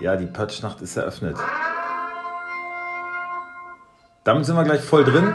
[0.00, 1.36] Ja, die Patschnacht ist eröffnet.
[4.24, 5.32] Damit sind wir gleich voll drin.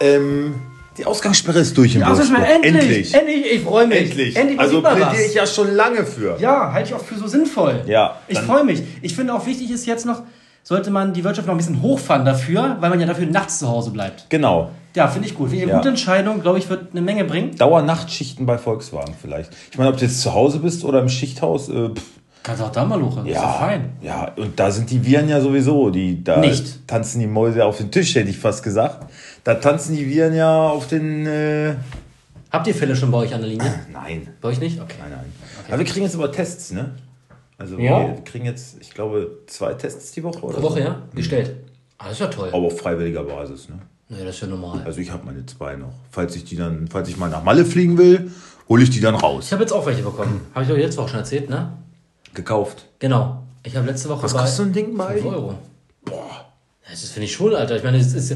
[0.00, 0.54] Ähm,
[0.96, 2.48] die Ausgangssperre ist durch in Also Wolfsburg.
[2.48, 3.98] endlich, endlich, endlich, ich freue mich.
[4.10, 4.36] Endlich.
[4.36, 6.38] endlich also plädiere ich ja schon lange für.
[6.40, 7.82] Ja, halte ich auch für so sinnvoll.
[7.86, 8.82] Ja, Ich freue mich.
[9.02, 10.22] Ich finde auch wichtig ist jetzt noch,
[10.62, 13.68] sollte man die Wirtschaft noch ein bisschen hochfahren dafür, weil man ja dafür nachts zu
[13.68, 14.26] Hause bleibt.
[14.30, 14.70] Genau.
[14.96, 15.50] Ja, finde ich gut.
[15.52, 15.76] Eine Ja.
[15.76, 17.56] gute Entscheidung, glaube ich, wird eine Menge bringen.
[17.56, 19.52] Dauernachtschichten bei Volkswagen vielleicht.
[19.70, 22.02] Ich meine, ob du jetzt zu Hause bist oder im Schichthaus, äh, pff,
[22.42, 23.26] Kannst auch da mal luchen.
[23.26, 23.90] Ist ja, doch fein.
[24.00, 26.86] ja, und da sind die Viren ja sowieso, die da Nicht.
[26.88, 29.10] tanzen die Mäuse auf den Tisch, hätte ich fast gesagt.
[29.44, 31.26] Da tanzen die Viren ja auf den.
[31.26, 31.74] Äh,
[32.50, 33.72] Habt ihr Fälle schon bei euch an der Linie?
[33.92, 34.80] nein, Bei euch nicht?
[34.80, 34.94] Okay.
[35.00, 35.32] nein, nein.
[35.68, 36.92] Aber wir kriegen jetzt aber Tests, ne?
[37.58, 38.00] Also Ja.
[38.08, 40.86] wir kriegen jetzt, ich glaube, zwei Tests die Woche oder Pro Woche, so.
[40.88, 41.02] ja?
[41.14, 41.56] Gestellt.
[41.98, 42.48] Ah, das ist ja toll.
[42.52, 43.78] Aber auf freiwilliger Basis, ne?
[44.08, 44.80] Nee, das ist ja normal.
[44.84, 45.92] Also ich habe meine zwei noch.
[46.10, 48.30] Falls ich die dann, falls ich mal nach Malle fliegen will,
[48.68, 49.44] hole ich die dann raus.
[49.46, 50.40] Ich habe jetzt auch welche bekommen.
[50.54, 51.72] Habe ich euch letzte Woche schon erzählt, ne?
[52.34, 52.86] Gekauft.
[52.98, 53.42] Genau.
[53.62, 55.14] Ich habe letzte Woche Was kostet so ein Ding bei?
[55.14, 55.54] 5 Euro.
[56.04, 56.46] Boah.
[56.90, 57.76] Das ist, finde ich schon, Alter.
[57.76, 58.34] Ich meine, es, ist,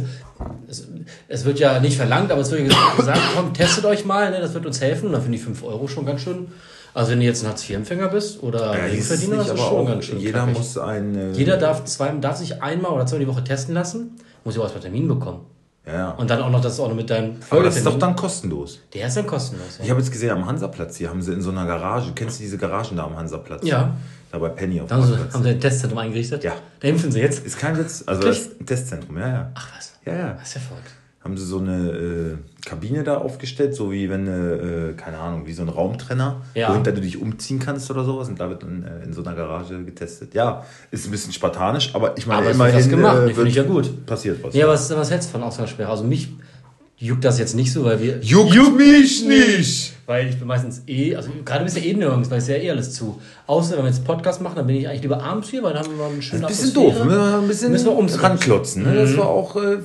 [0.69, 0.87] es,
[1.29, 4.41] es wird ja nicht verlangt, aber es wird ja gesagt, komm, testet euch mal, ne,
[4.41, 5.07] das wird uns helfen.
[5.07, 6.49] Und dann finde ich 5 Euro schon ganz schön.
[6.93, 10.05] Also wenn du jetzt ein Hartz-IV-Empfänger bist oder Ja, Geringverdiener, nicht, das ist schon ganz
[10.05, 10.59] schön jeder knackig.
[10.59, 11.17] muss ein.
[11.17, 14.13] Äh, Jeder darf, zwei, darf sich einmal oder zweimal die Woche testen lassen,
[14.45, 15.41] muss ja auch erstmal Termin bekommen.
[15.87, 16.11] Ja.
[16.13, 18.81] Und dann auch noch das auch noch mit deinem Aber das ist doch dann kostenlos.
[18.95, 19.79] Der ist dann kostenlos.
[19.81, 19.91] Ich Ja.
[19.91, 22.57] habe jetzt gesehen, am Hansaplatz, hier haben sie in so einer Garage, kennst du diese
[22.57, 23.67] Garagen da am Hansaplatz?
[23.67, 23.95] Ja.
[24.33, 25.35] Da bei Penny auf dem haben sie, Parkplatz.
[25.35, 26.43] haben sie ein Testzentrum eingerichtet?
[26.43, 26.53] Ja.
[26.81, 27.45] Da impfen sie jetzt.
[27.45, 29.51] Ist kein Witz, also das ist ein Testzentrum, ja, ja.
[29.55, 29.93] Ach was.
[30.07, 30.33] Ja, ja.
[30.33, 30.91] Das ist ja verrückt.
[31.25, 35.55] Haben sie so eine äh, Kabine da aufgestellt, so wie wenn, äh, keine Ahnung, wie
[35.55, 36.69] so ein Raumtrenner, Ja.
[36.71, 38.29] wohinter du dich umziehen kannst oder sowas.
[38.29, 40.35] Und da wird dann äh, in so einer Garage getestet.
[40.35, 43.55] Ja, ist ein bisschen spartanisch, aber ich meine, Aber immerhin was gemacht, äh, wird ich
[43.55, 44.05] ja gut.
[44.05, 44.55] passiert was.
[44.55, 45.89] Ja, was, was hältst du von Ausgangssperre?
[45.91, 46.29] Also mich
[46.99, 48.19] juckt das jetzt nicht so, weil wir.
[48.21, 49.95] Juckt mich nicht!
[50.07, 52.71] Weil ich bin meistens eh, also gerade bist du eh nirgends, weil es ja eh
[52.71, 53.19] alles zu.
[53.47, 55.85] Außer wenn wir jetzt Podcast machen, dann bin ich eigentlich lieber abends hier, weil dann
[55.87, 58.27] haben wir einen schönen Ein bisschen doof, müssen wir ein bisschen Müssen wir umswitchen.
[58.27, 58.95] ranklotzen, ne?
[58.95, 59.79] dass wir auch äh,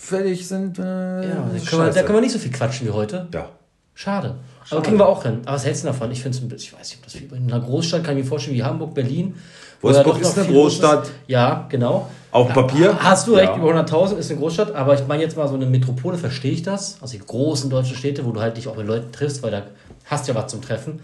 [0.00, 0.78] fertig sind.
[0.78, 1.94] Äh, Ja, da können, wir, scheiße.
[1.98, 3.26] da können wir nicht so viel quatschen wie heute.
[3.34, 3.48] ja.
[3.94, 4.36] Schade.
[4.70, 5.40] Aber kriegen wir auch hin.
[5.44, 6.10] Aber was hältst du davon?
[6.10, 7.46] Ich finde es ein bisschen, ich weiß nicht, ob das viel bringt.
[7.46, 9.34] In einer Großstadt kann ich mir vorstellen, wie Hamburg, Berlin.
[9.82, 11.10] wo Wolfsburg ja doch ist eine Großstadt.
[11.26, 12.08] Ja, genau.
[12.30, 12.96] Auf dem Papier?
[12.98, 13.56] Hast du recht, Ja.
[13.58, 16.62] über 100.000 ist eine Großstadt, aber ich meine jetzt mal so eine Metropole, verstehe ich
[16.62, 16.96] das.
[17.02, 19.64] Also die großen deutschen Städte, wo du halt dich auch mit Leuten triffst, weil da
[20.06, 21.00] hast du ja was zum Treffen.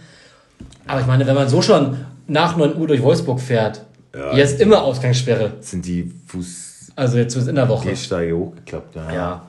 [0.87, 3.83] Aber ich meine, wenn man so schon nach 9 Uhr durch Wolfsburg fährt,
[4.15, 4.35] Ja.
[4.35, 5.53] jetzt immer Ausgangssperre.
[5.61, 6.66] Sind die Fußgehsteige
[6.97, 7.91] Also jetzt in der Woche.
[7.93, 8.97] hochgeklappt?
[8.97, 9.13] Ja.
[9.13, 9.43] Ja.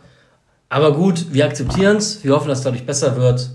[0.69, 3.49] Aber gut, wir akzeptieren es, wir hoffen, dass es dadurch besser wird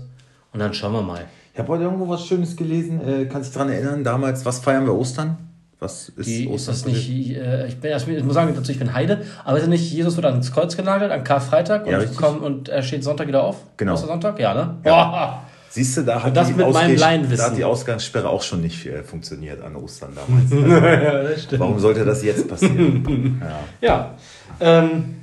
[0.51, 1.25] und dann schauen wir mal.
[1.53, 2.99] Ich habe heute irgendwo was Schönes gelesen.
[3.07, 5.37] Äh, kannst dich daran erinnern, damals, was feiern wir Ostern?
[5.79, 6.73] Was ist Die, ist Ostern?
[6.75, 9.91] das nicht, äh, ich, bin, ich muss sagen, dazu, ich bin Heide, aber ist nicht,
[9.91, 12.17] Jesus wird ans Kreuz genagelt, am Karfreitag Ja, und, richtig.
[12.17, 13.57] kommt, und er steht Sonntag wieder auf?
[13.77, 13.95] Genau.
[13.95, 14.39] Sonntag?
[14.39, 14.75] Ja, ne?
[14.81, 15.43] Boah.
[15.73, 16.53] Siehst du, da hat, die
[16.95, 17.37] Laienwissen.
[17.37, 20.51] da hat die Ausgangssperre auch schon nicht äh, funktioniert an Ostern damals.
[20.51, 23.41] Also, ja, warum sollte das jetzt passieren?
[23.81, 23.87] ja.
[23.87, 24.17] Ja.
[24.59, 25.15] Ähm,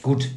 [0.00, 0.30] gut,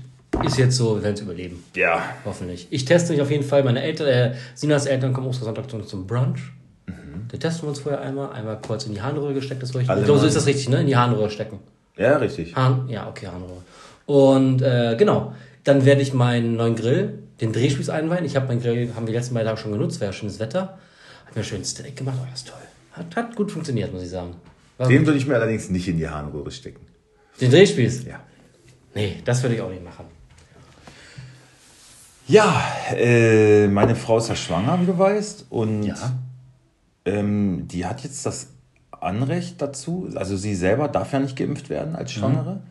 [0.43, 1.63] ist jetzt so, wir werden es überleben.
[1.75, 2.01] ja.
[2.25, 2.67] Hoffentlich.
[2.71, 3.63] Ich teste mich auf jeden Fall.
[3.63, 6.39] Meine Eltern, äh, Sinas Eltern kommen Ostersonntag zu uns zum Brunch.
[7.33, 8.31] Da testen wir uns vorher einmal.
[8.31, 9.95] Einmal kurz in die Harnröhre gesteckt, das richtig.
[9.95, 10.81] Ich glaube, so ist das richtig, ne?
[10.81, 11.59] In die Harnröhre stecken.
[11.95, 12.55] Ja, richtig.
[12.55, 13.61] Hahn, ja, okay, Harnröhre.
[14.05, 15.33] Und äh, genau,
[15.63, 18.23] dann werde ich meinen neuen Grill, den Drehspieß einweihen.
[18.25, 20.39] Ich habe meinen Grill, haben wir die letzten beiden Tage schon genutzt, war ja schönes
[20.39, 20.77] Wetter.
[21.25, 22.57] Hat mir schön ein Steak gemacht, oh, das ist toll.
[22.93, 24.35] Hat, hat gut funktioniert, muss ich sagen.
[24.77, 25.07] War Den gut.
[25.07, 26.79] würde ich mir allerdings nicht in die Harnröhre stecken.
[27.41, 28.05] Den Drehspieß?
[28.05, 28.19] Ja.
[28.95, 30.05] Nee, das würde ich auch nicht machen.
[32.27, 32.63] Ja,
[32.95, 35.47] äh, meine Frau ist ja schwanger, wie du weißt.
[35.49, 35.95] Und Ja.
[37.05, 38.47] ähm, die hat jetzt das
[38.91, 42.61] Anrecht dazu, also sie selber darf ja nicht geimpft werden als Schwangere,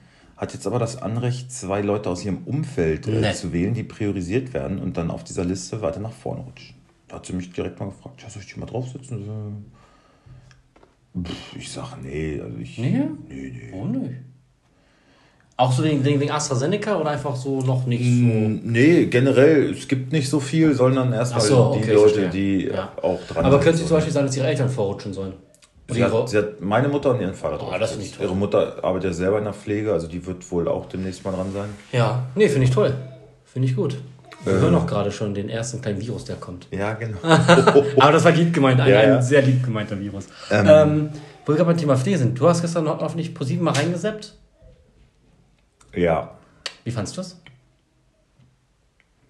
[0.43, 3.33] hat jetzt aber das Anrecht, zwei Leute aus ihrem Umfeld äh, Nee.
[3.33, 6.75] zu wählen, die priorisiert werden und dann auf dieser Liste weiter nach vorne rutschen.
[7.09, 9.25] Da hat sie mich direkt mal gefragt, ja, soll ich die mal draufsetzen?
[11.15, 12.77] So, pff, Ich sage, nee, also ich.
[12.79, 13.03] Nee?
[13.29, 13.69] Nee, nee.
[13.73, 14.15] Warum nicht?
[15.57, 18.25] Auch so wegen, wegen, wegen AstraZeneca oder einfach so noch nicht so.
[18.25, 22.31] Nee, generell, es gibt nicht so viel, sondern erstmal so, die okay, Leute, verstehe.
[22.31, 22.93] die Ja.
[23.01, 23.65] auch dran Aber sind.
[23.65, 25.35] können Sie zum Beispiel sagen, dass Ihre Eltern vorrutschen sollen?
[25.91, 28.27] Sie hat, sie hat meine Mutter und ihren Vater Ah, das finde ich toll.
[28.27, 31.33] Ihre Mutter arbeitet ja selber in der Pflege, also die wird wohl auch demnächst mal
[31.33, 31.69] dran sein.
[31.91, 32.95] Ja, nee, finde ich toll.
[33.45, 33.97] Finde ich gut.
[34.45, 34.61] Wir Äh.
[34.61, 36.67] hören auch gerade schon den ersten kleinen Virus, der kommt.
[36.71, 37.19] Ja, genau.
[37.23, 39.17] Aber das war lieb gemeint, ein, Ja, ja.
[39.17, 40.27] ein sehr lieb gemeinter Virus.
[40.51, 41.11] Ähm,
[41.45, 43.73] wo wir gerade beim Thema Pflege sind, du hast gestern ho- hoffentlich pro sieben mal
[43.75, 44.35] reingeseppt.
[45.95, 46.31] ja,
[46.85, 47.39] Wie fandst du das?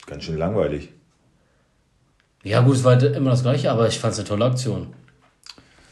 [0.06, 0.90] ganz schön langweilig.
[2.44, 4.88] Ja, gut, es war halt immer das Gleiche, aber ich fand es eine tolle Aktion.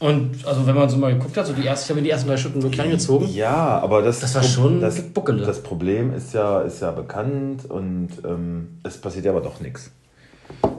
[0.01, 2.09] Und also, wenn man so mal geguckt hat, so die erste, ich habe mir die
[2.09, 3.29] ersten drei Stunden wirklich angezogen.
[3.31, 5.45] Ja, aber das, Das war schon das, Buckele.
[5.45, 9.91] das Problem ist ja, ist ja bekannt und ähm, es passiert ja aber doch nichts.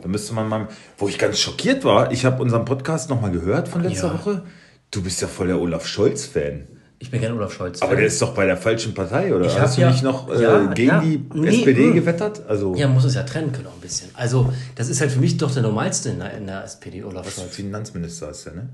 [0.02, 3.68] Da müsste man mal, wo ich ganz schockiert war, ich habe unseren Podcast nochmal gehört
[3.68, 4.14] von letzter Ja.
[4.14, 4.42] Woche.
[4.90, 6.66] Du bist ja voll der Olaf Scholz-Fan.
[6.98, 7.80] Ich bin kein Olaf Scholz.
[7.80, 9.46] Aber der ist doch bei der falschen Partei, oder?
[9.46, 11.00] Ich Hast du ja- nicht noch äh, ja, gegen ja.
[11.00, 11.94] die Nee, SPD mm.
[11.94, 12.42] gewettert?
[12.48, 14.10] Also ja, muss es ja trennen können auch ein bisschen.
[14.14, 17.32] Also, das ist halt für mich doch der normalste in der, in der SPD, Olaf
[17.32, 17.54] Scholz.
[17.54, 18.68] Finanzminister ist er, ne?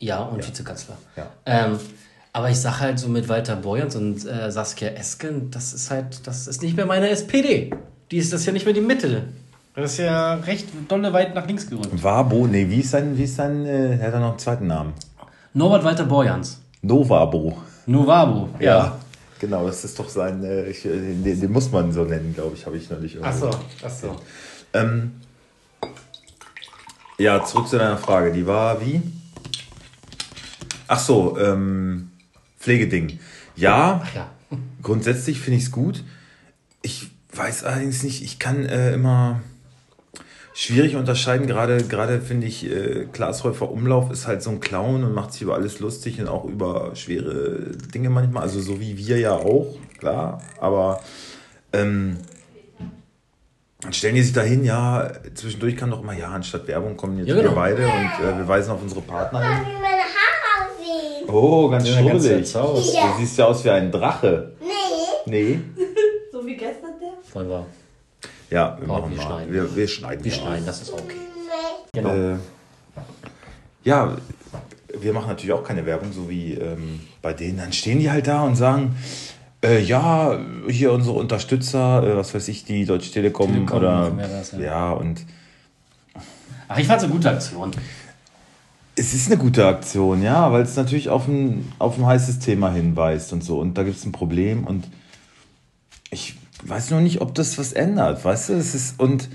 [0.00, 0.96] Ja, und Vizekanzler.
[1.16, 1.26] Ja.
[1.44, 1.78] Ähm,
[2.32, 6.26] aber ich sag halt so mit Walter Borjans und äh, Saskia Esken, das ist halt,
[6.26, 7.72] das ist nicht mehr meine SPD.
[8.10, 9.24] Die ist das ja nicht mehr die Mitte.
[9.74, 12.02] Das ist ja recht dolle weit nach links gerückt.
[12.02, 14.66] Wabo, nee, wie ist sein, wie ist sein, äh, er hat da noch einen zweiten
[14.66, 14.92] Namen.
[15.54, 16.60] Norbert Walter Borjans.
[16.82, 17.58] Novabo.
[17.86, 18.48] Novabo.
[19.38, 22.56] Genau, das ist doch sein, äh, ich, äh, den, den muss man so nennen, glaube
[22.56, 23.46] ich, habe ich neulich irgendwo.
[23.46, 24.16] Achso, achso.
[24.72, 25.12] Ähm,
[27.18, 28.32] ja, zurück zu deiner Frage.
[28.32, 29.00] Die war wie?
[30.88, 32.10] Ach so, ähm,
[32.58, 33.20] Pflegeding.
[33.56, 34.30] Ja, Ach ja.
[34.82, 36.02] grundsätzlich finde ich es gut.
[36.82, 39.40] Ich weiß allerdings nicht, ich kann äh, immer
[40.54, 41.46] schwierig unterscheiden.
[41.46, 45.32] Gerade, gerade finde ich, äh, Klaas Häufer Umlauf ist halt so ein Clown und macht
[45.32, 48.42] sich über alles lustig und auch über schwere Dinge manchmal.
[48.42, 50.42] Also so wie wir ja auch, klar.
[50.60, 51.00] Aber
[51.72, 52.16] ähm,
[53.80, 57.28] dann stellen die sich dahin, ja, zwischendurch kann doch immer, ja, anstatt Werbung kommen jetzt
[57.28, 57.50] Ja, genau.
[57.50, 59.66] wir beide und äh, wir weisen auf unsere Partner hin.
[60.88, 61.28] Aussehen.
[61.28, 62.52] Oh, ganz Ja, schrubbelig.
[62.52, 62.62] Ja.
[62.62, 64.52] Du siehst ja aus wie ein Drache.
[64.60, 64.68] Nee.
[65.26, 65.60] Nee.
[66.30, 67.08] So wie gestern der?
[67.24, 67.66] Voll wahr.
[68.50, 69.26] Ja, wir Brauchen machen wir mal.
[69.26, 69.54] schneiden.
[69.54, 70.24] Wir, wir schneiden.
[70.24, 70.38] Wir mal.
[70.38, 71.14] schneiden, das ist okay.
[71.14, 72.00] Nee.
[72.00, 72.14] Genau.
[72.14, 72.36] Äh,
[73.82, 74.16] ja,
[75.00, 77.56] wir machen natürlich auch keine Werbung, so wie ähm, bei denen.
[77.58, 78.94] Dann stehen die halt da und sagen,
[79.64, 80.38] äh, ja,
[80.68, 84.58] hier unsere Unterstützer, äh, was weiß ich, die Deutsche Telekom, Telekom oder das, ja.
[84.60, 85.24] ja, und
[86.68, 87.70] Ach, ich fand's eine gute Aktion.
[88.98, 92.70] Es ist eine gute Aktion, ja, weil es natürlich auf ein, auf ein heißes Thema
[92.70, 93.58] hinweist und so.
[93.60, 94.88] Und da gibt es ein Problem und
[96.10, 98.54] ich weiß noch nicht, ob das was ändert, weißt du?
[98.54, 99.28] Es ist, und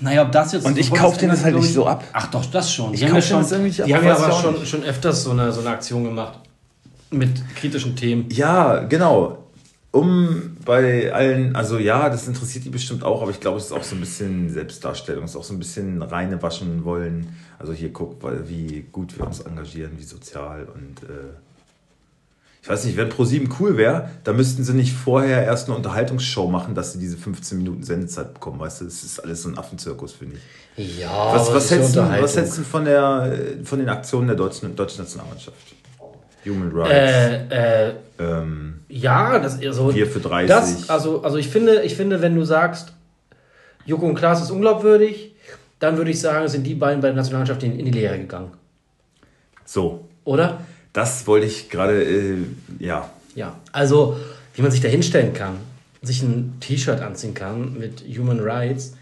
[0.00, 0.66] Naja, ob das jetzt.
[0.66, 2.02] Und ich obwohl kauf denen das halt nicht ich- so ab.
[2.12, 2.92] Ach doch, das schon.
[2.94, 4.82] Ich Die haben ja schon, das irgendwie nicht ab, die haben ja aber schon, schon
[4.82, 6.40] öfters so eine, so eine Aktion gemacht.
[7.10, 8.26] Mit kritischen Themen.
[8.30, 9.43] Ja, genau.
[9.94, 13.72] Um bei allen, also ja, das interessiert die bestimmt auch, aber ich glaube, es ist
[13.72, 17.36] auch so ein bisschen Selbstdarstellung, es ist auch so ein bisschen reine waschen wollen.
[17.60, 21.34] Also hier guck, weil wie gut wir uns engagieren, wie sozial und äh,
[22.60, 26.48] ich weiß nicht, wenn Pro7 cool wäre, dann müssten sie nicht vorher erst eine Unterhaltungsshow
[26.48, 29.58] machen, dass sie diese 15 Minuten Sendezeit bekommen, weißt du, das ist alles so ein
[29.58, 30.38] Affenzirkus, finde
[30.76, 30.98] ich.
[30.98, 33.32] Ja, Was, was, das ist hältst du, was hältst du von, der,
[33.62, 35.56] von den Aktionen der deutschen, deutschen Nationalmannschaft?
[36.46, 36.90] Human Rights.
[37.50, 40.48] Äh, äh, ähm, ja, das also, 4 für 30.
[40.48, 42.92] Das, also, also ich finde, ich finde, wenn du sagst,
[43.86, 45.34] Joko und Klaas ist unglaubwürdig,
[45.78, 48.52] dann würde ich sagen, sind die beiden bei der Nationalmannschaft in, in die Lehre gegangen.
[49.64, 50.60] so, Oder?
[50.92, 52.36] das wollte ich gerade, äh,
[52.78, 53.10] ja.
[53.34, 53.58] Ja.
[53.72, 54.16] Also,
[54.54, 55.56] wie man sich da hinstellen kann,
[56.00, 58.96] sich ein T-Shirt anziehen kann mit Human Rights,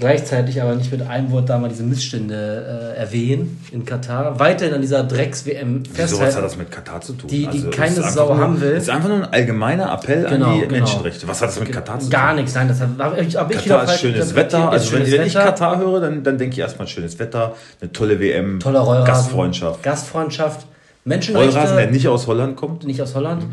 [0.00, 4.74] gleichzeitig aber nicht mit einem Wort da mal diese Missstände äh, erwähnen in Katar, weiterhin
[4.74, 6.42] an dieser Drecks-WM Wieso, was hat festhalten.
[6.42, 7.28] das mit Katar zu tun?
[7.28, 8.72] Die- die es keine Sau nur, haben will.
[8.72, 10.72] Es ist einfach nur ein allgemeiner Appell Genau, an die genau.
[10.72, 11.28] Menschenrechte.
[11.28, 12.10] Was hat das mit Katar zu tun?
[12.10, 14.34] Gar nichts, nein, das habe hab ich, hab ich Katar ist schönes.
[14.34, 14.70] Wetter.
[14.70, 17.54] Also wenn, schönes wenn ich Wetter, Katar höre, dann, dann denke ich erstmal schönes Wetter,
[17.80, 19.82] eine tolle WM, toller Rollrasen, Gastfreundschaft.
[19.82, 20.66] Gastfreundschaft,
[21.04, 22.84] Menschenrechte, Rollrasen, der nicht aus Holland kommt.
[22.84, 23.44] nicht aus Holland.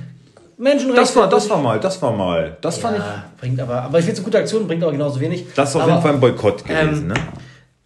[0.58, 1.02] Menschenrechte.
[1.02, 2.58] Das war, das war mal, das war mal.
[2.62, 3.04] Das fand ich.
[3.04, 5.46] ja, bringt aber, aber ich finde es eine gute Aktion, bringt auch genauso wenig.
[5.56, 7.14] Das ist auf aber, jeden Fall ein Boykott gewesen, ähm, ne?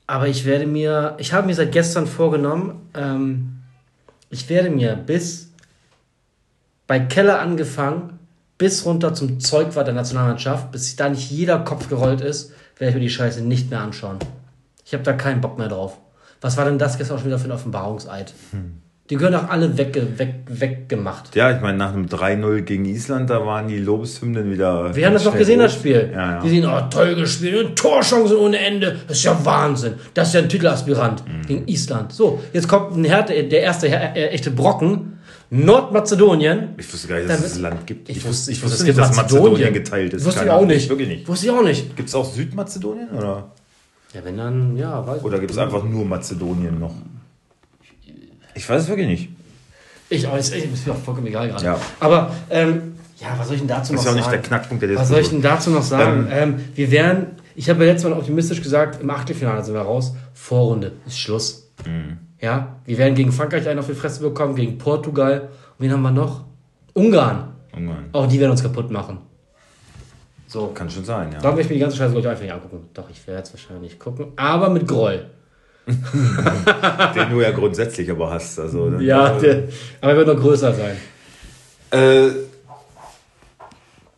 [0.08, 3.62] Aber ich werde mir, ich habe mir seit gestern vorgenommen, ähm,
[4.30, 5.51] ich werde mir bis
[6.88, 8.20] bei Keller angefangen,
[8.58, 12.96] bis runter zum Zeugwart der Nationalmannschaft, bis da nicht jeder Kopf gerollt ist, werde ich
[12.96, 14.20] mir die Scheiße nicht mehr anschauen.
[14.86, 15.98] Ich habe da keinen Bock mehr drauf.
[16.42, 18.34] Was war denn das gestern auch schon wieder für ein Offenbarungseid?
[18.51, 18.82] Hm.
[19.12, 21.36] Die gehören auch alle wegge weg, weggemacht.
[21.36, 24.96] Ja, ich meine, nach einem 3-0 gegen Island, da waren die Lobeshymnen wieder.
[24.96, 25.80] Wir haben das noch schnell gesehen, das hoch.
[25.80, 26.10] Spiel.
[26.13, 26.44] Ja, ja.
[26.44, 29.00] Wir sehen, oh, toll gespielt, und Torchancen ohne Ende.
[29.08, 29.94] Das ist ja Wahnsinn.
[30.13, 31.46] Das ist ja ein Titelaspirant Mhm.
[31.46, 32.13] gegen Island.
[32.13, 35.20] So, jetzt kommt ein Härte, der erste äh, echte Brocken.
[35.53, 36.70] Nordmazedonien.
[36.77, 38.08] Ich wusste gar nicht, dass es das Land gibt.
[38.10, 39.74] Ich wusste- ich wusste wusste, nicht, dass Mazedonien Mazedonien.
[39.74, 40.25] geteilt ist.
[40.25, 40.89] Wusste ich auch nicht.
[40.89, 41.27] Wirklich nicht.
[41.27, 41.96] Wusste ich auch nicht.
[41.98, 43.51] Gibt es auch Südmazedonien oder?
[44.13, 46.94] Ja, wenn dann, ja, weiß Oder gibt es einfach nur Mazedonien noch?
[48.55, 49.29] Ich weiß es wirklich nicht.
[50.10, 50.27] ich.
[50.27, 51.63] auch, ist, ist mir auch vollkommen egal gerade.
[51.63, 51.79] Ja.
[52.00, 54.17] Aber, ähm, ja, was soll ich denn dazu Das noch ist ja auch sagen?
[54.17, 56.27] nicht der Knackpunkt der Was soll ich denn dazu noch sagen?
[56.31, 60.13] Ähm, wir wären, ich habe ja letztes Mal optimistisch gesagt, im Achtelfinale sind wir raus.
[60.34, 61.72] Vorrunde ist Schluss.
[61.86, 62.17] Mhm.
[62.41, 65.50] Ja, wir werden gegen Frankreich einen auf die Fresse bekommen, gegen Portugal.
[65.77, 66.46] Und wen haben wir noch?
[66.93, 67.50] Ungarn.
[67.75, 68.10] Ungarn.
[68.12, 69.20] Auch die werden uns kaputt machen.
[70.48, 70.67] So.
[70.67, 71.41] Kann schon sein, ja.
[71.41, 72.89] Werde ich mir die ganze Scheiße gleich einfach nicht angucken.
[72.93, 74.34] Doch, ich werde es wahrscheinlich gucken.
[74.36, 75.27] Aber mit Groll.
[77.16, 78.60] Den du ja grundsätzlich aber hast.
[78.60, 79.64] Also, dann- Ja, der,
[80.02, 80.96] aber er wird noch größer sein.
[81.92, 82.30] Äh,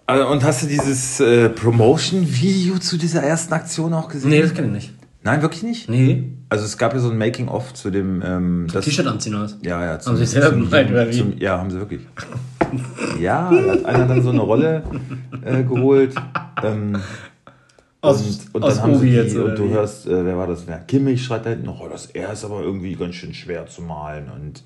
[0.05, 4.29] also, und hast du dieses äh, Promotion-Video zu dieser ersten Aktion auch gesehen?
[4.29, 4.93] Nee, das kenne ich nicht.
[5.23, 5.89] Nein, wirklich nicht?
[5.89, 6.25] Nee.
[6.49, 8.21] Also es gab ja so ein Making-of zu dem...
[8.23, 9.57] Ähm, das, T-Shirt anziehen oder was?
[9.63, 10.05] Ja, ja.
[10.05, 11.17] Haben sie selber gemeint, oder wie?
[11.17, 12.01] Zum, ja, haben sie wirklich.
[13.19, 14.83] Ja, da hat einer dann so eine Rolle
[15.45, 16.13] äh, geholt.
[16.61, 16.97] Ähm,
[18.03, 19.73] Aus- und, und aus dann haben sie die, jetzt, und du wie?
[19.73, 20.67] hörst, äh, wer war das?
[20.67, 20.79] Wer?
[20.79, 23.81] Kimmich schreit da hinten noch, oh, das R ist aber irgendwie ganz schön schwer zu
[23.81, 24.29] malen.
[24.29, 24.61] Und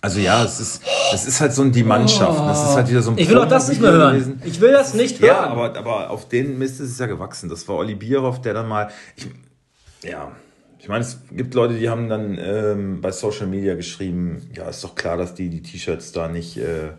[0.00, 2.38] also ja, es ist, es ist halt so ein die Mannschaft.
[2.38, 4.14] Das ist halt wieder so ein Ich will auch das nicht mehr hören.
[4.14, 4.42] gewesen.
[4.46, 5.26] Ich will das nicht hören.
[5.28, 7.50] Ja, aber, aber auf den Mist ist es ja gewachsen.
[7.50, 8.88] Das war Olli Bierhoff, der dann mal.
[9.16, 9.28] Ich,
[10.02, 10.32] ja,
[10.78, 14.82] ich meine, es gibt Leute, die haben dann ähm, bei Social Media geschrieben, ja, ist
[14.82, 16.92] doch klar, dass die die T-Shirts da nicht äh,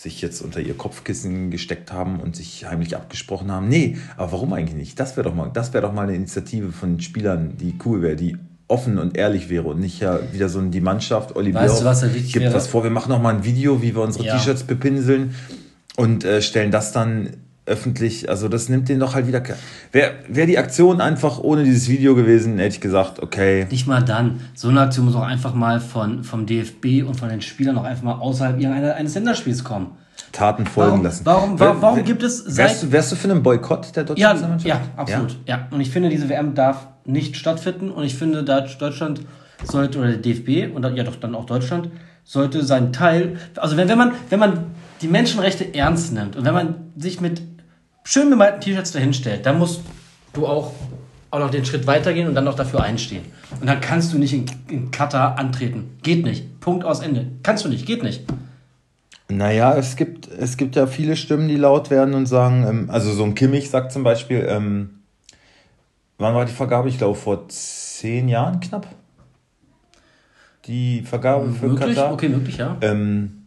[0.00, 3.68] sich jetzt unter ihr Kopfkissen gesteckt haben und sich heimlich abgesprochen haben.
[3.68, 4.98] Nee, aber warum eigentlich nicht?
[4.98, 8.16] Das wäre doch mal, das wäre doch mal eine Initiative von Spielern, die cool wäre,
[8.16, 11.84] die offen und ehrlich wäre und nicht ja wieder so die Mannschaft, Olli Weißt du,
[11.84, 12.54] was gibt wäre?
[12.54, 14.38] was vor, wir machen noch mal ein Video, wie wir unsere Ja.
[14.38, 15.34] T-Shirts bepinseln
[15.96, 17.36] und äh, stellen das dann
[17.70, 18.28] öffentlich.
[18.28, 19.42] Also das nimmt den doch halt wieder.
[19.92, 23.66] Wäre wär die Aktion einfach ohne dieses Video gewesen, hätte ich gesagt, okay.
[23.70, 24.40] Nicht mal dann.
[24.54, 27.84] So eine Aktion muss auch einfach mal von, vom DFB und von den Spielern auch
[27.84, 29.92] einfach mal außerhalb eines Länderspiels kommen.
[30.32, 31.24] Taten folgen Warum- lassen.
[31.26, 34.20] warum- warum- warum gibt es seit- Wärst du, wärst du für einen Boykott der deutschen
[34.20, 34.68] Ja, Nationalmannschaft?
[34.68, 35.36] ja, absolut.
[35.46, 35.66] Ja.
[35.70, 37.90] Und ich finde, diese WM darf nicht stattfinden.
[37.90, 39.22] Und ich finde, Deutschland
[39.64, 41.90] sollte, oder der DFB und ja doch dann auch Deutschland,
[42.24, 44.66] sollte seinen Teil, also wenn, wenn, man, wenn man
[45.02, 47.42] die Menschenrechte ernst nimmt und wenn man sich mit
[48.04, 49.82] schön bemalten T-Shirts dahinstellt, dann musst
[50.32, 50.72] du auch,
[51.30, 53.24] auch noch den Schritt weitergehen und dann noch dafür einstehen.
[53.60, 55.98] Und dann kannst du nicht in, in Katar antreten.
[56.02, 56.60] Geht nicht.
[56.60, 57.26] Punkt aus Ende.
[57.42, 57.86] Kannst du nicht.
[57.86, 58.24] Geht nicht.
[59.28, 63.12] Naja, es gibt, es gibt ja viele Stimmen, die laut werden und sagen, ähm, also
[63.12, 65.00] so ein Kimmich sagt zum Beispiel, ähm,
[66.18, 66.88] wann war die Vergabe?
[66.88, 68.88] Ich glaube vor zehn Jahren knapp.
[70.66, 71.96] Die Vergabe für Möglich?
[71.96, 72.12] Katar.
[72.12, 72.76] Okay, möglich, ja.
[72.80, 73.39] Ähm,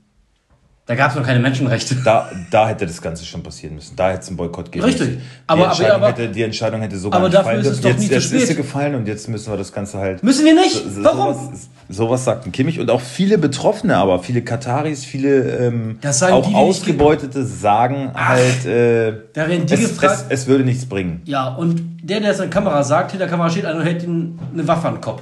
[0.86, 1.96] Da gab es noch keine Menschenrechte.
[2.04, 3.96] da, da hätte das Ganze schon passieren müssen.
[3.96, 5.08] Da hätte es einen Boykott geben Richtig.
[5.08, 5.18] müssen.
[5.22, 7.68] Die, Aber- aber- Entscheidung aber- hätte, die Entscheidung hätte sogar aber nicht dafür fallen ist
[7.68, 9.98] es doch Jetzt, nie zu jetzt ist sie gefallen und jetzt müssen wir das Ganze
[10.00, 10.22] halt.
[10.24, 10.74] Müssen wir nicht?
[10.94, 11.34] So- Warum?
[11.34, 16.20] Sowas, sowas sagt ein Kimmich und auch viele Betroffene, aber viele Kataris, viele ähm, Das
[16.20, 20.26] sagen auch die, Ausgebeutete sagen halt, äh, Da werden die es, gefragt.
[20.28, 21.22] es, es würde nichts bringen.
[21.24, 23.86] Ja, und der, der es an der Kamera sagt, hinter der Kamera steht einer und
[23.86, 25.22] hält ihm eine Waffe an den Kopf.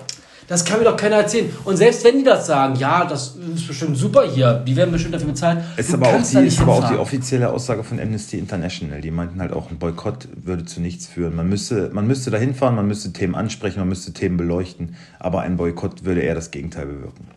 [0.51, 1.49] Das kann mir doch keiner erzählen.
[1.63, 5.13] Und selbst wenn die das sagen, ja, das ist bestimmt super hier, die werden bestimmt
[5.13, 5.63] dafür bezahlt.
[5.77, 8.99] Es ist aber, auch die, ist aber auch die offizielle Aussage von Amnesty International.
[8.99, 11.37] Die meinten halt auch, ein Boykott würde zu nichts führen.
[11.37, 15.39] Man müsste, man müsste da hinfahren, man müsste Themen ansprechen, man müsste Themen beleuchten, aber
[15.39, 17.27] ein Boykott würde eher das Gegenteil bewirken.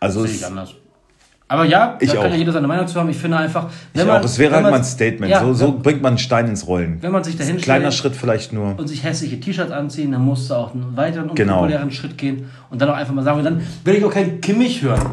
[0.00, 0.74] Also Sehe es, ich anders.
[1.50, 2.30] Aber ja, Ich da kann auch.
[2.30, 3.08] ja jeder seine Meinung zu haben.
[3.10, 5.32] Ich finde einfach, wenn ich man, auch, es wäre halt mal ein Statement.
[5.32, 6.98] Ja, so so bringt man einen Stein ins Rollen.
[7.00, 8.78] wenn man sich dahin Kleiner Schritt vielleicht nur.
[8.78, 11.54] und sich hässliche T-Shirts anziehen, dann musst du auch einen weiteren Genau.
[11.54, 14.40] unpopulären Schritt gehen und dann auch einfach mal sagen, und dann will ich auch keinen
[14.40, 15.10] Kimmich hören.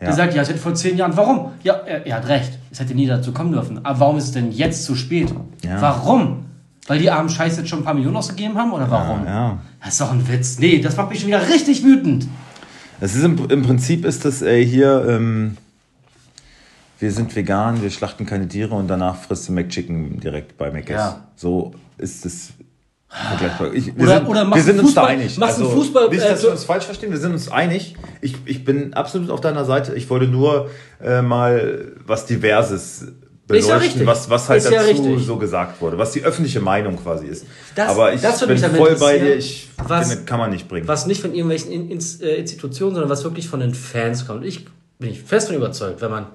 [0.00, 0.14] Der Ja.
[0.14, 1.50] sagt, ja, es hätte vor zehn Jahren, warum?
[1.62, 3.84] Ja, er, er hat recht, es hätte nie dazu kommen dürfen.
[3.84, 5.34] Aber warum ist es denn jetzt zu spät?
[5.62, 5.82] Ja.
[5.82, 6.46] Warum?
[6.86, 9.26] Weil die armen Scheiß jetzt schon ein paar Millionen ausgegeben haben oder warum?
[9.26, 9.58] Ja.
[9.82, 10.58] Das ist doch ein Witz.
[10.58, 12.26] Nee, das macht mich schon wieder richtig wütend.
[13.00, 15.56] Es ist im, im Prinzip ist das äh, hier, ähm,
[16.98, 20.90] wir sind vegan, wir schlachten keine Tiere und danach frisst du McChicken direkt bei McS.
[20.90, 21.24] Ja.
[21.36, 22.50] So ist es
[23.08, 23.72] vergleichbar.
[23.72, 25.24] Ich, wir Oder- sind, oder wir sind du uns da Fußball- einig.
[25.26, 27.50] Also, machst du Fußball- Nicht, äh, dass so- wir uns falsch verstehen, wir sind uns
[27.50, 27.94] einig.
[28.20, 29.94] Ich, ich bin absolut auf deiner Seite.
[29.94, 30.70] Ich wollte nur
[31.02, 33.06] äh, mal was Diverses ja
[33.46, 34.06] beleuchten, richtig.
[34.06, 35.26] was, was halt ja dazu richtig.
[35.26, 37.46] so gesagt wurde, was die öffentliche Meinung quasi ist.
[37.74, 39.36] Das- Aber ich bin voll bei dir.
[39.36, 40.88] Ich was- finde, kann man nicht bringen.
[40.88, 44.44] Was nicht von irgendwelchen äh, Institutionen, sondern was wirklich von den Fans kommt.
[44.44, 44.64] Ich
[44.98, 46.26] bin ich fest von überzeugt, wenn man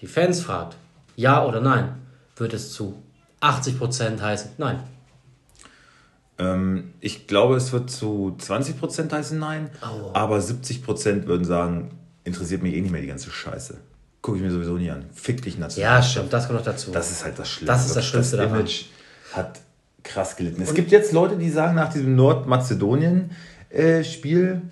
[0.00, 0.76] die Fans fragt,
[1.16, 1.96] ja oder nein,
[2.36, 3.02] wird es zu
[3.40, 4.78] 80% heißen, nein.
[6.38, 10.10] Ähm, ich glaube, es wird zu 20% heißen Nein, Aua.
[10.14, 11.92] aber 70% würden sagen,
[12.24, 13.78] interessiert mich eh nicht mehr die ganze Scheiße.
[14.20, 15.06] Gucke ich mir sowieso nie an.
[15.14, 15.96] Fick dich national.
[15.96, 16.90] Ja, stimmt, das kommt noch dazu.
[16.90, 17.68] Das ist halt das Schlimme.
[17.68, 18.60] Das ist das Schlimmste daran.
[18.60, 18.84] Image
[19.32, 19.60] hat
[20.02, 20.60] krass gelitten.
[20.62, 24.62] Es gibt jetzt Leute, die sagen, nach diesem Nordmazedonien-Spiel,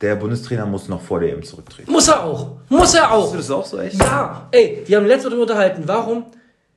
[0.00, 1.90] der Bundestrainer muss noch vor der EM zurücktreten.
[1.90, 2.52] Muss er auch!
[2.68, 3.34] Muss er auch!
[3.34, 4.00] Ist das auch so echt?
[4.00, 4.48] Ja!
[4.52, 6.26] Ey, wir haben letztes Mal darüber unterhalten, warum,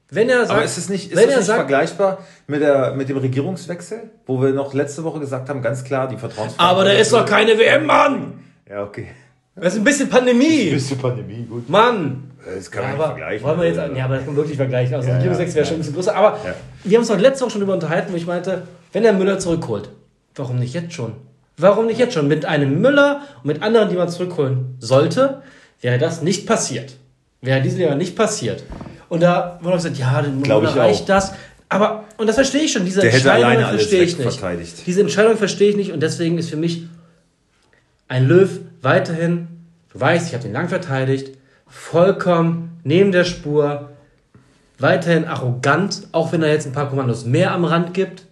[0.10, 2.62] wenn er sagt, Aber ist es nicht, ist wenn das er nicht sagt, vergleichbar mit,
[2.62, 6.70] der, mit dem Regierungswechsel, wo wir noch letzte Woche gesagt haben, ganz klar, die Vertrauensfrage.
[6.70, 8.40] aber da ist doch keine WM, Mann!
[8.70, 9.08] Ja, okay.
[9.56, 10.72] Das ist ein bisschen Pandemie!
[10.72, 11.70] Bisschen Pandemie, gut.
[11.70, 12.32] Mann!
[12.56, 13.48] Das kann man Ja, nicht vergleichen.
[13.48, 14.96] Wollen wir jetzt, ja, aber das kann man wirklich vergleichen.
[14.96, 16.16] Also, Ja, ja, ja, 6 wäre schon ein bisschen größer.
[16.16, 16.56] Aber Ja.
[16.84, 18.64] wir haben uns doch letzte Woche schon darüber unterhalten, wo ich meinte,
[18.94, 19.90] wenn der Müller zurückholt,
[20.36, 21.14] warum nicht jetzt schon?
[21.62, 22.28] Warum nicht jetzt schon?
[22.28, 25.42] Mit einem Müller und mit anderen, die man zurückholen sollte,
[25.82, 26.94] wäre das nicht passiert.
[27.42, 28.64] Wäre diese Jahr nicht passiert.
[29.10, 31.06] Und da wurde gesagt, ja, ich reicht auch.
[31.06, 31.34] das.
[31.70, 34.86] Aber, und das verstehe ich schon, diese Der Entscheidung verstehe ich nicht.
[34.86, 36.84] Diese Entscheidung verstehe ich nicht und deswegen ist für mich
[38.08, 39.48] ein Löw weiterhin,
[39.94, 41.38] du weißt, ich habe den lang verteidigt,
[41.68, 43.90] vollkommen neben der Spur,
[44.80, 48.26] weiterhin arrogant, auch wenn er jetzt ein paar Kommandos mehr am Rand gibt.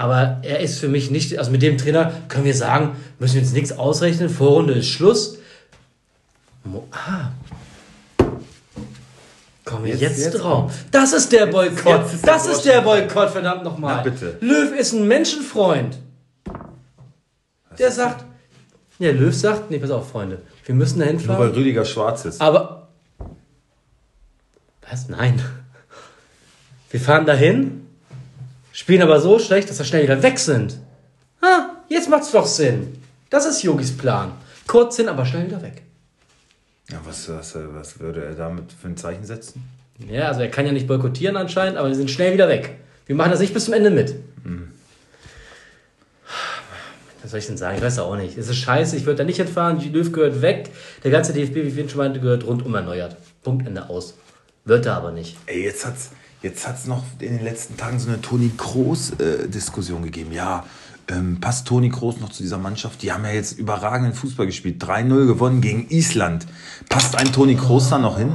[0.00, 3.42] Aber er ist für mich nicht, also mit dem Trainer können wir sagen, müssen wir
[3.42, 5.36] uns nichts ausrechnen, Vorrunde ist Schluss.
[6.64, 7.32] Mo ah.
[9.66, 10.72] Kommen wir jetzt, Jetzt- jetzt, drauf.
[10.90, 12.00] Das ist der Boykott.
[12.00, 13.96] jetzt ist der das ist der Boykott, verdammt nochmal.
[13.96, 14.38] Na, bitte.
[14.40, 15.98] Löw ist ein Menschenfreund.
[17.78, 18.24] Der sagt,
[18.98, 21.50] ja, Löw sagt, nee, pass auf, Freunde, wir müssen dahin Nur weil.
[21.50, 22.40] Rüdiger schwarz ist.
[22.40, 22.88] Aber.
[24.90, 25.10] Was?
[25.10, 25.42] Nein.
[26.90, 27.79] Wir fahren dahin,
[28.72, 30.78] spielen aber so schlecht, dass wir schnell wieder weg sind.
[31.40, 32.96] Ah, jetzt macht's doch Sinn.
[33.30, 34.32] Das ist Yogis Plan.
[34.66, 35.82] Kurz hin, aber schnell wieder weg.
[36.90, 39.62] Ja, was, was, was würde er damit für ein Zeichen setzen?
[40.08, 42.76] Ja, also er kann ja nicht boykottieren anscheinend, aber wir sind schnell wieder weg.
[43.06, 44.14] Wir machen das nicht bis zum Ende mit.
[47.22, 47.76] Was soll ich denn sagen?
[47.76, 48.38] Ich weiß auch nicht.
[48.38, 49.78] Es ist scheiße, ich würde da nicht hinfahren.
[49.78, 50.70] Die Löw gehört weg.
[51.04, 53.16] Der ganze DFB, wie Finn schon meinte, gehört rundum erneuert.
[53.42, 54.14] Punkt, Ende aus.
[54.64, 55.36] Wird er aber nicht.
[55.46, 56.10] Ey, jetzt hat's,
[56.42, 60.32] jetzt hat's noch in den letzten Tagen so eine Toni Kroos-Diskussion gegeben.
[60.32, 60.64] Ja,
[61.08, 63.02] ähm, passt Toni Kroos noch zu dieser Mannschaft?
[63.02, 64.82] Die haben ja jetzt überragenden Fußball gespielt.
[64.82, 66.46] 3-0 gewonnen gegen Island.
[66.88, 68.32] Passt ein Toni Kroos da noch hin?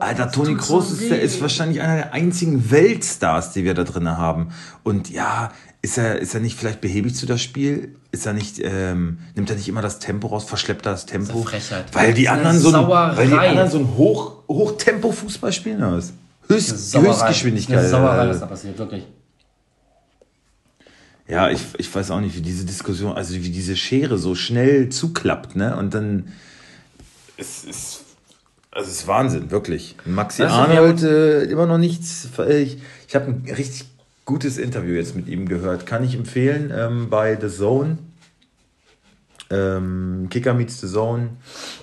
[0.00, 4.08] Alter, Toni Kroos ist, der, ist wahrscheinlich einer der einzigen Weltstars, die wir da drin
[4.08, 4.48] haben.
[4.82, 5.52] Und ja,
[5.82, 7.96] ist er, ist er nicht vielleicht behäbig zu das Spiel?
[8.10, 11.32] Ist er nicht, ähm, nimmt er nicht immer das Tempo raus, verschleppt er das Tempo?
[11.32, 11.84] eine Frechheit.
[11.92, 15.80] Weil die Das ist anderen so ein, weil die anderen so ein Hoch, Hochtempo-Fußball spielen.
[15.80, 16.12] Das.
[16.50, 17.78] Höchst, Höchstgeschwindigkeit.
[17.78, 19.06] Eine Sauerei, was äh, da passiert, wirklich.
[21.28, 24.88] Ja, ich, ich weiß auch nicht, wie diese Diskussion, also wie diese Schere so schnell
[24.88, 25.76] zuklappt, ne?
[25.76, 26.32] Und dann
[27.36, 28.04] es ist
[28.72, 29.96] also es ist Wahnsinn, wirklich.
[30.04, 32.28] Maxi wir Arnold äh, immer noch nichts.
[32.48, 32.78] Ich,
[33.08, 33.86] ich habe ein richtig
[34.24, 35.86] gutes Interview jetzt mit ihm gehört.
[35.86, 37.98] Kann ich empfehlen ähm, bei The Zone.
[39.50, 41.30] Ähm, Kicker meets The Zone.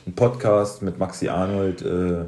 [0.05, 1.81] Ein Podcast mit Maxi Arnold.
[1.81, 2.25] Äh,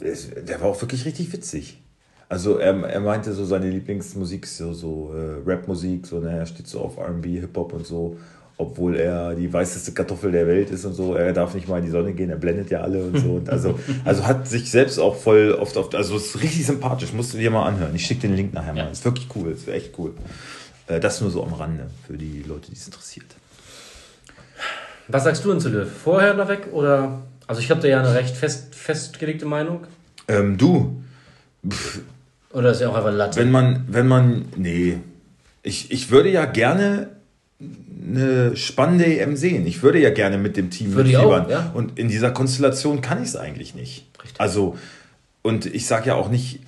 [0.00, 1.80] der war auch wirklich richtig witzig.
[2.28, 6.68] Also er, er meinte so, seine Lieblingsmusik ist so, so äh, Rapmusik, so, er steht
[6.68, 8.18] so auf R&B, Hip-Hop und so,
[8.56, 11.86] obwohl er die weißeste Kartoffel der Welt ist und so, er darf nicht mal in
[11.86, 13.32] die Sonne gehen, er blendet ja alle und so.
[13.32, 17.34] Und also, also hat sich selbst auch voll oft, oft also ist richtig sympathisch, musst
[17.34, 17.94] du dir mal anhören.
[17.96, 20.12] Ich schicke den Link nachher mal, ist wirklich cool, ist echt cool.
[20.86, 23.26] Äh, Das nur so am Rande für die Leute, die es interessiert.
[25.08, 25.90] Was sagst du denn zu Löw?
[25.90, 27.22] Vorher noch weg oder?
[27.48, 29.80] Also ich habe da ja eine recht fest, festgelegte Meinung.
[30.30, 31.02] Ähm, du,
[32.52, 33.40] Oder ist ja auch einfach Latte?
[33.40, 34.98] Wenn man, wenn man, nee,
[35.62, 37.08] ich, ich würde ja gerne
[37.60, 39.66] eine spannende EM sehen.
[39.66, 41.46] Ich würde ja gerne mit dem Team Würde mitfiebern.
[41.46, 41.70] auch, ja.
[41.74, 44.06] Und in dieser Konstellation kann ich es eigentlich nicht.
[44.22, 44.40] Richtig.
[44.40, 44.76] Also,
[45.42, 46.60] und ich sage ja auch nicht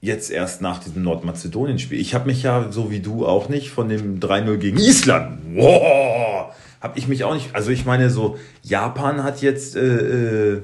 [0.00, 2.00] jetzt erst nach diesem Nordmazedonien-Spiel.
[2.00, 6.52] Ich habe mich ja, so wie du auch nicht, von dem 3-0 gegen Island, wow,
[6.80, 10.62] habe ich mich auch nicht, also ich meine so, Japan hat jetzt, äh, äh,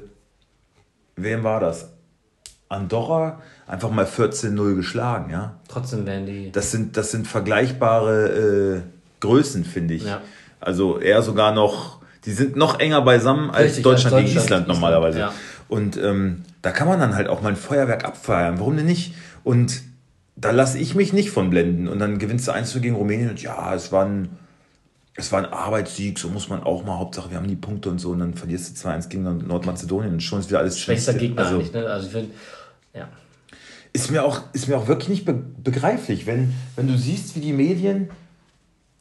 [1.17, 1.91] wem war das?
[2.69, 5.55] Andorra einfach mal 14-0 geschlagen, ja.
[5.69, 6.53] Trotzdem werden die.
[6.53, 8.81] Das sind, das sind vergleichbare äh,
[9.21, 10.05] Größen, finde ich.
[10.05, 10.21] Ja.
[10.61, 14.67] Also eher sogar noch, die sind noch enger beisammen als Richtig, Deutschland, als gegen Deutschland,
[14.67, 15.19] Island Island, normalerweise.
[15.19, 15.33] ja.
[15.69, 18.59] Und ähm, da kann man dann halt auch mal ein Feuerwerk abfeiern.
[18.59, 19.15] Warum denn nicht?
[19.43, 19.83] Und
[20.37, 21.89] da lasse ich mich nicht von blenden.
[21.89, 24.29] Und dann gewinnst du 1 gegen Rumänien und ja, es war ein,
[25.15, 26.99] es war ein Arbeitssieg, so muss man auch mal.
[26.99, 28.11] Hauptsache, wir haben die Punkte und so.
[28.11, 31.29] Und dann verlierst du 2-1 gegen Nordmazedonien und schon ist wieder alles Schwächster Schlimmste.
[31.29, 31.87] Gegner Also, eigentlich, ne?
[31.87, 32.31] Also ich finde,
[32.97, 33.09] ja.
[33.93, 37.41] ist mir auch, ist mir auch wirklich nicht be begreiflich, wenn, wenn du siehst, wie
[37.41, 38.09] die Medien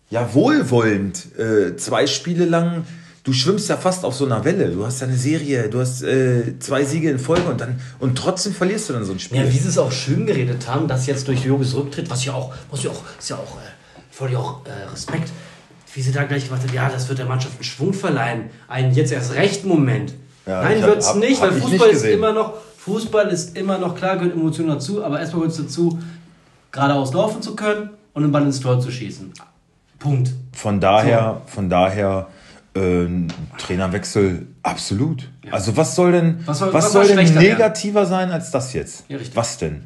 [0.09, 2.85] ja wohlwollend äh, zwei Spiele lang,
[3.23, 4.69] du schwimmst ja fast auf so einer Welle.
[4.69, 8.17] Du hast ja eine Serie, du hast äh, zwei Siege in Folge und dann und
[8.17, 9.39] trotzdem verlierst du dann so ein Spiel.
[9.39, 12.33] Ja, wie sie es auch schön geredet haben, dass jetzt durch Jogis Rücktritt, was ja
[12.33, 13.69] auch, muss ja auch, ist ja auch, äh,
[14.11, 15.29] voll ja auch äh, Respekt,
[15.93, 18.93] wie sie da gleich gemacht hat, ja, das wird der Mannschaft einen Schwung verleihen, einen
[18.93, 20.13] jetzt erst rechten Moment.
[20.45, 22.53] Ja, Nein, wird's hab- nicht, hab weil ich nicht Fußball ist immer noch,
[22.85, 25.97] Fußball ist immer noch, klar gehört Emotionen dazu, aber erstmal gehört es dazu,
[26.71, 29.33] geradeaus laufen zu können und den Ball ins Tor zu schießen.
[29.97, 30.31] Punkt.
[30.53, 32.27] Von daher, von daher
[32.75, 33.07] äh,
[33.57, 35.29] Trainerwechsel absolut.
[35.49, 37.49] Also was soll denn Was was soll- soll, was soll denn schlechter werden?
[37.53, 39.05] negativer sein als das jetzt?
[39.07, 39.81] Ja, was denn?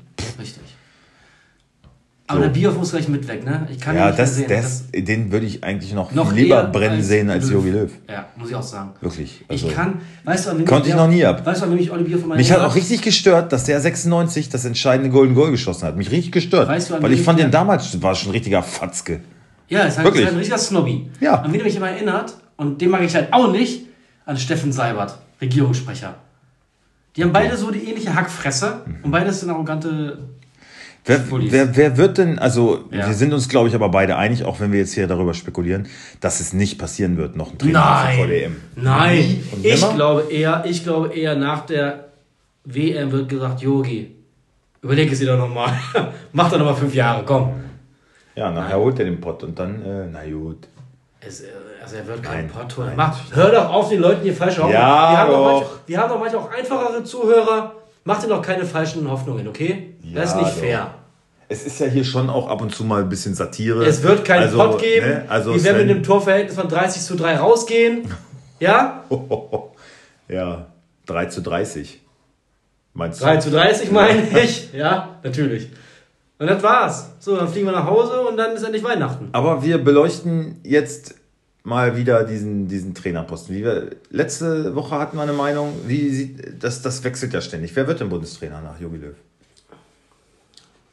[2.30, 3.68] Aber der Bierhoff muss gleich mit weg, ne?
[3.72, 4.46] Ich kann ihn Ja, das, sehen.
[4.48, 7.50] das, den würde ich eigentlich noch, Noch lieber brennen sehen als.
[7.50, 7.92] Jogi Löw.
[8.08, 8.92] Ja, muss ich auch sagen.
[9.02, 9.44] Wirklich.
[9.48, 11.44] Also, ich kann, weißt du, Konnte ich der- noch nie ab.
[11.46, 14.64] Weißt du, an ich Olli Bierhoff Mich hat auch richtig gestört, dass der 96 das
[14.66, 15.98] entscheidende Golden Goal geschossen hat.
[15.98, 16.68] Mich richtig gestört.
[16.70, 19.22] Weißt du, weil ich fand ich- den damals, war schon ein richtiger Fatzke.
[19.68, 20.22] Ja, ist Wirklich?
[20.22, 21.10] ist halt ein richtiger Snobby.
[21.20, 21.42] Ja.
[21.42, 23.88] An wen mich immer erinnert, und den mag ich halt auch nicht,
[24.26, 26.14] an Steffen Seibert, Regierungssprecher.
[27.16, 28.96] Die haben beide so die ähnliche Hackfresse Mhm.
[29.06, 30.20] und beide sind arrogante.
[31.10, 33.08] Wer, wer, wer wird denn, also Ja.
[33.08, 35.88] wir sind uns, glaube ich, aber beide einig, auch wenn wir jetzt hier darüber spekulieren,
[36.22, 38.56] dass es nicht passieren wird, noch ein Trainer vor der EM.
[38.76, 39.44] Nein!
[39.64, 42.06] Ich glaube eher, ich glaube eher nach der
[42.66, 44.16] WM wird gesagt, Yogi,
[44.82, 45.74] überleg es dir doch nochmal.
[46.34, 47.54] Mach doch nochmal fünf Jahre, komm.
[48.36, 50.68] Ja, nachher holt er den Pott und dann, äh, na gut.
[51.22, 51.48] Es, äh,
[51.82, 52.88] also er wird kein Nein, Pott holen.
[52.90, 52.96] nein.
[52.98, 54.74] Mach, hör doch auf, den Leuten hier falsche Hoffnung.
[54.74, 55.52] Ja, wir, haben doch doch.
[55.62, 57.74] manche, wir haben doch manchmal auch einfachere Zuhörer.
[58.06, 59.96] Macht dir doch keine falschen Hoffnungen, okay?
[60.16, 60.60] das ist Ja, nicht doch.
[60.62, 60.94] fair.
[61.52, 63.84] Es ist ja hier schon auch ab und zu mal ein bisschen Satire.
[63.84, 65.08] Es wird keinen Also, Pott geben.
[65.08, 68.04] ne, also wir werden mit einem Torverhältnis von 30 zu 3 rausgehen.
[68.60, 69.04] Ja?
[70.28, 70.68] Ja,
[71.08, 72.02] 3 zu 30.
[72.94, 73.26] Meinst du?
[73.26, 74.72] 3 zu 30 meine ich.
[74.74, 75.70] Ja, natürlich.
[76.38, 77.10] Und das war's.
[77.20, 79.30] So, dann fliegen wir nach Hause und dann ist endlich Weihnachten.
[79.32, 81.16] Aber wir beleuchten jetzt
[81.64, 83.56] mal wieder diesen, diesen Trainerposten.
[83.56, 87.76] Wie wir, letzte Woche hatten wir eine Meinung, wie sieht, das, das wechselt ja ständig.
[87.76, 89.16] Wer wird denn Bundestrainer nach Jogi Löw?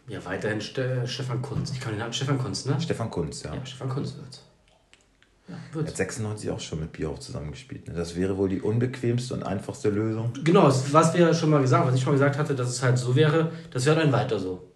[0.08, 1.72] Ja, weiterhin Ste Stefan Kunz.
[1.72, 2.76] Ich kann den Namen Stefan Kunz, ne?
[2.80, 3.54] Stefan Kunz, ja.
[3.54, 4.42] Ja, Stefan Kunz wird's.
[5.48, 5.90] Ja, Er wird's.
[5.90, 7.88] hat 96 auch schon mit Bierhoff zusammengespielt.
[7.88, 7.94] Ne?
[7.94, 10.32] Das wäre wohl die unbequemste und einfachste Lösung.
[10.44, 12.98] Genau, was wir schon mal gesagt, was ich schon mal gesagt hatte, dass es halt
[12.98, 14.70] so wäre, das wäre dann weiter so.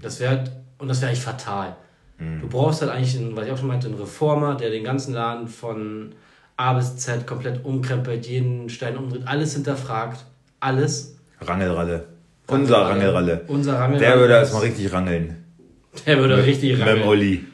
[0.00, 0.44] Das wäre
[0.78, 1.76] und das wäre eigentlich fatal.
[2.18, 5.12] Du brauchst halt eigentlich, einen, was ich auch schon meinte, einen Reformer, der den ganzen
[5.12, 6.14] Laden von
[6.56, 10.24] A bis Z komplett umkrempelt, jeden Stein umdreht, alles hinterfragt,
[10.60, 11.18] alles.
[11.40, 12.06] Rangelralle.
[12.48, 13.44] Unser Rangelralle.
[13.48, 14.06] Unser Rangelralle.
[14.06, 15.44] Der würde erstmal richtig rangeln.
[16.06, 17.08] Der würde richtig Mit dem rangeln.
[17.08, 17.44] Olli.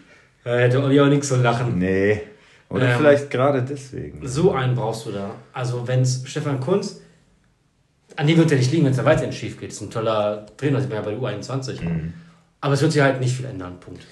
[0.45, 1.79] Da hätte Olli auch nichts zu lachen.
[1.79, 2.21] Nee.
[2.69, 4.27] Oder Ähm, vielleicht gerade deswegen.
[4.27, 5.31] So einen brauchst du da.
[5.53, 7.01] Also wenn es Stefan Kunz,
[8.17, 9.71] an dem wird er nicht liegen, wenn es da weiterhin schief geht.
[9.71, 11.79] Das ist ein toller Trainer, das ist ja bei der U21.
[12.61, 14.03] Aber es wird sich halt nicht viel ändern, Punkt.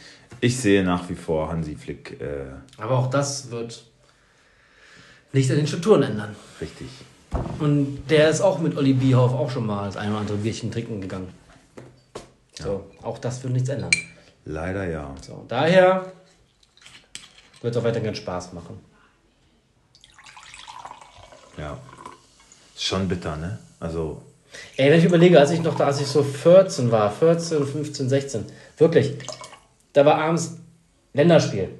[0.41, 2.45] Ich sehe nach wie vor Hansi Flick äh,
[2.79, 3.85] Aber auch das wird
[5.33, 6.35] nicht an den Strukturen ändern.
[6.61, 6.89] richtig.
[7.61, 10.73] Und der ist auch mit Olli Bierhoff auch schon mal das eine oder andere Bierchen
[10.73, 11.33] trinken gegangen.
[12.59, 13.91] So, auch das wird nichts ändern.
[14.47, 15.15] Leider ja.
[15.21, 16.13] So, daher
[17.61, 18.79] wird es auch weiterhin Spaß machen.
[21.59, 21.79] Ja.
[22.75, 23.59] Ist schon bitter, ne?
[23.79, 24.23] Also,
[24.77, 28.09] Ey, wenn ich überlege, als ich noch da, als ich so 14 war, 14, 15,
[28.09, 28.47] 16,
[28.79, 29.15] wirklich,
[29.93, 30.57] da war abends
[31.13, 31.80] Länderspiel.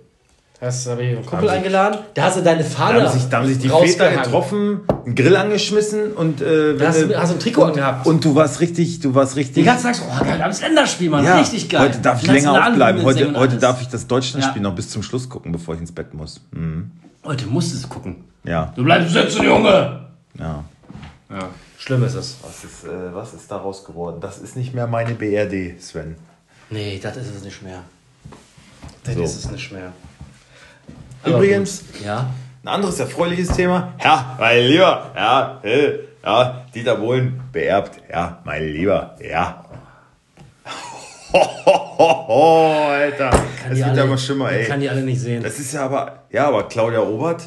[0.61, 3.39] Hast ich einen Kumpel sich- eingeladen, da hast du deine da Fahne haben sich, da
[3.39, 7.37] haben sich die Väter getroffen, einen Grill angeschmissen und äh, Da hast, du, hast du
[7.37, 8.07] ein Trikot angehabt.
[8.07, 9.55] und du warst richtig, du warst richtig.
[9.55, 11.81] den ganzen Tag so, oh geil, abends Länderspiel, Mann, ja, richtig geil.
[11.89, 13.03] Heute darf ich länger du aufbleiben.
[13.05, 14.69] Heute, und heute darf ich das Deutschlandspiel Ja.
[14.69, 16.43] noch bis zum Schluss gucken, bevor ich ins Bett muss.
[16.51, 16.91] Mhm.
[17.25, 18.25] Heute musst du es gucken.
[18.45, 20.01] Ja, Du bleibst sitzen, Junge!
[20.39, 20.65] ja.
[21.31, 21.49] Ja.
[21.79, 22.37] Schlimm ist es.
[22.43, 24.19] Was ist, äh, was ist daraus geworden?
[24.21, 26.17] Das ist nicht mehr meine BRD, Sven.
[26.69, 27.79] Nee, das ist es nicht mehr.
[29.05, 29.23] Das So.
[29.23, 29.93] ist es nicht mehr.
[31.25, 31.85] Übrigens.
[32.05, 32.31] Ja.
[32.65, 33.93] ein anderes erfreuliches Thema.
[34.03, 35.93] Ja, mein Lieber, ja, äh,
[36.25, 38.01] ja, Dieter Bohlen beerbt.
[38.11, 39.65] Ja, mein Lieber, ja.
[41.33, 43.31] Hohoho, Alter.
[43.31, 44.83] Kann Das wird alle- ja mal schlimmer, Ich kann ey.
[44.83, 45.43] die alle nicht sehen.
[45.43, 47.43] Das ist ja aber, ja, aber Claudia Obert.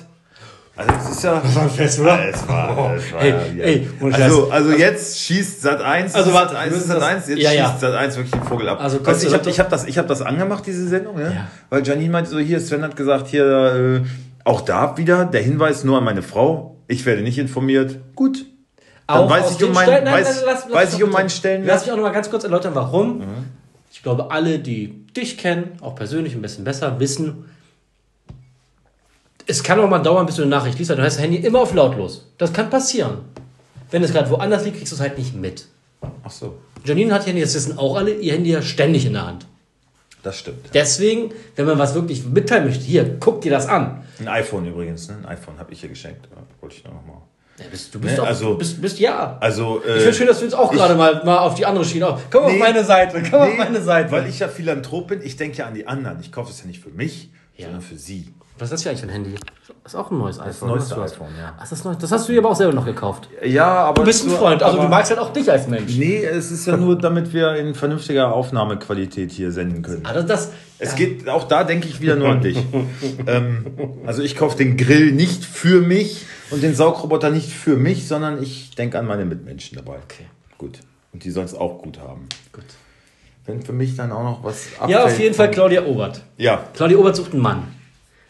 [0.76, 1.40] Also das ist ja.
[1.40, 2.30] Das war ein Fest, oder?
[2.30, 6.16] Es war, es war Ey, ja, ey, also, also jetzt schießt Sat 1.
[6.16, 7.68] Also warte, Sat wir 1 müssen Sat das- 1, jetzt Ja, ja.
[7.70, 8.80] schießt Sat 1 wirklich den Vogel ab.
[8.82, 11.30] Also, weißt, ich habe das ich hab das, ich hab das angemacht, diese Sendung, ja?
[11.32, 11.48] Ja.
[11.70, 14.08] weil Janine meinte so, hier, Sven hat gesagt, hier, äh,
[14.46, 18.00] auch da wieder der Hinweis nur an meine Frau, ich werde nicht informiert.
[18.16, 18.46] Gut.
[19.06, 21.04] Dann Auch weiß ich um meinen, Stellen- nein, weiß, nein, lass- lass weiß mich ich
[21.04, 21.68] um meinen Stellenwert.
[21.76, 23.22] Lass mich auch noch mal ganz kurz erläutern, warum.
[23.92, 27.46] Ich glaube, alle, die dich kennen, auch persönlich ein bisschen besser, wissen,
[29.48, 31.62] es kann auch mal dauern, bis du eine Nachricht liest, du hast das Handy immer
[31.62, 32.28] auf lautlos.
[32.38, 33.20] Das kann passieren.
[33.92, 35.68] Wenn es gerade woanders liegt, kriegst du es halt nicht mit.
[36.24, 39.14] Ach so, Janine hat ihr Handy, das wissen auch alle, ihr Handy ja ständig in
[39.14, 39.46] der Hand.
[40.24, 40.60] das stimmt.
[40.74, 44.04] Deswegen, wenn man was wirklich mitteilen möchte, hier, guck dir das an.
[44.20, 45.18] Ein iPhone übrigens, ne?
[45.24, 46.28] Ein iPhone habe ich ihr geschenkt.
[46.32, 47.22] Ja, Wollte ich noch mal.
[47.60, 49.38] Ja, bist, du bist Ne, doch, also- bist, bist ja.
[49.40, 51.86] Also, äh, Ich finde schön, dass du jetzt auch gerade mal, mal auf die andere
[51.86, 52.08] Schiene.
[52.08, 52.54] auf- Komm Nee.
[52.54, 54.12] auf meine Seite, komm auf Nee, meine Seite.
[54.12, 56.20] Weil ich ja Philanthrop bin, ich denke ja an die anderen.
[56.22, 57.66] Ich kaufe es ja nicht für mich, Ja.
[57.66, 58.34] sondern für sie.
[58.60, 59.36] Was ist das hier eigentlich für ein Handy?
[59.84, 60.70] Das ist auch ein neues iPhone.
[60.70, 61.04] neueste oder?
[61.06, 61.54] iPhone, ja.
[61.60, 61.96] Das, ist neu.
[61.96, 63.28] das hast du dir aber auch selber noch gekauft.
[63.44, 64.02] Ja, aber.
[64.02, 65.96] Du bist ein Freund, also du magst halt auch dich als Mensch.
[65.98, 70.06] Nee, es ist ja nur, damit wir in vernünftiger Aufnahmequalität hier senden können.
[70.06, 72.58] Also das, Es geht, auch da denke ich wieder nur an dich.
[73.28, 73.66] ähm,
[74.06, 78.42] also ich kaufe den Grill nicht für mich und den Saugroboter nicht für mich, sondern
[78.42, 79.98] ich denke an meine Mitmenschen dabei.
[80.04, 80.26] Okay.
[80.58, 80.80] Gut.
[81.12, 82.30] Und die sollen es auch gut haben.
[82.52, 82.64] Gut.
[83.46, 86.22] Wenn für mich dann auch noch was Ja, auf abfällt- jeden Fall Claudia Obert.
[86.38, 86.64] Ja.
[86.74, 87.64] Claudia Obert sucht einen Mann.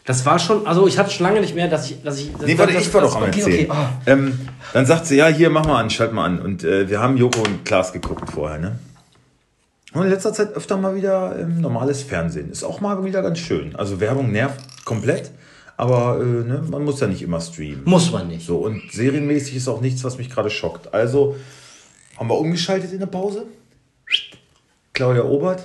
[0.04, 2.30] Das war schon, also ich hatte schon lange nicht mehr, dass ich, dass ich.
[2.32, 3.70] Das, Nee, warte, das, ich war doch am okay, Erzählen.
[3.70, 3.88] Okay, ah.
[4.06, 4.38] ähm,
[4.74, 6.40] dann sagt sie, ja, hier, mach mal an, schalt mal an.
[6.40, 8.78] Und äh, wir haben Joko und Klaas geguckt vorher, ne?
[9.94, 12.50] Und in letzter Zeit öfter mal wieder ähm, normales Fernsehen.
[12.50, 13.76] Ist auch mal wieder ganz schön.
[13.76, 15.30] Also Werbung nervt komplett,
[15.76, 17.84] aber äh, ne, man muss ja nicht immer streamen.
[17.84, 18.44] Muss man nicht.
[18.44, 20.92] So, und serienmäßig ist auch nichts, was mich gerade schockt.
[20.92, 21.36] Also
[22.18, 23.46] haben wir umgeschaltet in der Pause.
[24.92, 25.62] Claudia Obert.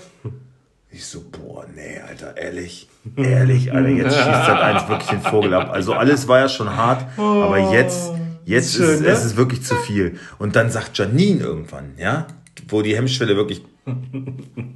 [0.92, 2.88] Ich so, boah, nee, Alter, ehrlich.
[3.16, 5.70] Ehrlich, Alter, jetzt schießt halt eins wirklich den Vogel ab.
[5.72, 8.12] Also alles war ja schon hart, aber jetzt,
[8.46, 9.08] jetzt Schön, ist ne?
[9.08, 10.18] es ist wirklich zu viel.
[10.40, 12.26] Und dann sagt Janine irgendwann, ja,
[12.70, 13.62] wo die Hemmschwelle wirklich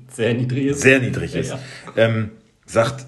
[0.09, 0.81] Sehr niedrig ist.
[0.81, 1.51] sehr niedrig ist.
[1.51, 1.59] Ja,
[1.95, 2.31] Ähm,
[2.65, 3.05] sagt,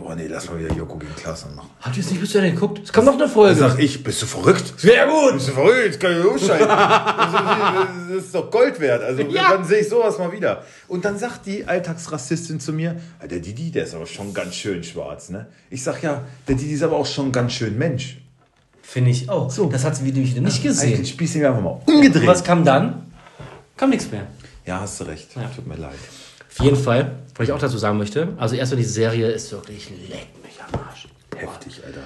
[0.00, 1.70] boah nee, lass mal wieder Joko gegen Klaas machen.
[1.80, 2.80] Habt ihr es nicht bis zu Ende geguckt?
[2.84, 3.60] Es kommt noch eine Dann Folge.
[3.60, 4.74] sag ich, bist du verrückt?
[4.76, 5.34] Sehr gut.
[5.34, 5.88] Bist du verrückt?
[5.94, 6.68] Das kann ich umschalten.
[6.70, 9.02] Das ist- das ist doch Gold wert.
[9.02, 9.50] Also Ja.
[9.52, 10.64] dann sehe ich sowas mal wieder.
[10.88, 14.54] Und dann sagt die Alltagsrassistin zu mir, "Ah, der Didi, der ist aber schon ganz
[14.56, 15.46] schön schwarz, ne?
[15.70, 18.18] Ich sag ja, der Didi ist aber auch schon ganz schön Mensch.
[18.82, 19.52] Finde ich auch.
[19.70, 21.04] Das hat sie wieder nicht gesehen.
[21.06, 22.26] spieß ihn einfach mal umgedreht.
[22.26, 23.06] Was kam dann?
[23.76, 24.26] Kam nichts mehr.
[24.66, 25.28] Ja, hast du recht.
[25.54, 25.94] Tut mir leid.
[26.58, 29.88] Auf jeden Fall, was ich auch dazu sagen möchte, also erstmal diese Serie ist wirklich,
[30.10, 31.08] leck mich am Arsch.
[31.34, 32.00] Heftig, Alter.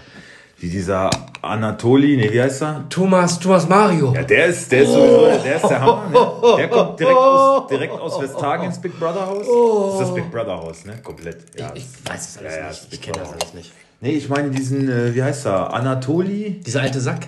[0.59, 1.11] Wie dieser
[1.43, 2.85] Anatoli, nee, wie heißt er?
[2.89, 4.15] Thomas, Thomas Mario.
[4.15, 6.57] Ja, der ist, der ist sowieso, der ist der Hammer, ne?
[6.57, 9.45] Der kommt direkt aus, direkt aus Westhagen ins Big Brother Haus.
[9.45, 10.99] Das ist das Big Brother Haus, ne?
[11.03, 11.39] Komplett.
[11.59, 11.73] Ja.
[11.75, 12.85] Ich weiß es alles Ja, ja, nicht.
[12.85, 13.73] das Ich kenne das alles nicht.
[14.03, 15.75] Nee, ich meine diesen, äh, wie heißt er?
[15.75, 16.61] Anatoli?
[16.65, 17.27] Dieser alte Sack,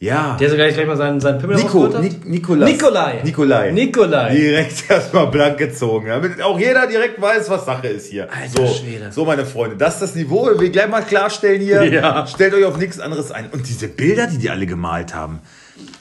[0.00, 0.36] Ja.
[0.38, 1.88] der sogar gleich mal seinen, seinen Pimmel Nico.
[1.88, 2.70] Nik Nikolas.
[2.70, 3.20] Nikolai.
[3.24, 3.72] Nikolai.
[3.72, 4.30] Nikolai.
[4.32, 8.28] Direkt erstmal blank gezogen, damit auch jeder direkt weiß, was Sache ist hier.
[8.32, 9.10] Alter so, Schwede.
[9.10, 10.48] so, meine Freunde, das ist das Niveau.
[10.56, 11.82] Wir gleich mal klarstellen hier.
[11.84, 12.26] Ja.
[12.28, 13.50] Stellt euch auf nichts anderes ein.
[13.50, 15.40] Und diese Bilder, die die alle gemalt haben.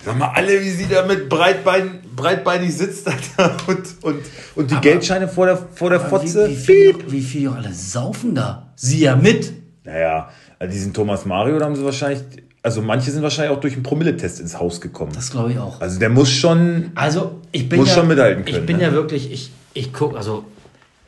[0.05, 3.07] Sag mal, alle, wie sie da mit breitbein, breitbeinig sitzt
[3.37, 4.21] Alter, und, und,
[4.55, 6.47] und die Geldscheine vor der, vor der Fotze.
[6.47, 8.71] Wie, wie, viel, wie viel alle saufen da?
[8.75, 9.53] Sie ja mit.
[9.83, 10.29] Naja,
[10.59, 12.21] also diesen Thomas Mario, da haben sie wahrscheinlich,
[12.63, 15.11] also manche sind wahrscheinlich auch durch einen Promilletest ins Haus gekommen.
[15.15, 15.79] Das glaube ich auch.
[15.81, 18.83] Also der muss schon, Also, ich bin Muss ja, schon mithalten können, Ich bin ne?
[18.83, 20.43] ja wirklich, ich, ich gucke, also,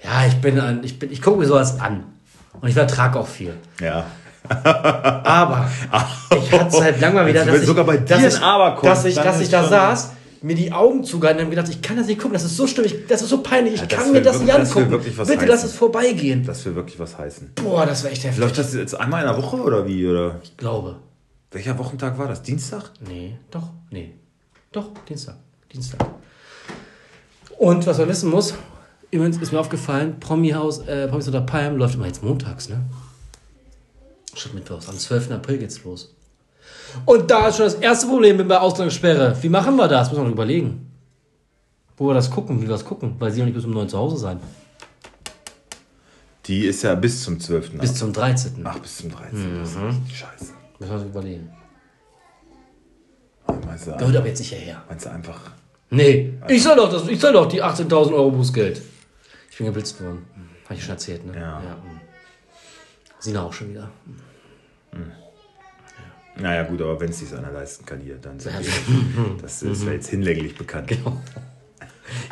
[0.04, 2.04] ja, ich bin ich bin, ich gucke mir sowas an.
[2.62, 3.54] Und ich vertrage auch viel.
[3.82, 4.06] ja.
[4.50, 5.70] Aber
[6.36, 8.72] ich hatte es halt lang mal wieder, dass ich, sogar bei dir dass ich, Aber
[8.76, 11.98] kommt, dass ich, dass ich da saß, mir die Augen zugehalten und gedacht, ich kann
[11.98, 14.12] das nicht gucken, das ist so stimmig, das ist so peinlich, ich Ja, das kann
[14.14, 14.92] mir das wirklich- nicht das angucken.
[14.92, 15.70] wirklich was Bitte lass heißen.
[15.70, 16.46] es vorbeigehen.
[16.46, 17.52] Das will wirklich was heißen.
[17.56, 18.40] Boah, das wäre echt heftig.
[18.40, 20.08] Läuft das jetzt einmal in der Woche oder wie?
[20.08, 20.96] Oder Ich glaube.
[21.52, 22.42] Welcher Wochentag war das?
[22.42, 22.92] Dienstag?
[23.00, 24.14] Nee, doch, nee.
[24.72, 25.36] Doch, Dienstag.
[25.72, 26.06] Dienstag.
[27.58, 28.54] Und was man wissen muss,
[29.12, 32.82] übrigens ist mir aufgefallen, Promi-Haus, äh, Promis unter Palm läuft immer jetzt montags, ne?
[34.34, 34.88] Statt Mittwochs.
[34.88, 35.32] Am 12.
[35.32, 36.14] April geht's los.
[37.06, 39.36] Und da ist schon das erste Problem mit der Ausgangssperre.
[39.42, 40.10] Wie machen wir das?
[40.10, 40.92] Müssen wir noch überlegen.
[41.98, 43.90] Wo wir das gucken, wie wir das gucken, weil sie noch nicht bis um 9
[43.90, 44.40] zu Hause sein.
[46.46, 47.78] Die ist ja bis zum 12.
[47.78, 48.62] Bis zum 13.
[48.64, 49.60] Ach, bis zum 13.
[49.60, 50.59] Das ist richtig scheiße.
[50.80, 51.52] Müssen wir uns überlegen.
[53.66, 54.84] Meinst du, Gehört aber jetzt nicht hierher.
[54.88, 55.52] meinst du einfach.
[55.90, 58.82] Nee, ich soll doch, das, ich soll doch die 18.000 Euro Bußgeld.
[59.52, 60.26] Ich bin geblitzt worden.
[60.66, 61.36] Habe ich schon erzählt, ne?
[61.40, 61.60] Ja.
[61.60, 62.00] mm.
[63.20, 63.90] Sina auch schon wieder.
[66.38, 69.84] Naja, gut, aber wenn es sich einer leisten kann hier, dann sind wir, das ist
[69.84, 70.92] ja jetzt hinlänglich bekannt.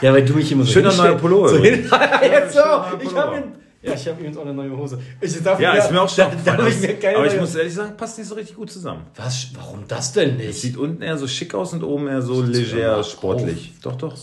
[0.01, 1.91] Ja, weil du mich immer so Schöner hinstell- neuer Pullover So hin, übrigens.
[2.21, 2.59] jetzt so.
[2.61, 3.21] schöner neuer Ich Pullover.
[3.27, 3.43] habe ihn.
[3.87, 4.99] Ja, ich habe übrigens auch eine neue Hose.
[5.21, 7.39] Ich darf Ja, ist mir auch schon Da, da habe ich mir keine Aber ich
[7.39, 9.03] muss ehrlich sagen, passt nicht so richtig gut zusammen.
[9.15, 9.47] Was?
[9.55, 10.59] Warum das denn nicht?
[10.59, 13.09] Sieht unten eher so schick aus und oben eher so leger auf.
[13.09, 13.73] sportlich.
[13.81, 14.15] Doch, doch.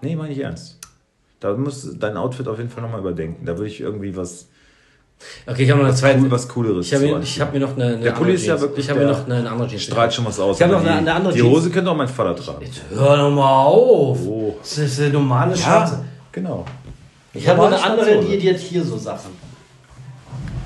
[0.00, 0.78] Nee, meine ich ernst.
[1.40, 3.44] Da musst du dein Outfit auf jeden Fall nochmal überdenken.
[3.44, 4.46] Da würde ich irgendwie was,
[5.46, 6.20] Okay, ich habe noch eine was, zweite.
[6.20, 8.46] cool, was Cooleres ich habe mir, hab mir noch eine, eine Der Pulli andere ist
[8.46, 9.82] ja wirklich Ich habe mir noch eine, eine andere Jeans.
[9.82, 10.56] Strahlt schon was aus.
[10.56, 11.50] Ich habe noch eine, die, eine andere Die Jeans.
[11.56, 12.64] Hose könnte auch mein Vater tragen.
[12.64, 14.18] Jetzt hör doch mal auf.
[14.24, 14.56] Oh.
[14.60, 15.94] Das ist eine normale Schwarze.
[15.94, 16.64] Ja, genau.
[17.34, 19.30] Ich habe eine andere, die, die hat hier so Sachen.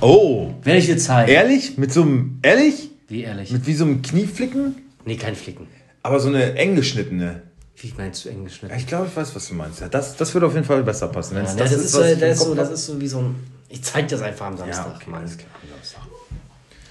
[0.00, 0.52] Oh.
[0.62, 1.30] Werde ich dir zeigen.
[1.30, 1.78] Ehrlich?
[1.78, 2.90] Mit so einem, ehrlich?
[3.08, 3.50] Wie ehrlich?
[3.50, 4.76] Mit wie so einem Knieflicken?
[5.04, 5.66] Nee, kein Flicken.
[6.02, 7.42] Aber so eine eng geschnittene.
[7.76, 8.74] Wie meinst du eng geschnitten?
[8.76, 9.80] Ich glaube, ich weiß, was du meinst.
[9.80, 11.36] Ja, das, das würde auf jeden Fall besser passen.
[11.36, 13.34] Ja, ne, das, ist, was so, das, ist so, das ist so wie so ein.
[13.68, 14.86] Ich zeig das einfach am Samstag.
[14.86, 15.20] Ja, okay, Mann.
[15.20, 15.50] alles klar.
[15.62, 16.02] am Samstag.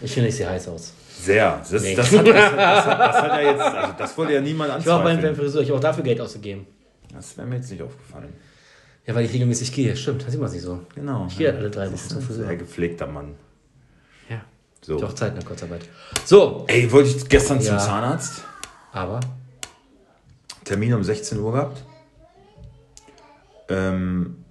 [0.02, 0.94] Ich finde, ich sehe heiß aus.
[1.22, 1.62] Sehr.
[1.70, 1.96] Das, Nee.
[1.96, 4.86] das, hat, das, das, hat, das hat ja jetzt, also das wollte ja niemand Ich
[4.86, 5.36] war auch beim.
[5.36, 6.66] Friseur, ich habe auch dafür Geld ausgegeben.
[7.14, 8.34] Das wäre mir jetzt nicht aufgefallen.
[9.12, 9.96] Ja, weil ich regelmäßig gehe.
[9.98, 10.80] Stimmt, das sieht man nicht so.
[10.96, 11.28] Genau.
[11.30, 12.56] Ich gehe alle drei Wochen zum Sehr Friseur.
[12.56, 13.36] gepflegter Mann.
[14.30, 14.42] Ja.
[14.82, 14.98] So.
[14.98, 15.82] Ich auch Zeit nach Kurzarbeit.
[16.26, 17.80] So, Ey, wollte ich gestern zum Ja.
[17.80, 18.44] Zahnarzt.
[18.94, 19.20] aber.
[20.64, 21.84] Termin um 16 Uhr gehabt.
[23.68, 24.44] Ähm,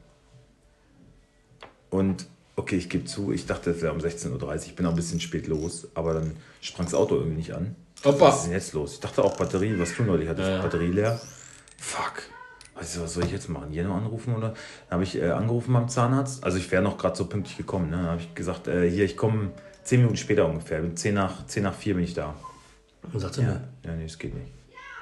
[1.90, 4.54] und okay, ich gebe zu, ich dachte, es wäre um 16.30 Uhr.
[4.56, 7.74] Ich bin auch ein bisschen spät los, aber dann sprang das Auto irgendwie nicht an.
[8.04, 8.20] Opa.
[8.28, 8.94] Was ist denn jetzt los?
[8.94, 10.62] Ich dachte auch Batterie, was du neulich hattest, Ja, ja.
[10.62, 11.20] Batterie leer.
[11.78, 12.22] Fuck.
[12.80, 13.72] Also, was soll ich jetzt machen?
[13.72, 14.48] Jeno anrufen oder?
[14.48, 16.42] Dann habe ich äh, angerufen beim Zahnarzt.
[16.42, 17.90] Also ich wäre noch gerade so pünktlich gekommen.
[17.90, 17.96] Ne?
[17.98, 19.50] Dann habe ich gesagt, äh, hier, ich komme
[19.84, 20.82] 10 Minuten später ungefähr.
[20.96, 22.34] 10 nach, 10 nach 4 bin ich da.
[23.12, 24.50] Und sagte Ja, mir, ja nee, es geht nicht.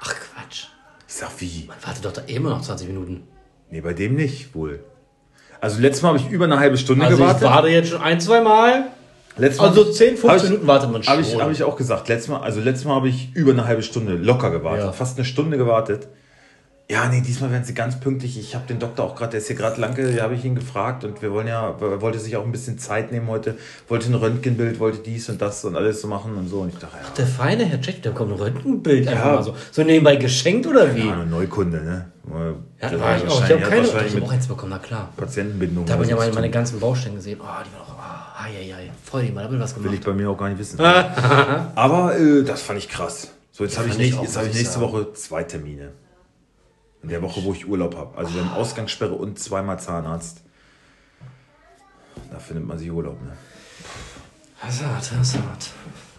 [0.02, 0.66] ach Quatsch.
[1.06, 1.64] Ich sag, wie?
[1.68, 3.22] Man wartet doch da immer noch 20 Minuten.
[3.70, 4.80] Nee, bei dem nicht wohl.
[5.60, 7.44] Also letztes Mal habe ich über eine halbe Stunde Also ich gewartet.
[7.48, 8.86] warte jetzt schon ein, zwei Mal.
[9.36, 11.12] Letztes Mal- Also 10, 15 Hab ich- Minuten wartet man schon.
[11.12, 12.08] Habe ich, hab ich auch gesagt.
[12.08, 14.84] Letztes Mal, also letztes Mal habe ich über eine halbe Stunde locker gewartet.
[14.86, 14.92] Ja.
[14.92, 16.08] Fast eine Stunde gewartet.
[16.90, 18.38] Ja, nee, diesmal werden sie ganz pünktlich.
[18.38, 20.54] Ich habe den Doktor auch gerade, der ist hier gerade lange, da habe ich ihn
[20.54, 24.06] gefragt und wir wollen ja, er wollte sich auch ein bisschen Zeit nehmen heute, wollte
[24.10, 26.60] ein Röntgenbild, wollte dies und das und alles so machen und so.
[26.60, 29.54] Und ich dachte, ja, Der feine Herr Jack, der kommt ein Röntgenbild einfach mal so.
[29.70, 31.06] So nebenbei geschenkt oder wie?
[31.08, 32.06] ja eine Neukunde, ne?
[32.80, 33.44] Ja, Der war ich auch.
[33.44, 35.12] Ich habe keine, ich hab auch eins bekommen, na klar.
[35.14, 35.84] Patientenbindung.
[35.84, 37.38] Da habe ich ja meine, meine ganzen Baustellen gesehen.
[37.38, 38.90] Oh, die waren auch, ah, ai, ai, ai.
[39.04, 39.98] Freu dich mal, da wird was Will gemacht.
[39.98, 40.80] ich bei mir auch gar nicht wissen.
[41.74, 43.30] Aber äh, das fand ich krass.
[43.52, 44.80] So, jetzt habe ich, ich jetzt hab ich nächste.
[44.80, 45.92] Woche zwei Termine.
[47.02, 48.16] In der Woche, wo ich Urlaub habe.
[48.18, 50.42] Also wir haben Ausgangssperre und zweimal Zahnarzt.
[52.30, 53.32] Da findet man sich Urlaub, ne?
[54.68, 55.70] Ist hart.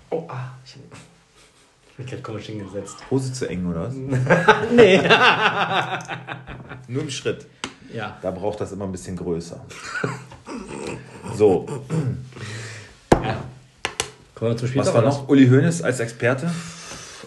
[0.09, 0.51] Oh, ah.
[0.65, 2.95] Ich ich bin gerade komisch hingesetzt.
[3.11, 3.93] Hose zu eng, oder was?
[4.71, 4.97] Nee.
[6.87, 7.45] Nur im Schritt.
[7.93, 8.17] Ja.
[8.21, 9.59] Da braucht das immer ein bisschen größer.
[11.35, 11.67] So,
[14.39, 14.79] Kommen wir zum Spiel.
[14.79, 15.27] was war noch?
[15.27, 16.49] Uli Hoeneß als Experte?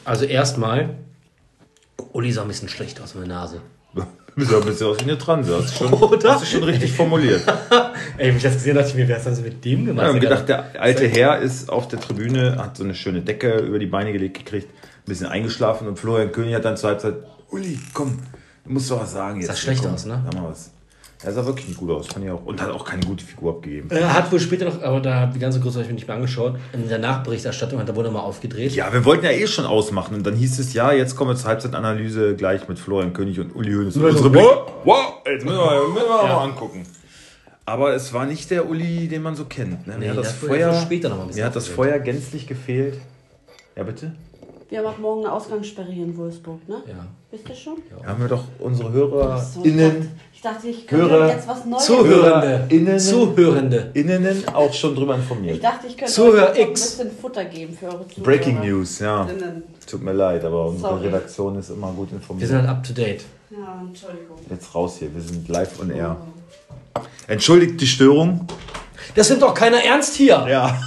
[0.03, 0.97] Also erstmal,
[2.13, 3.61] Uli sah ein bisschen schlecht aus mit der Nase.
[4.35, 5.55] Du sah ein bisschen aus wie eine Transe.
[5.59, 6.33] Hast du schon, Oder?
[6.33, 7.43] hast du schon richtig formuliert.
[8.17, 10.05] Ey, wenn ich das gesehen habe, dachte ich mir, wer ist das mit dem gemacht?
[10.07, 13.21] Ich habe Der gedacht, der alte Herr ist auf der Tribüne, hat so eine schöne
[13.21, 16.89] Decke über die Beine gelegt gekriegt, ein bisschen eingeschlafen und Florian König hat dann zur
[16.89, 17.17] Halbzeit,
[17.51, 18.21] Uli, komm,
[18.65, 19.49] du musst doch was sagen jetzt.
[19.49, 20.23] Sah schlecht komm, aus, ne?
[20.25, 20.71] Sag mal was.
[21.25, 22.45] Er sah wirklich nicht gut aus, fand ich auch.
[22.45, 23.89] Und hat auch keine gute Figur abgegeben.
[23.91, 26.17] Er hat wohl später noch, aber da die ganze Größe habe ich mir nicht mehr
[26.17, 26.57] angeschaut.
[26.73, 28.73] In der Nachberichterstattung hat er wohl nochmal aufgedreht.
[28.73, 31.37] Ja, wir wollten ja eh schon ausmachen und dann hieß es, ja, jetzt kommen wir
[31.37, 33.97] zur Halbzeitanalyse gleich mit Florian König und Uli Hoeneß.
[33.97, 34.73] Und unsere wow.
[34.85, 36.35] wow, jetzt müssen wir, müssen wir Ja.
[36.37, 36.85] mal angucken.
[37.65, 39.87] Aber es war nicht der Uli, den man so kennt.
[39.87, 39.95] Ne?
[39.95, 41.69] Nee, Mir hat der das hat Feuer, später noch mal ein bisschen mir hat das.
[41.69, 42.99] Feuer gänzlich gefehlt.
[43.77, 44.13] Ja, bitte?
[44.73, 46.77] Wir haben auch morgen eine Ausgangssperre hier in Wolfsburg, ne?
[46.89, 47.07] Ja.
[47.31, 47.75] Wisst ihr schon?
[48.07, 51.67] Haben wir doch unsere So, ich, dachte, HörerInnen, ich dachte, ich könnte Hörer- jetzt was
[51.67, 51.85] Neues.
[51.85, 52.67] Zuhörende.
[52.71, 53.91] Innen- Zuhörende.
[53.93, 55.63] Innen auch schon drüber Ich informiert.
[55.63, 56.81] dachte, ich könnte Zuhör ein X.
[56.97, 58.25] bisschen Futter geben für eure Zuhörer.
[58.25, 59.25] Breaking News, ja.
[59.27, 59.63] Innen.
[59.87, 61.05] Tut mir leid, aber unsere Sorry.
[61.09, 62.49] Redaktion ist immer gut Wir informiert.
[62.49, 63.25] sind halt up to date.
[63.51, 64.39] Ja, Entschuldigung.
[64.49, 66.17] Jetzt raus hier, wir sind live on air.
[67.29, 68.47] Entschuldigt die Störung.
[69.15, 70.47] Das nimmt doch keiner ernst hier.
[70.49, 70.81] Ja.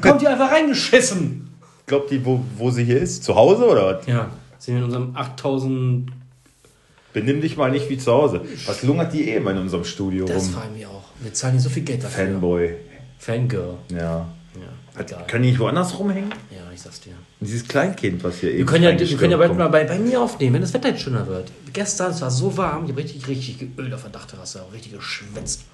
[0.00, 1.45] Kommt hier einfach reingeschissen.
[1.86, 3.22] Glaubt die, wo, wo sie hier ist?
[3.24, 4.06] Zu Hause oder was?
[4.06, 4.30] Ja.
[4.58, 6.10] Sind wir in unserem 8000.
[7.12, 8.42] Benimm dich mal nicht wie zu Hause.
[8.66, 10.52] Was lungert die eh immer in unserem Studio Das rum?
[10.52, 11.04] fragen wir auch.
[11.20, 12.26] Wir zahlen hier so viel Geld dafür.
[12.26, 12.74] Fanboy.
[13.18, 13.74] Fangirl.
[13.90, 14.26] Ja.
[14.54, 15.26] Ja, egal.
[15.26, 16.30] Können die nicht woanders rumhängen?
[16.50, 17.12] Ja, ich sag's dir.
[17.40, 18.58] Dieses Kleinkind, was hier eben.
[18.60, 20.88] Wir können ja, wir können ja bald mal bei, bei mir aufnehmen, wenn das Wetter
[20.88, 21.50] jetzt schöner wird.
[21.72, 25.64] Gestern, es war so warm, ich habe richtig, richtig geölt auf der Dachterrasse, richtig geschwitzt.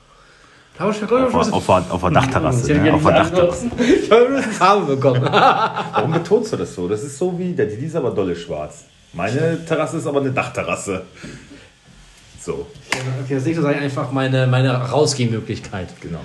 [0.76, 2.72] Schon Auf, auf, auf der Dachterrasse.
[2.74, 2.92] Ne?
[2.94, 3.70] Auf der Dachterrasse.
[3.78, 5.22] Ich habe eine Farbe bekommen.
[5.30, 6.88] Warum betonst du das so?
[6.88, 8.84] Das ist so wie, der die ist aber dolle schwarz.
[9.12, 11.02] Meine Terrasse ist aber eine Dachterrasse.
[12.40, 12.66] So,
[13.24, 15.88] Okay, das nächste sei einfach meine, meine Rausgehmöglichkeit.
[16.00, 16.20] genau.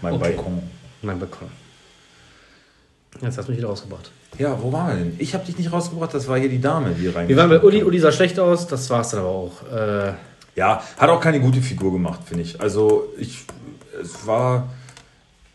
[0.00, 0.34] Mein Okay.
[0.34, 0.62] Balkon.
[1.02, 1.48] Mein Balkon.
[3.20, 4.10] Jetzt hast du mich wieder rausgebracht.
[4.38, 5.14] Ja, wo waren wir denn?
[5.18, 7.28] Ich habe dich nicht rausgebracht, das war hier die Dame, die rein.
[7.28, 9.52] Wir waren bei Uli, Uli sah schlecht aus, das war's dann aber auch.
[9.70, 10.12] Äh,
[10.56, 12.60] Ja, hat auch keine gute Figur gemacht, finde ich.
[12.60, 13.44] Also, ich,
[14.02, 14.68] es war,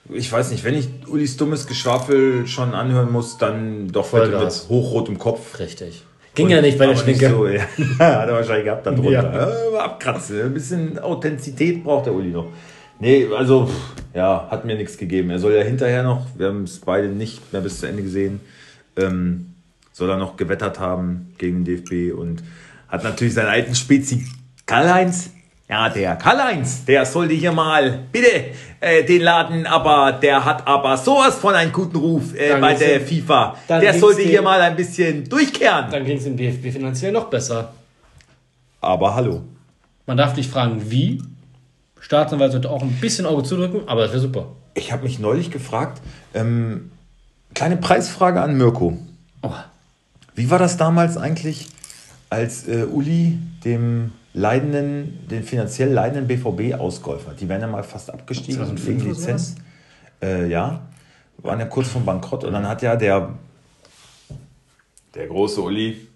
[0.09, 4.65] ich weiß nicht, wenn ich Ulis dummes Geschwafel schon anhören muss, dann doch bitte mit
[4.69, 5.59] hochrot im Kopf.
[5.59, 6.03] richtig.
[6.35, 7.29] Ging ja nicht bei der Schminke.
[7.29, 7.61] So, ja.
[7.99, 9.11] hat er wahrscheinlich gehabt da drunter.
[9.11, 9.71] Ja.
[9.71, 9.79] Ja.
[9.79, 10.41] abkratzen.
[10.41, 12.47] Ein bisschen Authentizität braucht der Uli noch.
[12.99, 13.69] Nee, also,
[14.13, 15.29] ja, hat mir nichts gegeben.
[15.29, 18.39] Er soll ja hinterher noch, wir haben es beide nicht mehr bis zu Ende gesehen,
[18.97, 19.53] ähm,
[19.91, 22.43] soll er noch gewettert haben gegen den DFB und
[22.87, 24.25] hat natürlich seinen alten Spezi
[24.65, 25.29] Karl-Heinz.
[25.67, 30.95] Ja, der Karl-Heinz, der sollte hier mal, bitte, äh, den Laden, aber der hat aber
[30.97, 33.55] sowas von einen guten Ruf äh, bei der ihm- FIFA.
[33.67, 35.89] Der sollte dem- hier mal ein bisschen durchkehren.
[35.89, 37.73] Dann ging es im DFB finanziell noch besser.
[38.81, 39.41] Aber hallo.
[40.05, 41.21] Man darf nicht fragen, wie.
[41.99, 44.45] Staatsanwalt sollte auch ein bisschen Auge zudrücken, aber das wäre super.
[44.75, 45.99] Ich habe mich neulich gefragt,
[46.35, 46.91] ähm,
[47.55, 48.99] kleine Preisfrage an Mirko.
[49.41, 49.49] Oh,
[50.35, 51.69] Wie war das damals eigentlich,
[52.29, 57.39] als äh, Uli dem leidenden, den finanziell leidenden BVB ausgeholfen hat?
[57.39, 59.55] Die wären ja mal fast abgestiegen 2005 wegen oder Lizenz.
[60.21, 60.81] Äh, ja,
[61.37, 62.43] waren ja kurz vom Bankrott.
[62.43, 63.29] Und dann hat ja der,
[65.13, 66.07] der große Uli,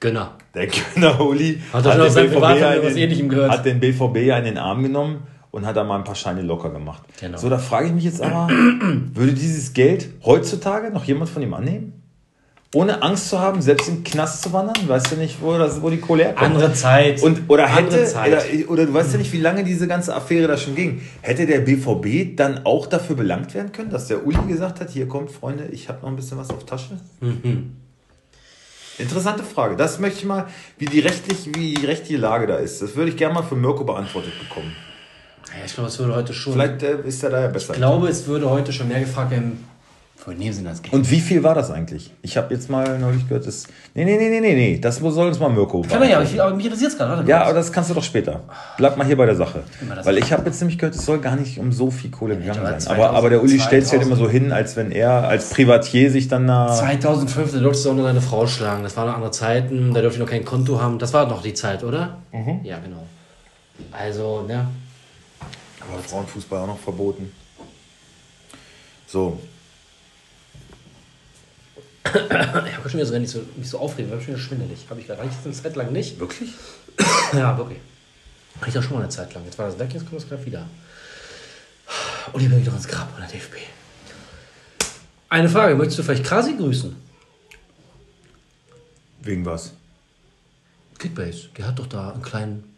[0.00, 0.32] Gönner.
[0.54, 3.50] der Kölner Uli, Hat schon aus seinem den Ähnlichem gehört?
[3.52, 6.42] hat den BVB ja in den Arm genommen und hat da mal ein paar Scheine
[6.42, 7.02] locker gemacht.
[7.20, 7.38] Genau.
[7.38, 8.48] So, da frage ich mich jetzt aber,
[9.14, 12.01] würde dieses Geld heutzutage noch jemand von ihm annehmen?
[12.74, 14.88] Ohne Angst zu haben, selbst im Knast zu wandern?
[14.88, 16.54] Weißt du nicht, wo, das, wo die Kohle herkommt?
[16.54, 17.22] Andere Zeit.
[17.22, 18.32] Und, oder Andere hätte, Zeit.
[18.32, 21.02] oder, oder du weißt ja nicht, wie lange diese ganze Affäre da schon ging.
[21.20, 25.06] Hätte der BVB dann auch dafür belangt werden können, dass der Uli gesagt hat, hier
[25.06, 26.98] kommt, Freunde, ich habe noch ein bisschen was auf Tasche?
[27.20, 27.76] Mhm.
[28.98, 29.76] Interessante Frage.
[29.76, 30.46] Das möchte ich mal,
[30.78, 32.80] wie die, rechtlich, wie die rechtliche Lage da ist.
[32.80, 34.74] Das würde ich gerne mal für Mirko beantwortet bekommen.
[35.48, 36.54] Ja, ich glaube, es würde heute schon.
[36.54, 37.74] Vielleicht äh, ist er da ja besser.
[37.74, 39.64] Ich glaube, es würde heute schon mehr gefragt werden,
[40.24, 40.94] Wo nehmen sie das Geld?
[40.94, 42.12] Und wie viel war das eigentlich?
[42.22, 43.66] Ich habe jetzt mal neulich gehört, das.
[43.92, 44.78] Nee, nee, nee, nee, nee, nee.
[44.78, 45.82] Das soll uns mal Mirko.
[45.82, 47.16] Kann man ja, aber, ich, aber mich interessiert es gerade.
[47.16, 48.40] Warte Ja, aber das kannst du doch später.
[48.76, 49.64] Bleib mal hier bei der Sache.
[50.04, 52.60] Weil ich habe jetzt nämlich gehört, es soll gar nicht um so viel Kohle gegangen
[52.60, 52.96] aber sein.
[52.96, 55.50] Aber, aber der Uli 2000 stellt sich halt immer so hin, als wenn er als
[55.50, 56.72] Privatier sich dann da.
[56.72, 58.84] 2005, da durftest du auch noch deine Frau schlagen.
[58.84, 59.92] Das waren noch andere Zeiten.
[59.92, 61.00] Da durfte ich noch kein Konto haben.
[61.00, 62.18] Das war noch die Zeit, oder?
[62.62, 63.02] Ja, genau.
[63.90, 64.68] Also, ne?
[65.80, 67.32] Aber Frauenfußball auch noch verboten.
[69.08, 69.40] So.
[72.14, 74.86] Ich habe schon wieder so, ich so, mich so aufrege, habe ich schon wieder schwindelig.
[74.90, 76.18] Habe ich gerade eigentlich eine Zeit lang nicht.
[76.18, 76.50] Wirklich?
[77.32, 77.78] Ja, wirklich.
[78.60, 79.44] Hatte ich auch schon mal eine Zeit lang.
[79.44, 80.68] Jetzt war das weg, jetzt kommt es gerade wieder.
[82.32, 83.56] Und ich bin wieder ins Grab bei der DFB.
[85.28, 86.94] Eine Frage, möchtest du vielleicht Krasi grüßen?
[89.22, 89.72] Wegen was?
[90.98, 92.71] Kickbase, der hat doch da ein, klein, ein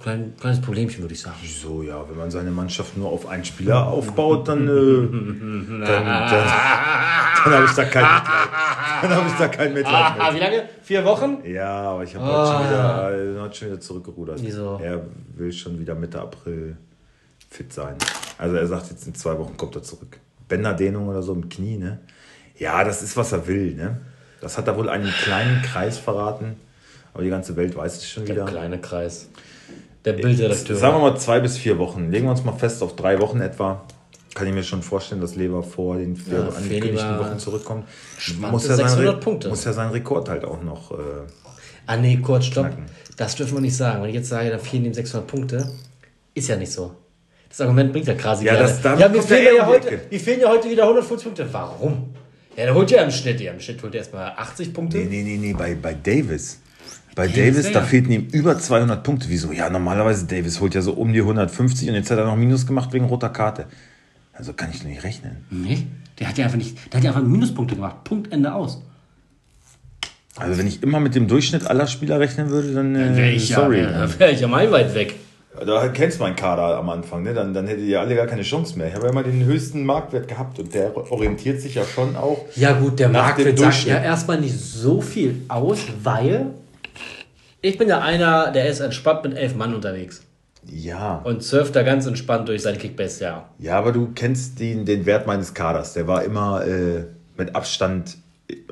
[0.00, 1.36] klein, kleines Problemchen, würde ich sagen.
[1.42, 6.26] Wieso, ja, wenn man seine Mannschaft nur auf einen Spieler aufbaut, dann, äh, dann, dann,
[7.44, 8.48] dann habe ich da kein Mitleid.
[9.02, 10.34] Dann habe ich da kein Mitleid Ah, mit.
[10.34, 10.68] wie lange?
[10.82, 11.38] Vier Wochen?
[11.44, 14.38] Ja, aber ich habe heute schon wieder, heute schon wieder zurückgerudert.
[14.42, 14.80] Wieso?
[14.82, 15.02] Er
[15.36, 16.76] will schon wieder Mitte April
[17.50, 17.96] fit sein.
[18.38, 20.18] Also er sagt jetzt in zwei Wochen kommt er zurück.
[20.48, 21.98] Bänderdehnung oder so im Knie, ne?
[22.58, 24.00] Ja, das ist, was er will, ne?
[24.40, 26.56] Das hat er wohl einen kleinen Kreis verraten.
[27.12, 28.44] Aber die ganze Welt weiß es schon Der wieder.
[28.46, 29.28] kleine Kreis.
[30.06, 30.76] Der Bildredakteur.
[30.76, 32.10] Sagen wir mal zwei bis vier Wochen.
[32.10, 33.84] Legen wir uns mal fest auf drei Wochen etwa.
[34.34, 37.84] Kann ich mir schon vorstellen, dass Lever vor den vier Ja, angekündigten Wochen zurückkommt.
[38.38, 40.92] Muss ja, 600 sein, muss ja seinen Rekord halt auch noch.
[40.92, 40.94] Äh,
[41.88, 42.66] Ah, nee, kurz, stopp.
[42.66, 42.86] Knacken.
[43.16, 44.02] Das dürfen wir nicht sagen.
[44.02, 45.70] Wenn ich jetzt sage, da fehlen ihm 600 Punkte,
[46.34, 46.92] ist ja nicht so.
[47.48, 48.72] Das Argument bringt ja Krasi Ja, gerade.
[48.82, 51.48] das- ja, kommt fehlen ja die heute, mir fehlen ja heute wieder 150 Punkte.
[51.52, 52.10] Warum?
[52.56, 54.98] Ja, der holt ja im Schnitt, ja, im Schnitt holt er erstmal 80 Punkte.
[54.98, 56.58] nee, nee, nee, nee, bei, bei Davis.
[57.16, 59.30] Bei Davis, Davis, da fehlten ihm über 200 Punkte.
[59.30, 59.50] Wieso?
[59.50, 62.66] Ja, normalerweise Davis holt ja so um die 150 und jetzt hat er noch Minus
[62.66, 63.64] gemacht wegen roter Karte.
[64.34, 65.38] Also kann ich nicht rechnen.
[65.48, 65.86] Nee,
[66.18, 68.04] der hat ja einfach nicht, der hat ja einfach Minuspunkte gemacht.
[68.04, 68.82] Punkt, Ende aus.
[70.36, 73.48] Also wenn ich immer mit dem Durchschnitt aller Spieler rechnen würde, dann äh, Wär ich
[73.48, 73.80] sorry.
[73.80, 75.14] ja, wär, wär ich ja meilenweit weg.
[75.64, 77.32] Da kennst du meinen Kader am Anfang, ne?
[77.32, 78.88] dann, dann hättet ihr alle gar keine Chance mehr.
[78.88, 82.44] Ich habe ja immer den höchsten Marktwert gehabt und der orientiert sich ja schon auch.
[82.56, 86.48] Ja gut, der Nach Marktwert dem sagt ja erstmal nicht so viel aus, weil
[87.68, 90.22] ich bin ja einer, der ist entspannt mit elf Mann unterwegs
[90.64, 91.16] Ja.
[91.24, 93.48] und surft da ganz entspannt durch seine Kickbase, ja.
[93.58, 95.92] Ja, aber du kennst den, den Wert meines Kaders.
[95.94, 97.04] Der war immer äh,
[97.36, 98.16] mit Abstand,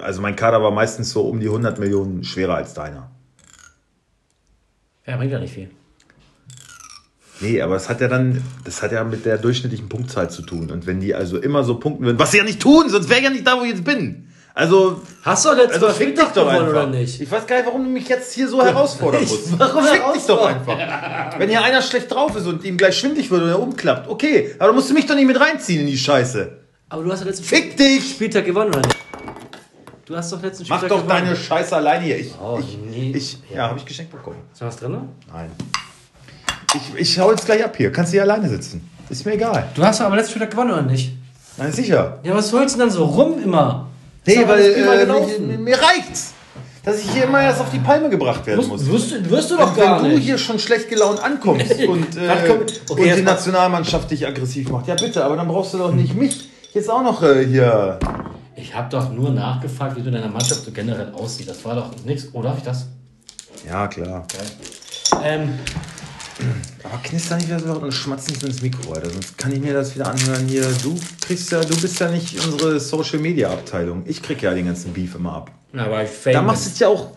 [0.00, 3.10] also mein Kader war meistens so um die 100 Millionen schwerer als deiner.
[5.06, 5.70] Ja, bringt ja nicht viel.
[7.40, 10.70] Nee, aber es hat ja dann, das hat ja mit der durchschnittlichen Punktzahl zu tun.
[10.70, 13.18] Und wenn die also immer so punkten würden, was sie ja nicht tun, sonst wäre
[13.18, 14.28] ich ja nicht da, wo ich jetzt bin.
[14.56, 16.68] Also, Hast du letztes also Mal fick dich doch einfach.
[16.68, 17.20] oder nicht?
[17.20, 19.58] Ich weiß gar nicht, warum du mich jetzt hier so herausfordern musst.
[19.58, 21.38] warum fick dich doch einfach.
[21.38, 24.54] Wenn hier einer schlecht drauf ist und ihm gleich schwindlig wird und er umklappt, okay.
[24.60, 26.52] Aber du musst mich doch nicht mit reinziehen in die Scheiße.
[26.88, 28.08] Aber du hast ja letzten Fick dich!
[28.10, 28.96] Spieltag gewonnen, oder nicht?
[30.06, 31.24] Du hast doch letzten Mach Spieltag doch gewonnen.
[31.24, 32.18] deine Scheiße alleine hier.
[32.20, 33.12] Ich, Oh, ich, nee.
[33.16, 34.36] ich, ja, habe ich geschenkt bekommen.
[34.52, 34.96] Ist da was drin?
[35.32, 35.50] Nein.
[36.76, 37.90] Ich, ich hau jetzt gleich ab hier.
[37.90, 38.88] Kannst du hier alleine sitzen.
[39.08, 39.68] Ist mir egal.
[39.74, 41.12] Du hast doch aber letzten Spieltag gewonnen, oder nicht?
[41.56, 42.18] Nein, sicher.
[42.22, 43.88] Ja, was holst du denn dann so rum immer?
[44.26, 46.32] Nee, weil äh, mir, mir reicht's,
[46.84, 48.86] dass ich hier immer erst auf die Palme gebracht werden muss.
[48.86, 50.24] Wirst, wirst, du- wirst du doch gar Wenn du nicht.
[50.24, 52.30] hier schon schlecht gelaunt ankommst und, äh,
[52.90, 54.86] okay, und die Nationalmannschaft dich aggressiv macht.
[54.88, 57.98] Ja, bitte, aber dann brauchst du doch nicht mich jetzt auch noch äh, hier.
[58.56, 61.48] Ich habe doch nur nachgefragt, wie du in deiner Mannschaft so generell aussieht.
[61.48, 62.28] Das war doch nichts.
[62.32, 62.86] Oder darf ich das?
[63.68, 64.26] Ja, klar.
[65.22, 65.50] Ähm,
[66.82, 69.10] Aber knister nicht wieder so laut und schmatz nicht ins Mikro, Alter.
[69.10, 70.64] Sonst kann ich mir das wieder anhören hier.
[70.82, 74.02] Du kriegst ja, du bist ja nicht unsere Social Media Abteilung.
[74.06, 75.50] Ich krieg ja den ganzen Beef immer ab.
[75.76, 77.10] aber ich Da machst du es ja auch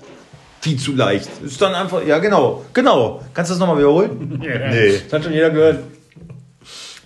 [0.61, 1.29] viel zu leicht.
[1.43, 3.23] Ist dann einfach, ja genau, genau.
[3.33, 4.39] Kannst du das nochmal wiederholen?
[4.39, 4.99] nee.
[5.03, 5.79] Das hat schon jeder gehört.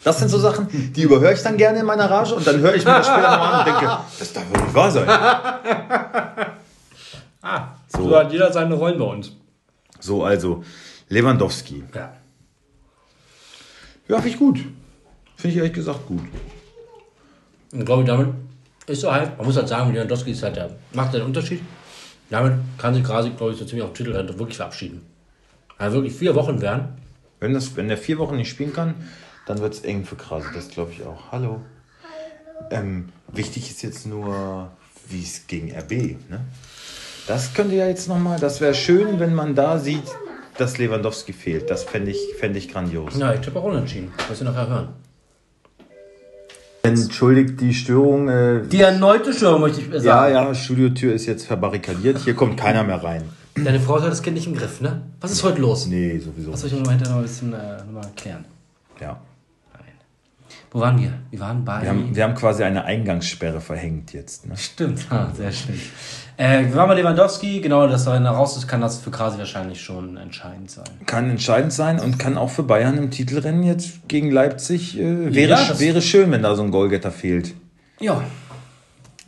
[0.03, 2.73] Das sind so Sachen, die überhöre ich dann gerne in meiner Rage und dann höre
[2.73, 5.07] ich mir das später nochmal an und denke, das darf nicht wahr sein.
[7.87, 8.07] So.
[8.07, 9.31] so hat jeder seine Rollen bei uns.
[9.99, 10.63] So, also,
[11.11, 11.83] Lewandowski.
[11.93, 12.13] Ja.
[14.07, 14.59] Ja, finde ich gut.
[15.35, 16.21] Finde ich ehrlich gesagt gut.
[17.73, 18.29] Und glaube ich, damit
[18.87, 21.61] ist er halt, man muss halt sagen, Lewandowski ist halt der, macht den Unterschied.
[22.29, 25.05] Damit kann sich Krasi, glaube ich, so ziemlich auf den Titel halt wirklich verabschieden.
[25.77, 26.93] Also wirklich vier Wochen werden.
[27.41, 28.95] Wenn, das, wenn der vier Wochen nicht spielen kann,
[29.47, 30.47] dann wird es eng für Krase.
[30.53, 31.31] Das glaube ich auch.
[31.33, 31.61] Hallo.
[32.69, 34.71] Ähm, wichtig ist jetzt nur,
[35.09, 35.91] wie es gegen RB.
[36.29, 36.39] Ne?
[37.27, 40.05] Das könnte ja jetzt nochmal, das wäre schön, wenn man da sieht,
[40.61, 41.69] dass Lewandowski fehlt.
[41.69, 43.17] Das fände ich, fänd ich grandios.
[43.17, 44.11] Ja, ich tippe auch unentschieden.
[44.29, 44.89] Was wir nachher hören.
[46.83, 48.29] Entschuldigt die Störung.
[48.29, 50.33] Äh, Die erneute Störung möchte ich ja, sagen.
[50.33, 52.19] ja, Studiotür ist jetzt verbarrikadiert.
[52.19, 53.23] Hier kommt keiner mehr rein.
[53.55, 55.01] Deine Frau hat das Kind nicht im Griff, ne?
[55.19, 55.87] Was ist heute los?
[55.87, 56.51] Nee, sowieso.
[56.51, 58.45] Das soll ich noch mal hinterher noch ein bisschen äh, noch mal klären.
[58.99, 59.19] Ja.
[60.73, 61.11] Wo waren wir?
[61.29, 61.81] Wir waren bei.
[61.81, 64.47] Wir haben, wir haben quasi eine Eingangssperre verhängt jetzt.
[64.47, 64.55] Ne?
[64.55, 65.77] Stimmt, ah, sehr schön.
[66.41, 70.71] Äh, bei Lewandowski, genau, dass er raus ist, kann das für Krasi wahrscheinlich schon entscheidend
[70.71, 70.85] sein.
[71.05, 74.97] Kann entscheidend sein und kann auch für Bayern im Titelrennen jetzt gegen Leipzig.
[74.99, 77.53] Äh, wäre, Ja, wäre schön, wenn da so ein Goalgetter fehlt.
[77.99, 78.23] Ja.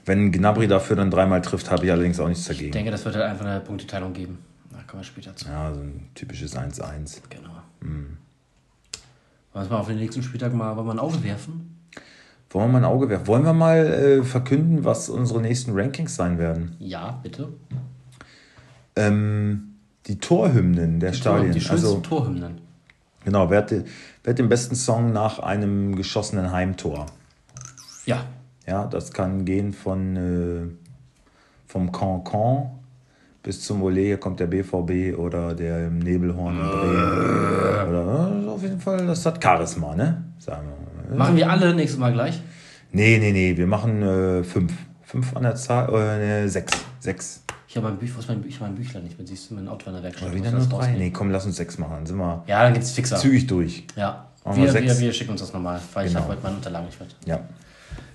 [0.06, 2.72] Wenn Gnabry dafür dann dreimal trifft, habe ich allerdings auch nichts Ich dagegen.
[2.72, 4.40] denke, das wird halt einfach eine Punkteteilung geben.
[4.72, 5.48] Da kommen wir später zu.
[5.48, 7.20] Ja, so ein typisches 1-1.
[7.30, 7.50] Genau.
[7.82, 8.18] Hm.
[9.54, 11.78] Wollen wir auf den nächsten Spieltag mal, ein Auge werfen?
[12.54, 13.28] Wollen wir mal ein Auge werfen?
[13.28, 16.76] Wollen wir mal äh, verkünden, was unsere nächsten Rankings sein werden?
[16.80, 17.50] Ja, bitte.
[18.96, 19.74] Ähm,
[20.06, 21.52] die Torhymnen der Stadien.
[21.52, 22.62] Die schönsten also, Torhymnen.
[23.26, 23.84] genau, wer hat, die-
[24.24, 27.08] wer hat den besten Song nach einem geschossenen Heimtor?
[28.06, 28.24] Ja.
[28.68, 30.68] Ja, das kann gehen von äh,
[31.68, 32.70] vom Cancan
[33.42, 37.90] bis zum Olé, hier kommt der BVB oder der Nebelhorn in Bremen.
[37.90, 40.24] Oder, äh, auf jeden Fall, das hat Charisma, ne?
[40.40, 40.83] Sagen wir.
[41.16, 42.40] Machen wir alle nächstes Mal gleich?
[42.92, 44.74] Nee, nee, nee, wir machen äh, fünf.
[45.04, 46.74] Fünf an der Zahl, äh, nee, sechs.
[47.00, 47.44] Sechs.
[47.68, 49.28] Ich habe mein, Büch, was mein, Büch, ich mein Büchlein nicht mehr.
[49.28, 50.30] Siehst du, mein Auto in der Werkstatt.
[50.30, 50.92] Oder wieder nur drei?
[50.92, 51.94] Nee, komm, lass uns sechs machen.
[51.94, 53.18] Dann sind wir Ja, dann geht's fixer.
[53.18, 53.86] zügig durch.
[53.96, 54.28] Ja.
[54.46, 56.24] Wir Wir, wir, schicken uns das nochmal, weil ich Genau.
[56.24, 57.16] habe heute meine Unterlagen nicht mit.
[57.26, 57.40] Ja,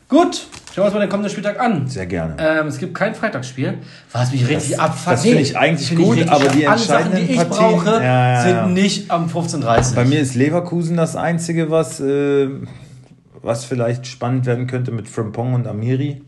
[0.09, 1.87] Gut, schauen wir uns mal den kommenden Spieltag an.
[1.87, 2.37] sehr gerne.
[2.39, 3.79] Ähm, es gibt kein Freitagsspiel,
[4.11, 5.13] was mich richtig Das- abfuckt.
[5.13, 6.67] das finde ich eigentlich finde gut, richtig aber die.
[6.67, 8.67] Alle Sachen, die ich entscheidenden Partien- brauche, Ja, ja, sind ja.
[8.69, 12.49] nicht am 15.30 Bei mir ist Leverkusen das Einzige, was, äh,
[13.43, 16.23] was vielleicht spannend werden könnte mit Frimpong und Amiri,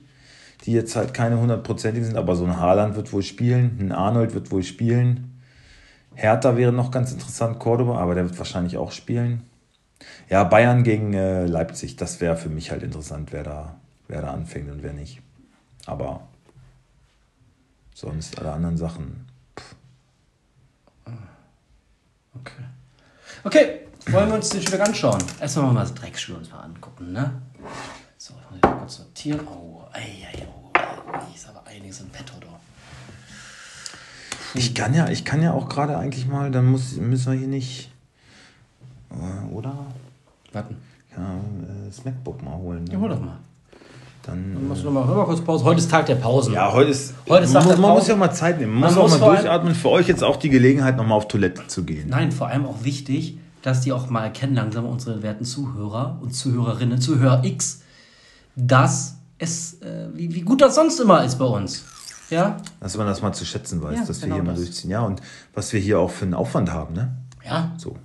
[0.67, 4.35] die jetzt halt keine hundertprozentigen sind, aber so ein Haaland wird wohl spielen, ein Arnold
[4.35, 5.41] wird wohl spielen.
[6.15, 9.43] Hertha wäre noch ganz interessant, Cordoba, aber der wird wahrscheinlich auch spielen.
[10.29, 14.33] Ja, Bayern gegen äh, Leipzig, das wäre für mich halt interessant, wer da, wer da
[14.33, 15.21] anfängt und wer nicht.
[15.87, 16.29] Aber
[17.95, 19.27] sonst alle anderen Sachen.
[22.35, 22.65] Okay.
[23.43, 25.23] Okay, wollen wir uns den Spieltag anschauen?
[25.41, 27.43] Erstmal mal das Drecksspiel uns mal angucken, ne?
[28.17, 29.41] So, ich muss mal kurz sortieren.
[29.47, 30.71] Oh, ei, ei, oh,
[31.27, 32.61] hier ist aber einiges im Petto da.
[34.55, 37.49] Ich kann ja, ich kann ja auch gerade eigentlich mal, dann muss, müssen wir hier
[37.49, 37.93] nicht.
[39.11, 39.73] Äh, Oder?
[40.53, 40.77] Warten.
[41.17, 42.85] Ja, äh, das MacBook mal holen.
[42.85, 42.93] Ne?
[42.93, 43.39] Ja, hol doch mal.
[44.23, 45.65] Dann, Dann machst du noch mal, hör mal kurz Pause.
[45.65, 46.53] Heute ist Tag der Pausen.
[46.53, 47.15] ja, heute ist.
[47.29, 48.01] Heute ist man, Tag muss, der man Pause.
[48.01, 48.73] muss ja mal Zeit nehmen.
[48.73, 49.75] Man, Man muss auch muss mal durchatmen.
[49.75, 52.09] Für euch jetzt auch die Gelegenheit, nochmal auf Toilette zu gehen.
[52.11, 56.35] Nein, vor allem auch wichtig, dass die auch mal erkennen, langsam unsere werten Zuhörer und
[56.35, 57.81] Zuhörerinnen, Zuhörer X,
[58.57, 61.85] dass es, äh, wie, wie gut das sonst immer ist bei uns.
[62.29, 62.59] Ja?
[62.79, 64.61] Dass man das mal zu schätzen weiß, Ja, dass wir genau hier mal das.
[64.65, 64.91] durchziehen.
[64.91, 65.21] Ja, und
[65.55, 67.17] was wir hier auch für einen Aufwand haben, ne?
[67.45, 67.73] Ja.
[67.79, 67.97] So.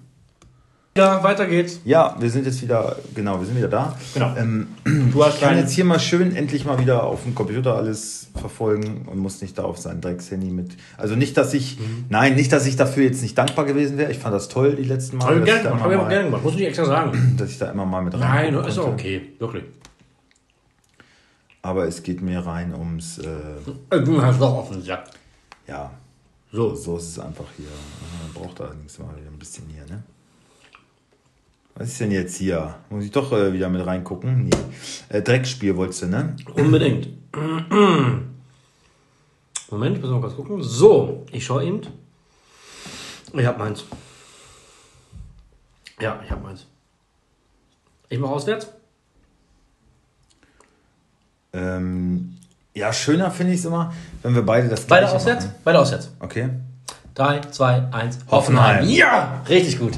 [0.98, 1.82] Ja, weiter geht's.
[1.84, 3.98] Ja, wir sind jetzt wieder, genau, wir sind wieder da.
[4.14, 4.34] Genau.
[4.38, 4.68] Ähm,
[5.12, 8.28] Du hast Ich kann jetzt hier mal schön endlich mal wieder auf dem Computer alles
[8.34, 10.78] verfolgen und muss nicht da auf sein Dreckshandy mit.
[10.96, 12.06] Also nicht, dass ich, Mhm.
[12.08, 14.10] nein, nicht, dass ich dafür jetzt nicht dankbar gewesen wäre.
[14.10, 16.44] Ich fand das toll die letzten Male, dass, ich da immer mal, gemacht.
[16.44, 17.36] Muss nicht extra sagen.
[17.38, 18.54] dass ich da immer mal mit rein.
[18.54, 19.34] Nein, ist auch okay.
[19.38, 19.66] Wirklich.
[21.62, 25.12] Aber es geht mir rein ums, äh, Du hast doch offen gesagt.
[25.68, 25.92] ja,
[26.54, 26.74] So.
[26.74, 27.66] so ist es einfach hier.
[28.24, 30.02] Man braucht allerdings mal wieder ein bisschen hier, ne?
[31.78, 32.76] Was ist denn jetzt hier?
[32.90, 34.46] Muss ich doch äh, wieder mit reingucken?
[34.46, 34.52] Nee.
[35.10, 36.36] Äh, Dreckspiel wolltest du, ne?
[36.54, 37.10] Unbedingt.
[39.70, 40.64] Moment, müssen wir mal kurz gucken.
[40.64, 41.82] So, ich schaue eben.
[43.34, 43.84] Ich habe meins.
[46.00, 46.66] Ja, ich habe meins.
[48.08, 48.68] Ich mache auswärts.
[51.52, 52.38] Ähm,
[52.74, 55.46] ja, schöner finde ich es immer, wenn wir beide das Beide Gleiche auswärts?
[55.46, 55.56] machen.
[55.66, 56.12] Beide auswärts.
[56.20, 56.50] Okay.
[57.16, 58.20] 3, 2, 1.
[58.30, 58.88] Hoffenheim.
[58.88, 59.94] Ja, richtig gut.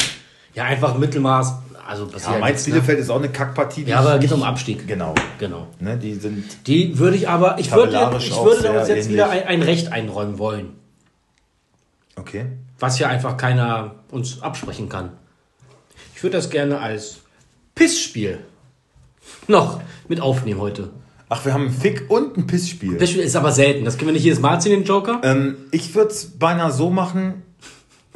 [0.57, 1.53] Ja, einfach Mittelmaß.
[1.87, 2.73] Also Ja, Mainz ne?
[2.73, 3.83] Bielefeld ist auch eine Kackpartie.
[3.83, 4.87] die Ja, aber geht um Abstieg.
[4.87, 5.13] Genau.
[5.37, 5.67] Genau.
[5.79, 6.67] Ne, die sind.
[6.67, 9.09] Die würde ich aber, ich würde, ich würde uns jetzt ähnlich.
[9.09, 10.73] wieder ein, ein Recht einräumen wollen.
[12.15, 12.47] Okay.
[12.79, 15.11] was ja einfach keiner uns absprechen kann.
[16.15, 17.17] Ich würde das gerne als
[17.75, 18.39] Pissspiel
[19.47, 20.89] noch mit aufnehmen heute.
[21.29, 22.95] Ach, wir haben ein Fick- und ein Pissspiel.
[22.95, 23.85] Pissspiel ist aber selten.
[23.85, 25.21] Das können wir nicht jedes Mal ziehen, den Joker.
[25.23, 27.43] Ähm, ich würde es beinahe so machen,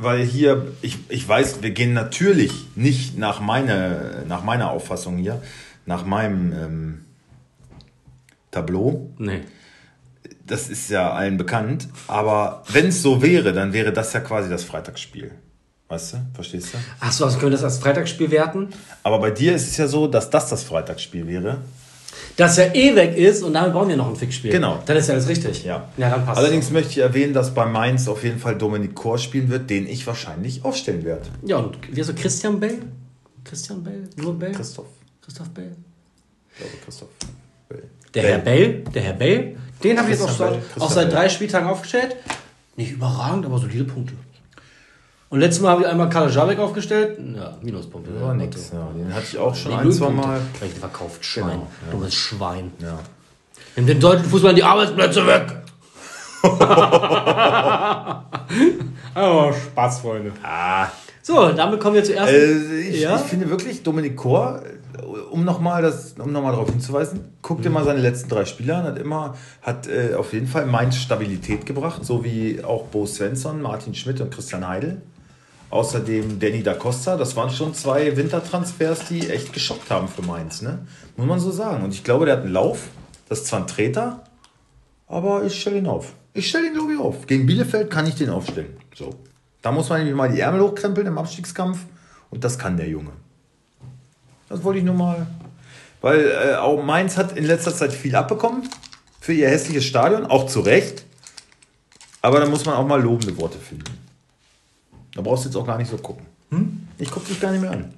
[0.01, 5.41] weil hier, ich, ich weiß, wir gehen natürlich nicht nach meiner, nach meiner Auffassung hier,
[5.85, 7.05] nach meinem ähm,
[8.51, 9.09] Tableau.
[9.17, 9.41] Nee.
[10.45, 11.87] Das ist ja allen bekannt.
[12.07, 15.31] Aber wenn es so wäre, dann wäre das ja quasi das Freitagsspiel.
[15.87, 16.17] Weißt du?
[16.33, 16.77] Verstehst du?
[16.99, 18.69] Achso, also können wir das als Freitagsspiel werten?
[19.03, 21.59] Aber bei dir ist es ja so, dass das das Freitagsspiel wäre.
[22.38, 24.51] Das ja eh weg ist und damit brauchen wir noch ein Fixspiel.
[24.51, 24.80] Genau.
[24.86, 25.64] Dann ist ja alles richtig.
[25.64, 25.89] Ja.
[25.97, 29.18] Ja, dann passt Allerdings möchte ich erwähnen, dass bei Mainz auf jeden Fall Dominik Kor
[29.18, 31.24] spielen wird, den ich wahrscheinlich aufstellen werde.
[31.45, 32.80] Ja, und wie so Christian Bell?
[33.43, 34.03] Christian Bell?
[34.18, 34.51] Nur Bell?
[34.51, 34.88] Christoph.
[35.22, 35.76] Christoph Bell?
[36.51, 37.09] Ich glaube, Christoph.
[37.70, 37.84] Bell.
[38.14, 41.07] Der Herr Bell, der Herr Bell, den habe ich jetzt auch seit, Bell, auch seit
[41.07, 41.16] Bell.
[41.16, 42.16] drei Spieltagen aufgestellt.
[42.76, 44.14] Nicht überragend, aber solide Punkte.
[45.32, 47.17] Und letztes Mal habe ich einmal Karl Jabek aufgestellt.
[47.34, 48.11] Ja, Minuspunkte.
[48.21, 48.71] War nix.
[48.73, 50.09] Ja, den hatte ich auch schon Nee, ein, zwei.
[50.09, 50.41] Mal.
[50.61, 51.45] Recht verkauft, Schwein.
[51.45, 51.91] Genau, ja.
[51.91, 52.71] Dummes Schwein.
[52.79, 52.99] Ja.
[53.77, 55.55] Nimm den deutschen Fußball die Arbeitsplätze weg.
[59.13, 60.34] Aber Spaß, Freunde.
[61.21, 62.34] So, damit kommen wir zuerst.
[62.34, 63.15] Äh, ich, Ja?
[63.15, 64.61] ich finde wirklich, Dominik Kor,
[64.97, 68.75] äh, um nochmal um noch mal darauf hinzuweisen, guck dir mal seine letzten drei Spiele
[68.75, 73.05] an, hat immer, hat äh, auf jeden Fall Mainz Stabilität gebracht, so wie auch Bo
[73.05, 75.01] Svensson, Martin Schmidt und Christian Heidel.
[75.72, 80.61] Außerdem Danny da Costa, das waren schon zwei Wintertransfers, die echt geschockt haben für Mainz,
[80.61, 80.86] ne?
[81.15, 81.84] Muss man so sagen.
[81.84, 82.89] Und ich glaube, der hat einen Lauf,
[83.30, 84.24] das ist zwar ein Treter,
[85.07, 86.13] aber ich stelle ihn auf.
[86.34, 87.26] Ich stelle ihn, glaube ich, auf.
[87.26, 88.76] Gegen Bielefeld kann ich den aufstellen.
[88.93, 89.15] So.
[89.61, 91.80] Da muss man nämlich mal die Ärmel hochkrempeln im Abstiegskampf.
[92.30, 93.11] Und das kann der Junge.
[94.49, 95.28] Das wollte ich nur mal.
[96.01, 98.67] Weil äh, auch Mainz hat in letzter Zeit viel abbekommen
[99.19, 101.05] für ihr hässliches Stadion, auch zu Recht.
[102.22, 104.00] Aber da muss man auch mal lobende Worte finden.
[105.16, 106.26] Da brauchst du jetzt auch gar nicht so gucken.
[106.97, 107.93] Ich gucke dich gar nicht mehr an.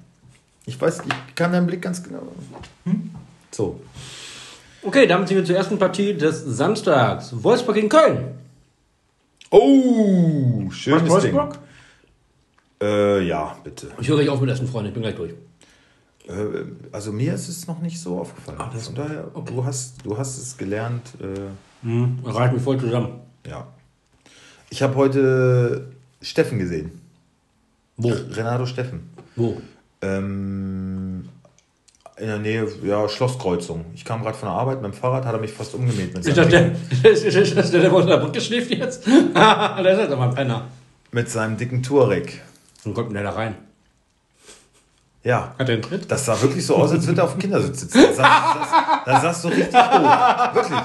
[0.66, 2.22] Ich weiß, ich kann deinen Blick ganz genau.
[3.50, 3.80] So.
[4.82, 7.30] Okay, damit sind wir zur ersten Partie des Samstags.
[7.42, 8.34] Wolfsburg gegen Köln.
[9.50, 11.34] Oh, schönes Was, Ding.
[11.34, 11.58] Wolfsburg?
[12.82, 13.88] Äh, ja, bitte.
[14.00, 14.88] Ich höre gleich auf mit Essen, Freunde.
[14.88, 15.32] Ich bin gleich durch.
[16.26, 18.58] Äh, also mir ist es noch nicht so aufgefallen.
[18.72, 21.02] Das- Von daher, du, hast, du hast es gelernt.
[21.20, 21.40] Äh,
[21.86, 23.20] Hm, reicht mir voll zusammen.
[23.46, 23.66] ja.
[24.70, 25.92] Ich habe heute
[26.22, 27.00] Steffen gesehen.
[27.96, 28.12] Wo?
[28.32, 29.10] Renato Steffen.
[29.36, 29.60] Wo?
[30.02, 31.28] Ähm,
[32.16, 33.86] in der Nähe, ja, Schlosskreuzung.
[33.94, 36.24] Ich kam gerade von der Arbeit mit dem Fahrrad, hat er mich fast umgemäht mit
[36.26, 39.06] Ist das der, ist, ist, ist das der, der unter der Brücke schläft jetzt?
[39.06, 40.66] der ist jetzt aber ein Penner.
[41.10, 42.40] mit seinem dicken Touareg.
[42.84, 43.56] Dann kommt denn der da rein.
[45.24, 45.54] Ja.
[45.58, 46.10] Hat der einen Tritt?
[46.10, 47.98] Das sah wirklich so aus, als würde er auf dem Kindersitz sitzen.
[47.98, 50.54] Da saß, das, da saß so richtig hoch.
[50.54, 50.78] Wirklich.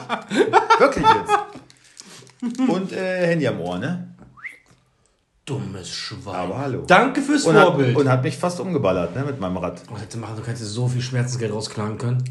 [0.80, 2.70] Wirklich jetzt.
[2.70, 4.09] Und äh, Handy am Ohr, ne?
[5.50, 6.36] Dummes Schwein.
[6.36, 6.84] Aber hallo.
[6.86, 7.97] Danke fürs Und hat, Vorbild.
[7.97, 9.82] und hat mich fast umgeballert, ne, mit meinem Rad.
[9.89, 10.36] Was hättest du machen?
[10.38, 12.24] Du hättest so viel Schmerzensgeld rausklagen können.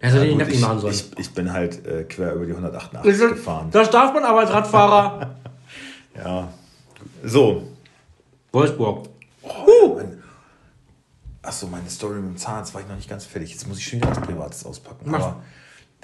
[0.00, 0.94] Er hätte den Gut, ich, machen sollen.
[0.94, 3.68] ich, ich bin halt äh, quer über die 188 gefahren.
[3.72, 5.34] Das darf man aber als Radfahrer.
[6.16, 6.48] Ja.
[7.22, 7.62] So.
[8.50, 9.08] Wolfsburg.
[11.42, 13.52] Achso, meine Story mit dem Zahnarzt war ich noch nicht ganz fertig.
[13.52, 15.10] Jetzt muss ich schon wieder was Privates auspacken.
[15.10, 15.20] Mach.
[15.20, 15.42] Aber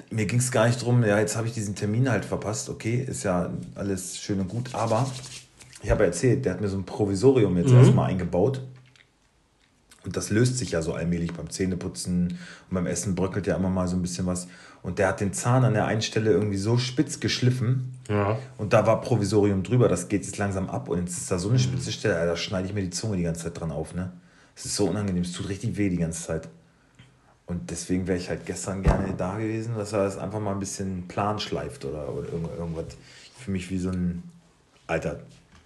[0.09, 2.69] mir ging es gar nicht drum, ja, jetzt habe ich diesen Termin halt verpasst.
[2.69, 4.69] Okay, ist ja alles schön und gut.
[4.73, 5.05] Aber
[5.85, 8.61] ich habe erzählt, der hat mir so ein Provisorium jetzt erstmal eingebaut.
[10.03, 12.27] Und das löst sich ja so allmählich beim Zähneputzen
[12.69, 14.47] und beim Essen bröckelt ja immer mal so ein bisschen was.
[14.83, 17.91] Und der hat den Zahn an der einen Stelle irgendwie so spitz geschliffen.
[18.07, 18.37] Ja.
[18.57, 21.49] Und da war Provisorium drüber, das geht jetzt langsam ab und jetzt ist da so
[21.49, 23.95] eine spitze Stelle, Alter, da schneide ich mir die Zunge die ganze Zeit dran auf,
[23.95, 24.11] ne?
[24.55, 26.49] Es ist so unangenehm, es tut richtig weh die ganze Zeit.
[27.47, 30.59] Und deswegen wäre ich halt gestern gerne da gewesen, dass er das einfach mal ein
[30.59, 32.85] bisschen plan schleift oder, oder irgend- irgendwas.
[33.37, 34.23] Für mich wie so ein.
[34.87, 35.19] Alter,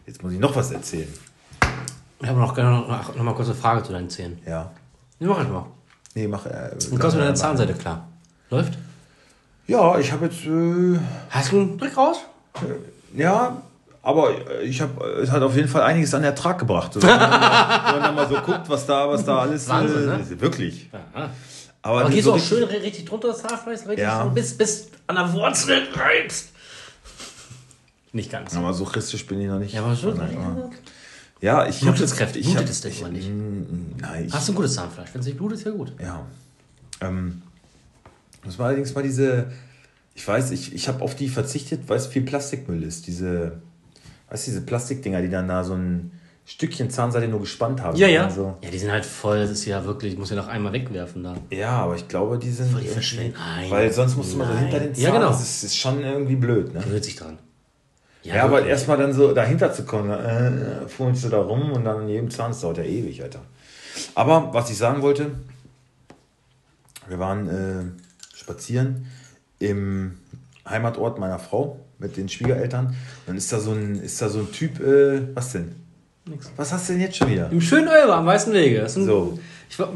[0.09, 1.07] jetzt muss ich noch was erzählen.
[2.21, 4.39] Ich habe noch, noch, noch, mal kurz eine Frage zu deinen Zähnen.
[4.45, 4.71] Ja.
[5.19, 5.65] Nee, mach ich mal.
[6.15, 6.45] Nee, mach.
[6.45, 8.07] Äh, Du kommst mit deiner Zahnseite klar.
[8.49, 8.73] Läuft?
[9.67, 10.45] Ja, ich habe jetzt.
[10.45, 10.99] Äh,
[11.29, 12.17] Hast du einen Trick raus?
[13.15, 13.61] Ja,
[14.01, 14.31] aber
[14.63, 16.93] ich habe, es hat auf jeden Fall einiges an Ertrag gebracht.
[16.93, 19.69] So, wenn, man mal, wenn man mal so guckt, was da, was da alles.
[19.69, 20.19] Wahnsinn, ne?
[20.29, 20.89] äh, Wirklich.
[21.81, 23.81] Aber, Aber gehst so du auch schön richtig drunter das Haarfleisch?
[23.81, 24.25] Richtig Ja.
[24.25, 26.49] bis, bis an der Wurzel reibst.
[28.11, 28.55] Nicht ganz.
[28.55, 29.73] Aber so christlich bin ich noch nicht.
[29.73, 30.17] Ja, aber schon.
[30.17, 30.35] Nein,
[31.41, 32.41] Ja, ich Blutet hab- es kräftig.
[32.41, 33.29] Ich hab, Blutet es denkt man nicht.
[33.29, 35.09] Nein, ich, Hast du ein gutes Zahnfleisch?
[35.13, 35.93] Wenn es nicht blutet, ist ja gut.
[36.01, 36.25] Ja.
[37.01, 37.41] Ähm,
[38.43, 39.51] das war allerdings mal diese,
[40.15, 43.07] ich weiß, ich, ich habe auf die verzichtet, weil es viel Plastikmüll ist.
[43.07, 43.61] Diese,
[44.29, 46.11] weißt du, diese Plastikdinger, die dann da so ein
[46.45, 47.95] Stückchen Zahnseide nur gespannt haben.
[47.95, 48.25] Ja, ja.
[48.25, 49.39] Also, Ja, die sind halt voll.
[49.39, 51.35] Das ist ja wirklich, ich muss ja noch einmal wegwerfen da.
[51.51, 52.69] ja, aber ich glaube, die sind.
[52.69, 53.35] die irgendwie- verschwinden.
[53.37, 53.69] Nein.
[53.69, 54.63] Weil sonst musst du mal so Nein.
[54.63, 55.03] hinter den Zahn.
[55.03, 55.27] Ja, genau.
[55.29, 56.79] Das ist, ist schon irgendwie blöd, ne?
[56.81, 57.37] Gewöhnt sich dran.
[58.23, 58.71] Ja, aber wirklich.
[58.71, 62.29] erstmal dann so dahinter zu kommen, äh, fuhrst du da rum und dann in jedem
[62.29, 63.39] Zahn, das dauert ja ewig, Alter.
[64.15, 65.31] Aber was ich sagen wollte,
[67.07, 69.07] wir waren äh, spazieren
[69.59, 70.17] im
[70.67, 72.95] Heimatort meiner Frau mit den Schwiegereltern.
[73.25, 75.75] Dann ist da so ein, ist da so ein Typ, äh, was denn?
[76.25, 76.51] Nix.
[76.55, 77.49] Was hast du denn jetzt schon wieder?
[77.51, 78.81] Im schönen Ölber am Weißen Wege.
[78.81, 79.39] Das ist ein, So,
[79.69, 79.91] ich, war-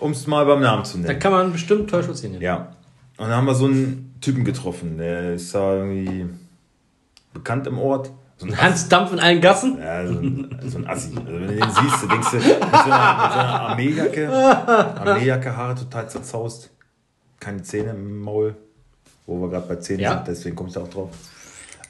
[0.00, 1.18] um es mal beim Namen zu da nennen.
[1.20, 2.40] kann man bestimmt Täuschutz hin.
[2.40, 2.74] Ja.
[3.16, 6.26] Und dann haben wir so einen Typen getroffen, der ist da irgendwie
[7.34, 8.10] bekannt im Ort.
[8.38, 9.78] So ein Hans Dampf in allen Gassen.
[9.78, 11.10] Ja, so ein, so ein Assi.
[11.16, 14.28] Also wenn du den siehst, du denkst du, mit so einer, mit so einer Armeejacke,
[14.32, 16.70] Armeejacke, Haare total zerzaust,
[17.38, 18.56] keine Zähne im Maul,
[19.26, 20.14] wo wir gerade bei Zähnen Ja.
[20.16, 21.10] sind, deswegen komme ich da auch drauf.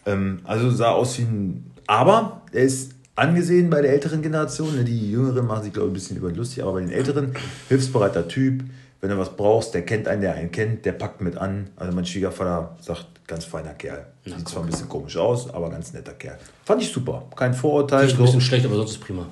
[0.06, 4.84] Ähm, also sah aus wie ein, aber er ist angesehen bei der älteren Generation, ne?
[4.84, 7.32] die Jüngeren machen sich glaube ich ein bisschen über ihn lustig, aber bei den Älteren,
[7.68, 8.64] hilfsbereiter Typ,
[9.00, 11.68] wenn du was brauchst, der kennt einen, der einen kennt, der packt mit an.
[11.76, 14.06] Also mein Schwiegervater sagt, ganz feiner Kerl.
[14.24, 16.38] Sieht zwar ein bisschen komisch aus, aber ganz netter Kerl.
[16.64, 17.24] Fand ich super.
[17.36, 18.06] Kein Vorurteil.
[18.06, 18.22] Ist ein So.
[18.24, 19.26] bisschen schlecht, aber sonst ist prima.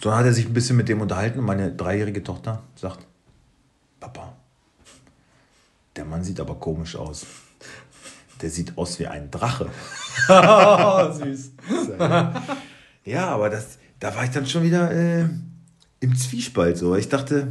[0.00, 3.06] So hat er sich ein bisschen mit dem unterhalten und meine dreijährige Tochter sagt,
[4.00, 4.34] Papa,
[5.96, 7.24] der Mann sieht aber komisch aus.
[8.42, 9.70] Der sieht aus wie ein Drache.
[10.28, 11.50] Oh, süß.
[13.04, 15.28] Ja, aber das, da war ich dann schon wieder äh,
[16.00, 16.96] im Zwiespalt so.
[16.96, 17.46] Ich dachte,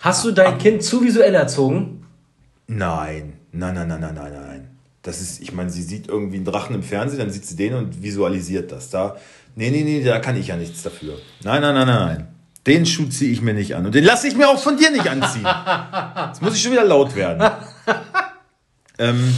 [0.00, 2.04] Hast du dein Kind zu visuell erzogen?
[2.66, 4.68] Nein, nein, nein, nein, nein, nein, nein.
[5.02, 7.74] Das ist, ich meine, sie sieht irgendwie einen Drachen im Fernsehen, dann sieht sie den
[7.74, 8.90] und visualisiert das.
[8.90, 9.16] Da,
[9.54, 11.18] nee, nee, nee, da kann ich ja nichts dafür.
[11.44, 12.28] Nein, nein, nein, nein, nein.
[12.66, 13.86] Den Schuh ziehe ich mir nicht an.
[13.86, 15.46] Und den lasse ich mir auch von dir nicht anziehen.
[16.26, 17.48] Jetzt muss ich schon wieder laut werden.
[18.98, 19.32] ähm,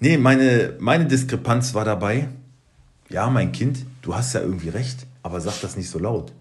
[0.00, 2.28] nee, meine, meine Diskrepanz war dabei.
[3.10, 6.32] Ja, mein Kind, du hast ja irgendwie recht, aber sag das nicht so laut.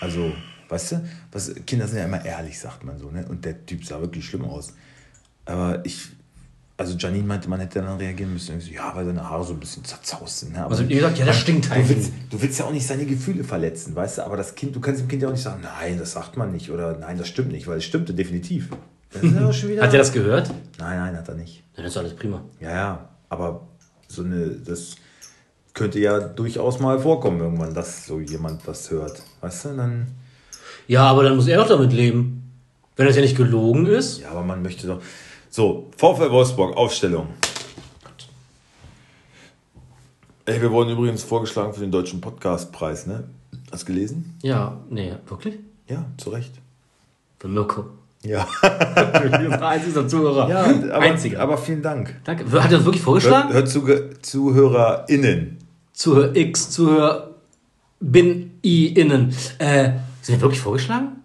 [0.00, 0.32] Also,
[0.68, 3.24] weißt du, was, Kinder sind ja immer ehrlich, sagt man so, ne?
[3.28, 4.74] Und der Typ sah wirklich schlimm aus.
[5.46, 6.08] Aber ich,
[6.76, 8.60] also Janine meinte, man hätte dann reagieren müssen.
[8.60, 10.52] So, ja, weil seine Haare so ein bisschen zerzaust sind.
[10.52, 10.60] Ne?
[10.64, 11.84] Aber Also ihr sagt, ja, das stinkt halt.
[11.84, 14.22] du willst, du willst ja auch nicht seine Gefühle verletzen, weißt du?
[14.22, 16.52] Aber das Kind, du kannst dem Kind ja auch nicht sagen, nein, das sagt man
[16.52, 18.68] nicht oder nein, das stimmt nicht, weil es stimmte definitiv.
[19.14, 20.50] Hat er das gehört?
[20.78, 21.62] Nein, nein, hat er nicht.
[21.74, 22.42] Das ist alles prima.
[22.60, 23.66] Ja, ja, aber
[24.08, 24.96] so eine, das
[25.72, 29.22] könnte ja durchaus mal vorkommen irgendwann, dass so jemand das hört.
[29.40, 30.06] Weißt du, dann.
[30.88, 32.42] Ja, aber dann muss er doch damit leben.
[32.96, 34.20] Wenn das ja nicht gelogen ist.
[34.20, 35.00] Ja, aber man möchte doch.
[35.56, 37.28] So, VfL Wolfsburg, Aufstellung.
[40.44, 43.24] Ey, wir wurden übrigens vorgeschlagen für den Deutschen Podcastpreis, ne?
[43.72, 44.36] Hast du gelesen?
[44.42, 45.54] Ja, nee, wirklich?
[45.88, 46.52] Ja, zu Recht.
[47.38, 47.86] Für Mirko.
[48.22, 48.46] Ja.
[48.60, 50.46] Einziger Zuhörer.
[50.50, 50.62] ja
[50.94, 51.40] aber, Einziger.
[51.40, 52.14] aber vielen Dank.
[52.24, 52.44] Danke.
[52.52, 53.54] Hat er das wirklich Hört, vorgeschlagen?
[53.54, 53.80] hört zu,
[54.20, 55.56] ZuhörerInnen.
[55.94, 57.30] Zuhör X, Zuhör
[58.00, 59.34] bin I innen.
[59.56, 61.22] Äh, sind wir wirklich vorgeschlagen?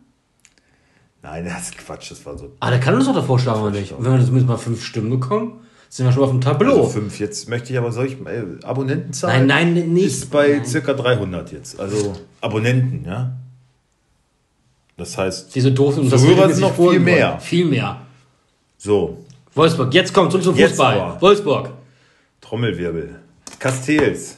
[1.23, 2.51] Nein, das ist Quatsch, das war so.
[2.59, 3.91] Ah, der kann uns doch da vorschlagen, oder nicht?
[3.93, 5.59] Und wenn wir zumindest mal fünf Stimmen bekommen,
[5.89, 6.77] sind wir schon auf dem Tableau.
[6.77, 7.19] Also fünf.
[7.19, 9.45] Jetzt möchte ich aber, soll ich äh, Abonnentenzahl?
[9.45, 10.05] nein, nein, nicht.
[10.07, 10.65] Ist bei Nein.
[10.65, 11.79] circa 300 jetzt.
[11.79, 13.33] Also Abonnenten, ja.
[14.97, 17.39] Das heißt, Diese doofen So Hörer sind noch viel mehr.
[17.39, 18.01] Viel mehr.
[18.77, 19.17] so,
[19.53, 20.99] Wolfsburg, jetzt kommt zurück zum Jetzt Fußball.
[20.99, 21.21] aber.
[21.21, 21.73] Wolfsburg.
[22.39, 23.19] Trommelwirbel.
[23.59, 24.37] Castells.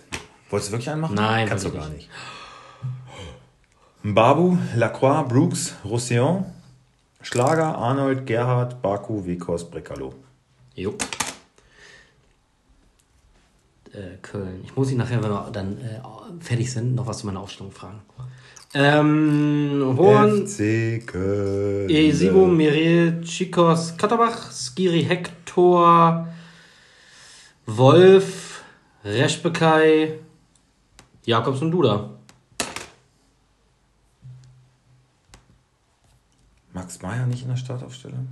[0.50, 1.14] Wolltest du wirklich anmachen?
[1.16, 2.10] Nein, Kannst du gar nicht.
[4.04, 6.46] Mbabu, Lacroix, Brooks, Roussillon,
[7.24, 10.14] Schlager, Arnold, Gerhard, Baku, Wekos, Brekalo.
[10.76, 10.94] Jo.
[13.94, 14.62] Äh, Köln.
[14.64, 16.02] Ich muss ihn nachher, wenn wir dann äh,
[16.40, 18.02] fertig sind, noch was zu meiner Aufstellung fragen.
[18.74, 21.90] Ähm, Horn, FC Köln.
[21.90, 26.28] Esibo, Miriel, Chikos, Katterbach, Skiri, Hector,
[27.66, 28.64] Wolf,
[29.06, 30.20] Reschbekai,
[31.26, 32.10] Jakobs und Duda.
[36.84, 38.28] Max Meyer nicht in der Startaufstellung?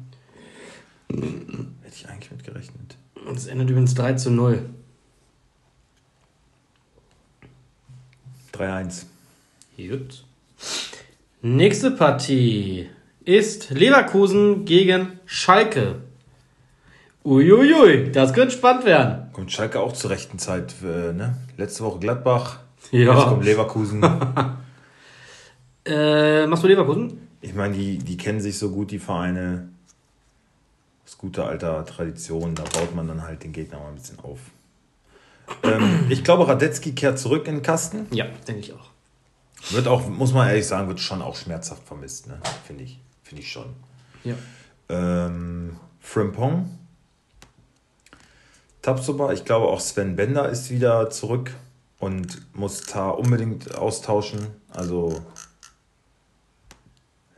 [1.08, 2.98] Hätte ich eigentlich mit gerechnet.
[3.26, 4.70] Das endet übrigens 3 zu 0.
[8.54, 9.06] 3-1.
[9.78, 10.26] Gut.
[11.42, 12.90] Nächste Partie
[13.24, 16.02] ist Leverkusen gegen Schalke.
[17.24, 19.32] Uiuiui, das könnte spannend werden.
[19.32, 20.76] Kommt Schalke auch zur rechten Zeit.
[20.84, 21.38] Äh, ne?
[21.56, 22.60] Letzte Woche Gladbach.
[22.92, 23.14] Ja.
[23.16, 24.06] Jetzt kommt Leverkusen.
[25.84, 27.31] Äh, machst du Leverkusen?
[27.42, 29.70] Ich meine, die, die kennen sich so gut, die Vereine.
[31.04, 32.56] Das gute alter Tradition.
[32.56, 34.40] Da baut man dann halt den Gegner mal ein bisschen auf.
[35.64, 38.08] Ähm, ich glaube, Radetzky kehrt zurück in den Kasten.
[38.12, 38.90] Ja, denke ich auch.
[39.72, 42.28] Wird auch, muss man ehrlich sagen, wird schon auch schmerzhaft vermisst.
[42.28, 42.40] Ne?
[42.66, 43.00] Finde ich.
[43.24, 43.68] Finde ich schon.
[44.24, 44.36] Ja.
[44.90, 46.78] Ähm, Frimpong.
[48.82, 51.52] Tapsoba, ich glaube auch Sven Bender ist wieder zurück
[52.00, 54.48] und muss Tar unbedingt austauschen.
[54.74, 55.22] Also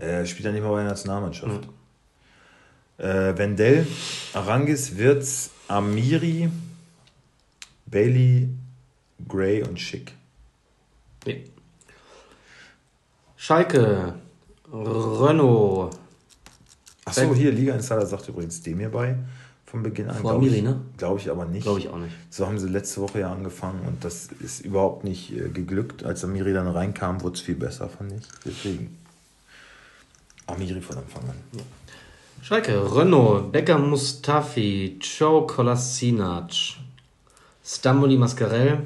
[0.03, 1.67] er spielt ja nicht mehr bei der Nationalmannschaft.
[2.97, 3.87] Äh, Wendell,
[4.33, 6.49] Arangis, Wirtz, Amiri,
[7.85, 8.49] Bailey,
[9.27, 10.13] Gray und Schick.
[11.25, 11.45] Nee.
[13.35, 14.13] Schalke,
[14.71, 15.97] Renault,
[17.05, 19.15] Achso, hier, Liga Insider sagt übrigens dem hier bei
[19.65, 20.21] von Beginn an.
[20.21, 20.81] Glaub Amiri, ich, ne?
[20.97, 21.63] Glaube ich aber nicht.
[21.63, 22.13] glaube ich auch nicht.
[22.29, 26.03] So haben sie letzte Woche ja angefangen und das ist überhaupt nicht äh, geglückt.
[26.03, 28.23] Als Amiri dann reinkam, wurde es viel besser, fand ich.
[28.45, 28.97] Deswegen.
[30.47, 31.35] Amiri von Anfang an.
[32.41, 36.51] Schalke, Renault, Becker Mustafi, Joe Kolasinac,
[37.63, 38.85] Stamboli Mascarell,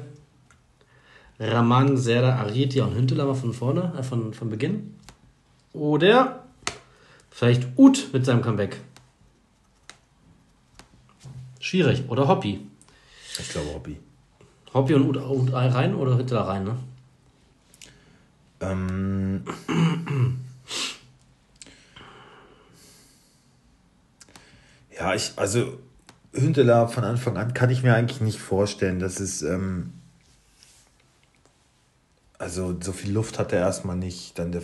[1.40, 4.94] Raman Serda Ariti und Hünteler war von vorne, äh, von, von Beginn.
[5.72, 6.44] Oder
[7.30, 8.80] vielleicht Ut mit seinem Comeback.
[11.60, 12.04] Schwierig.
[12.08, 12.60] Oder Hoppi.
[13.38, 13.98] Ich glaube Hobby.
[14.74, 16.76] Hoppi und Ut, Ut rein oder Hünteler rein, ne?
[18.60, 19.44] Ähm,
[24.98, 25.78] Ja, ich, also
[26.32, 29.42] Hünteler von Anfang an kann ich mir eigentlich nicht vorstellen, dass es.
[29.42, 29.92] Ähm,
[32.38, 34.38] also so viel Luft hat er erstmal nicht.
[34.38, 34.62] Dann der,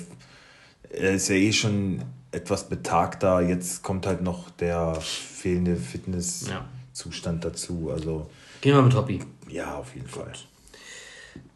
[0.91, 3.41] er ist ja eh schon etwas betagter.
[3.41, 7.91] Jetzt kommt halt noch der fehlende Fitnesszustand dazu.
[7.93, 8.31] Also
[8.61, 9.21] Gehen wir mit Hobby.
[9.49, 10.33] ja, auf jeden Fall.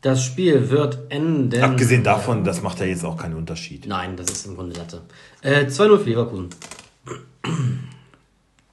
[0.00, 1.62] Das Spiel wird enden.
[1.62, 3.86] Abgesehen davon, das macht ja jetzt auch keinen Unterschied.
[3.86, 5.02] Nein, das ist im Grunde Latte.
[5.42, 6.50] Äh, 2-0 für Leverkusen.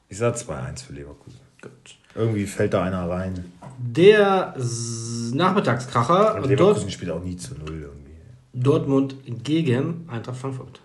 [0.10, 1.40] Ich sag 2-1 für Leverkusen.
[1.62, 1.72] Gut.
[2.14, 3.52] Irgendwie fällt da einer rein.
[3.80, 8.12] Der S- Nachmittagskracher Und Dort, Leverkusen spielt auch nie zu null irgendwie.
[8.54, 10.80] Dortmund gegen Eintracht Frankfurt.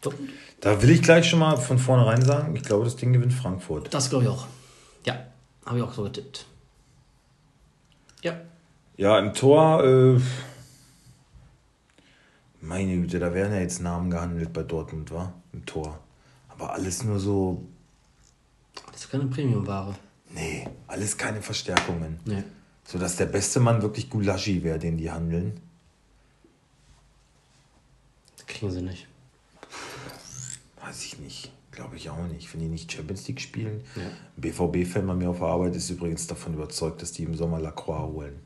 [0.00, 0.30] Dortmund?
[0.60, 3.92] Da will ich gleich schon mal von vornherein sagen, ich glaube, das Ding gewinnt Frankfurt.
[3.92, 4.46] Das glaube ich auch.
[5.04, 5.18] Ja,
[5.66, 6.46] habe ich auch so getippt.
[8.22, 8.40] Ja.
[8.96, 10.18] Ja, im Tor, äh,
[12.62, 15.34] meine Güte, da werden ja jetzt Namen gehandelt bei Dortmund, war?
[15.56, 15.98] Im Tor.
[16.50, 17.62] Aber alles nur so,
[18.92, 19.94] Das ist keine Premium-Ware.
[20.30, 22.20] nee, alles keine Verstärkungen.
[22.26, 22.44] Nee.
[22.84, 25.58] So dass der beste Mann wirklich Gulaschi wäre, den die handeln.
[28.36, 29.08] Das kriegen sie nicht.
[30.84, 31.50] Weiß ich nicht.
[31.72, 32.52] Glaube ich auch nicht.
[32.52, 33.82] Wenn die nicht Champions League spielen.
[33.96, 34.02] Ja.
[34.02, 37.58] Ein BVB-Fan bei mir auf der Arbeit ist übrigens davon überzeugt, dass die im Sommer
[37.60, 38.38] Lacroix holen.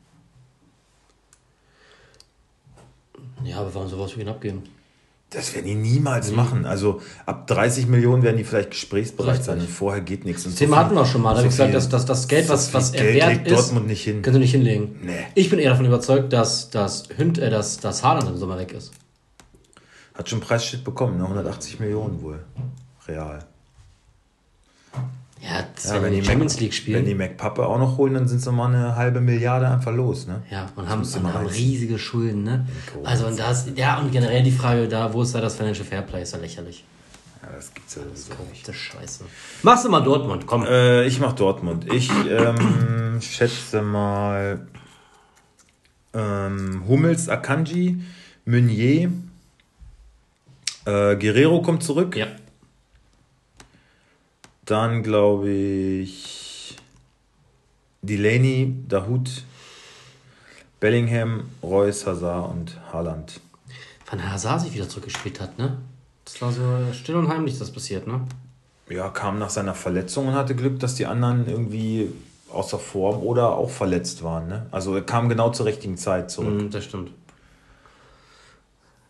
[3.43, 4.63] Ja, aber warum sowas für ihn abgeben?
[5.31, 6.65] Das werden die niemals machen.
[6.65, 9.59] Also ab 30 Millionen werden die vielleicht gesprächsbereit sein.
[9.59, 9.73] Richtig.
[9.73, 10.45] Vorher geht nichts.
[10.45, 11.31] Und Das Thema hatten wir auch schon mal.
[11.31, 13.47] Da habe ich gesagt, dass, dass das Geld, so was, was er Geld wert legt
[13.47, 14.21] ist, Dortmund nicht hin.
[14.21, 14.99] können sie nicht hinlegen.
[15.03, 15.13] Nee.
[15.35, 18.73] Ich bin eher davon überzeugt, dass das Hünd, äh, dass das Haaland im Sommer weg
[18.73, 18.91] ist.
[20.13, 21.23] Hat schon Preisschild bekommen, ne?
[21.23, 22.43] 180 Millionen wohl.
[23.07, 23.39] Real.
[25.41, 27.17] Ja, das Ja, wenn, wenn die Champions League Wenn die spielen.
[27.17, 30.43] McPappe auch noch holen, dann sind es nochmal eine halbe Milliarde einfach los, ne?
[30.51, 32.67] Ja, und haben, und haben riesige Schulden, ne?
[33.03, 36.21] Also und das, ja, und generell die Frage da, wo ist da das Financial Fairplay,
[36.21, 36.83] ist ja lächerlich.
[37.41, 38.67] Ja, das gibt's ja sowieso nicht.
[38.67, 39.23] Das ist scheiße.
[39.63, 40.63] Machst du mal Dortmund, komm.
[40.63, 41.91] Äh, ich mach Dortmund.
[41.91, 44.67] Ich ähm, schätze mal
[46.13, 47.99] ähm, Hummels, Akanji,
[48.45, 49.11] Meunier,
[50.85, 52.15] äh, Guerrero kommt zurück.
[52.15, 52.27] ja.
[54.71, 56.77] Dann glaube ich
[58.01, 59.43] Delaney, Dahut,
[60.79, 63.41] Bellingham, Reus, Hazard und Haaland.
[64.09, 65.77] Van Hazard sich wieder zurückgespielt hat, ne?
[66.23, 66.61] Das war so
[66.93, 68.21] still und heimlich, das passiert, ne?
[68.87, 72.09] Ja, kam nach seiner Verletzung und hatte Glück, dass die anderen irgendwie
[72.49, 74.47] außer Form oder auch verletzt waren.
[74.47, 74.67] Ne?
[74.71, 76.61] Also er kam genau zur richtigen Zeit zurück.
[76.61, 77.11] Mhm, das stimmt.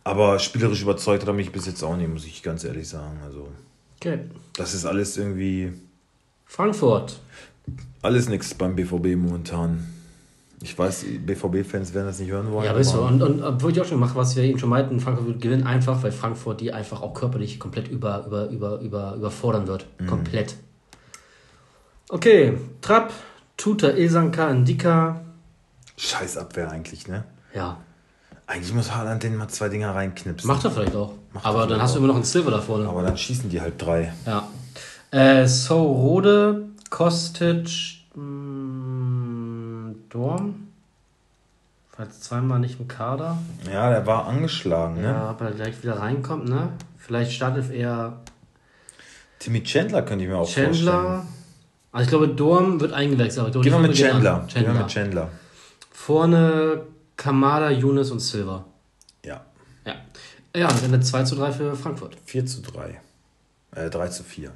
[0.04, 3.20] Aber spielerisch überzeugt hat er mich bis jetzt auch nicht, muss ich ganz ehrlich sagen.
[3.24, 3.48] Also
[4.04, 4.20] Okay.
[4.58, 5.74] das ist alles irgendwie,
[6.46, 7.20] Frankfurt.
[8.02, 9.88] alles nichts beim BVB momentan.
[10.64, 12.66] Ich weiß, BVB-Fans werden das nicht hören wollen.
[12.66, 15.00] Ja, weißt du, und, und obwohl ich auch schon mache, was wir eben schon meinten,
[15.00, 19.16] Frankfurt wird gewinnen einfach, weil Frankfurt die einfach auch körperlich komplett über, über, über, über,
[19.16, 19.86] überfordern wird.
[20.00, 20.08] Mhm.
[20.08, 20.56] Komplett.
[22.10, 23.14] Okay, Trapp,
[23.56, 25.22] Tuta, Ilsanka, Ndika.
[25.98, 27.24] Scheiß Abwehr eigentlich, ne?
[27.54, 27.78] Ja,
[28.52, 30.46] Eigentlich muss Haaland den mal zwei Dinger reinknipsen.
[30.46, 31.14] macht er vielleicht auch.
[31.32, 32.86] Macht er Aber dann hast du immer noch einen Silver da vorne.
[32.90, 34.12] Aber dann schießen die halt drei.
[34.26, 34.46] Ja.
[35.12, 37.70] Äh, so, Rode, Kostic,
[38.14, 40.68] mh, Dorm.
[41.96, 43.38] War jetzt zweimal nicht im Kader.
[43.72, 45.04] Ja, der war angeschlagen, ne?
[45.08, 46.70] Ja, ob er gleich wieder reinkommt, ne?
[46.98, 48.18] Vielleicht startet eher
[49.40, 50.74] Timmy Chandler könnte ich mir auch vorstellen.
[50.74, 51.26] Chandler.
[51.94, 53.48] Also ich glaube, Dorm wird eingewechselt.
[53.48, 54.42] Aber Gehen wir mit Chandler.
[54.42, 54.48] an.
[54.48, 55.30] Gehen wir mit Chandler.
[55.92, 56.82] Vorne
[57.26, 58.66] Kamada, Younes und Silva.
[59.24, 59.46] Ja.
[59.86, 59.94] Ja.
[60.56, 62.18] Ja, und Ende 2 zu 3 für Frankfurt.
[62.26, 63.00] 4 zu 3.
[63.76, 64.52] Äh, 3 zu 4.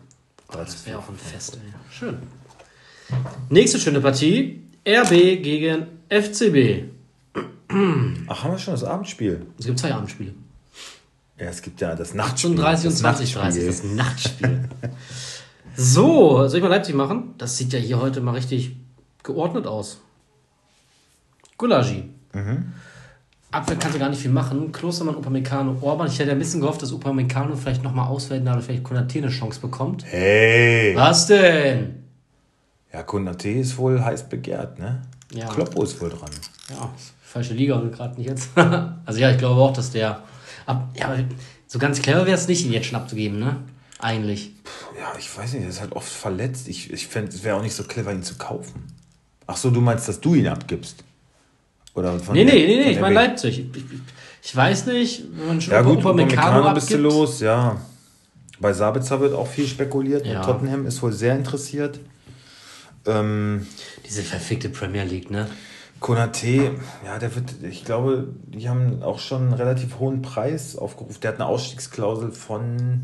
[0.49, 0.93] 3 zu Das 4.
[0.93, 1.73] wäre auch ein Fest, ey.
[1.91, 2.17] Schön.
[3.49, 4.63] Nächste schöne Partie.
[4.87, 5.09] RB
[5.43, 6.85] gegen FCB.
[8.27, 9.45] Ach, haben wir schon das Abendspiel?
[9.59, 10.33] Es gibt zwei Abendspiele.
[11.37, 12.53] Ja, es gibt ja das Nachtspiel.
[12.59, 13.63] 38 und das 20, 30.
[13.63, 13.67] Nachtspiel.
[13.67, 14.69] Das Nachtspiel.
[15.77, 17.35] so, soll ich mal Leipzig machen?
[17.37, 18.75] Das sieht ja hier heute mal richtig
[19.21, 20.01] geordnet aus.
[21.59, 22.09] Gulagi.
[22.35, 22.73] Mhm.
[23.51, 24.71] Abwehr kannst du gar nicht viel machen.
[24.73, 26.07] Klostermann, Upamecano, Orban.
[26.07, 29.61] Ich hätte ein bisschen gehofft, dass Upamecano vielleicht nochmal auswählen darf, vielleicht Konate eine Chance
[29.61, 30.03] bekommt.
[30.05, 30.93] Hey!
[30.95, 32.03] Was denn?
[32.91, 35.01] Ja, Konate ist wohl heiß begehrt, ne?
[35.33, 35.47] Ja.
[35.47, 36.29] Kloppo ist wohl dran.
[36.69, 36.89] Ja,
[37.21, 38.49] falsche Liga gerade nicht jetzt.
[39.05, 40.23] also ja, ich glaube auch, dass der.
[40.65, 41.23] Ab, ja, aber
[41.67, 43.57] so ganz clever wäre es nicht, ihn jetzt schon abzugeben, ne?
[43.99, 44.51] Eigentlich.
[44.99, 46.67] Ja, ich weiß nicht, er ist halt oft verletzt.
[46.67, 48.83] Ich, ich fände, es wäre auch nicht so clever, ihn zu kaufen.
[49.47, 51.03] Ach so, du meinst, dass du ihn abgibst?
[51.95, 53.59] Oder von Nee, der- nee, nee, nee, ich meine Leipzig.
[53.59, 53.83] Ich, ich,
[54.43, 57.79] ich weiß nicht, wenn man schon Ja, gut, Upamecano bist du los, ja.
[58.59, 60.25] Bei Sabitzer wird auch viel spekuliert.
[60.25, 60.41] Ja.
[60.41, 61.99] Tottenham ist wohl sehr interessiert.
[63.05, 63.65] Ähm,
[64.05, 65.47] Diese verfickte Premier League, ne?
[65.99, 66.71] Konate,
[67.05, 71.19] ja, der wird, ich glaube, die haben auch schon einen relativ hohen Preis aufgerufen.
[71.21, 73.01] Der hat eine Ausstiegsklausel von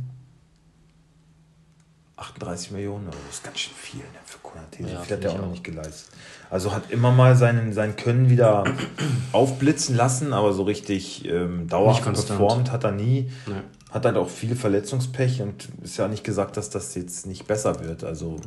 [2.22, 4.84] 38 Millionen, also das ist ganz schön viel ne, für Konate.
[4.84, 6.14] So Ja, viel hat er auch noch nicht geleistet.
[6.50, 8.64] Also hat immer mal seinen, sein Können wieder
[9.32, 13.32] aufblitzen lassen, aber so richtig ähm, dauerhaft performt hat er nie.
[13.48, 13.54] Nee.
[13.92, 17.84] Hat halt auch viel Verletzungspech und ist ja nicht gesagt, dass das jetzt nicht besser
[17.84, 18.04] wird.
[18.04, 18.38] Also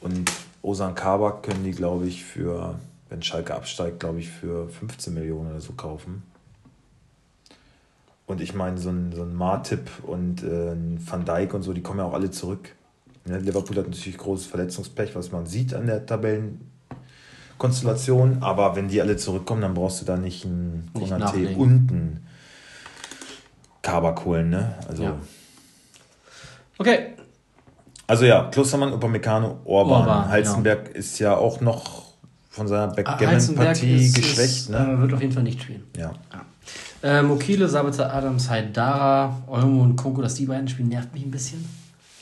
[0.00, 0.30] und
[0.62, 2.78] Osan Kabak können die, glaube ich, für,
[3.08, 6.22] wenn Schalke absteigt, glaube ich, für 15 Millionen oder so kaufen.
[8.26, 11.72] Und ich meine, so ein, so ein Martip und äh, ein Van Dijk und so,
[11.72, 12.74] die kommen ja auch alle zurück.
[13.24, 13.38] Ne?
[13.38, 18.42] Liverpool hat natürlich großes Verletzungspech, was man sieht an der Tabellenkonstellation.
[18.42, 22.26] Aber wenn die alle zurückkommen, dann brauchst du da nicht einen Konate und einen
[23.82, 24.50] Kabak holen.
[24.50, 24.74] Ne?
[24.88, 25.16] Also, Ja.
[26.78, 27.12] Okay.
[28.06, 30.00] also ja, Klostermann, Upamecano, Orban.
[30.00, 32.02] Orban, Heizenberg ist ja auch noch
[32.50, 34.38] von seiner Heizenberg Backgammon-Partie geschwächt.
[34.38, 34.78] ist, ne?
[34.78, 35.84] äh, wird auf jeden Fall nicht spielen.
[35.96, 36.12] Ja.
[37.02, 41.30] Äh, Mokile, Sabitzer, Adams, Haidara, Olmo und Konko, dass die beiden spielen, nervt mich ein
[41.30, 41.64] bisschen.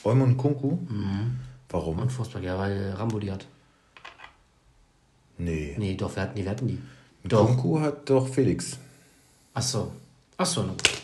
[0.03, 0.71] Olmo und Kunku?
[0.89, 1.39] Mhm.
[1.69, 1.99] Warum?
[1.99, 3.45] Und Forsberg, ja, weil Rambo die hat.
[5.37, 5.75] Nee.
[5.77, 6.79] Nee, doch, wir hatten die, wir hatten die.
[7.23, 7.45] Doch.
[7.45, 8.77] Kunku hat doch Felix.
[9.53, 9.91] Achso.
[10.37, 11.01] Achso, na gut.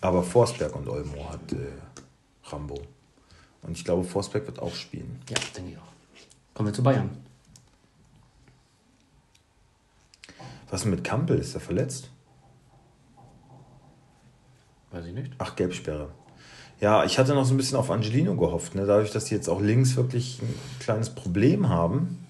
[0.00, 2.80] Aber Forsberg und Olmo hat äh, Rambo.
[3.62, 5.20] Und ich glaube, Forsberg wird auch spielen.
[5.28, 5.92] Ja, denke ich auch.
[6.54, 7.10] Kommen wir zu Bayern.
[10.70, 11.38] Was ist denn mit Kampel?
[11.38, 12.10] Ist er verletzt?
[14.90, 15.32] Weiß ich nicht.
[15.38, 16.10] Ach, Gelbsperre.
[16.80, 18.74] Ja, ich hatte noch so ein bisschen auf Angelino gehofft.
[18.74, 18.86] Ne?
[18.86, 22.26] Dadurch, dass die jetzt auch links wirklich ein kleines Problem haben.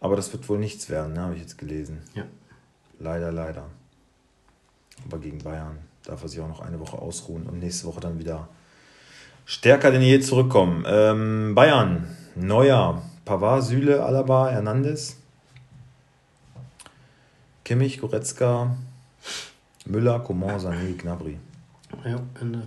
[0.00, 1.20] Aber das wird wohl nichts werden, ne?
[1.20, 1.98] habe ich jetzt gelesen.
[2.14, 2.24] Ja.
[2.98, 3.66] Leider, leider.
[5.06, 8.18] Aber gegen Bayern darf er sich auch noch eine Woche ausruhen und nächste Woche dann
[8.18, 8.48] wieder
[9.44, 10.84] stärker denn je zurückkommen.
[10.86, 15.19] Ähm, Bayern, Neuer, Pavard, Süle, Alaba, Hernandez,
[17.70, 18.76] Kimmich, Goretzka,
[19.84, 21.38] Müller, Coman, Sané, Gnabry.
[22.04, 22.66] Ja, Ende.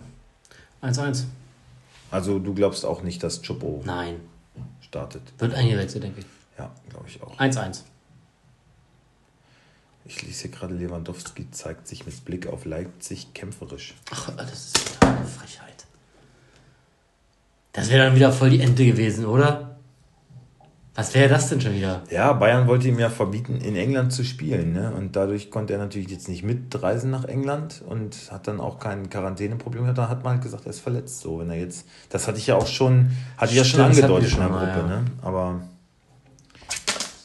[0.82, 1.26] 1-1.
[2.10, 4.22] Also du glaubst auch nicht, dass Chopo Nein.
[4.80, 5.22] startet?
[5.40, 6.26] Wird eingewechselt, denke ich.
[6.58, 7.38] Ja, glaube ich auch.
[7.38, 7.82] 1-1.
[10.06, 13.96] Ich lese hier gerade, Lewandowski zeigt sich mit Blick auf Leipzig kämpferisch.
[14.10, 15.86] Ach, das ist ja eine Frechheit.
[17.74, 19.73] Das wäre dann wieder voll die Ente gewesen, oder?
[20.96, 22.04] Was wäre das denn schon wieder?
[22.12, 24.74] Ja, Bayern wollte ihm ja verbieten, in England zu spielen.
[24.74, 24.94] Ne?
[24.96, 29.10] Und dadurch konnte er natürlich jetzt nicht mitreisen nach England und hat dann auch kein
[29.10, 29.98] Quarantäneproblem gehabt.
[29.98, 31.22] Da hat man halt gesagt, er ist verletzt.
[31.22, 34.34] So, wenn er jetzt, das hatte ich ja auch schon, hatte ich ja schon angedeutet
[34.34, 34.66] in der Gruppe.
[34.66, 34.88] ja.
[34.88, 35.06] Ne?
[35.24, 35.62] Aber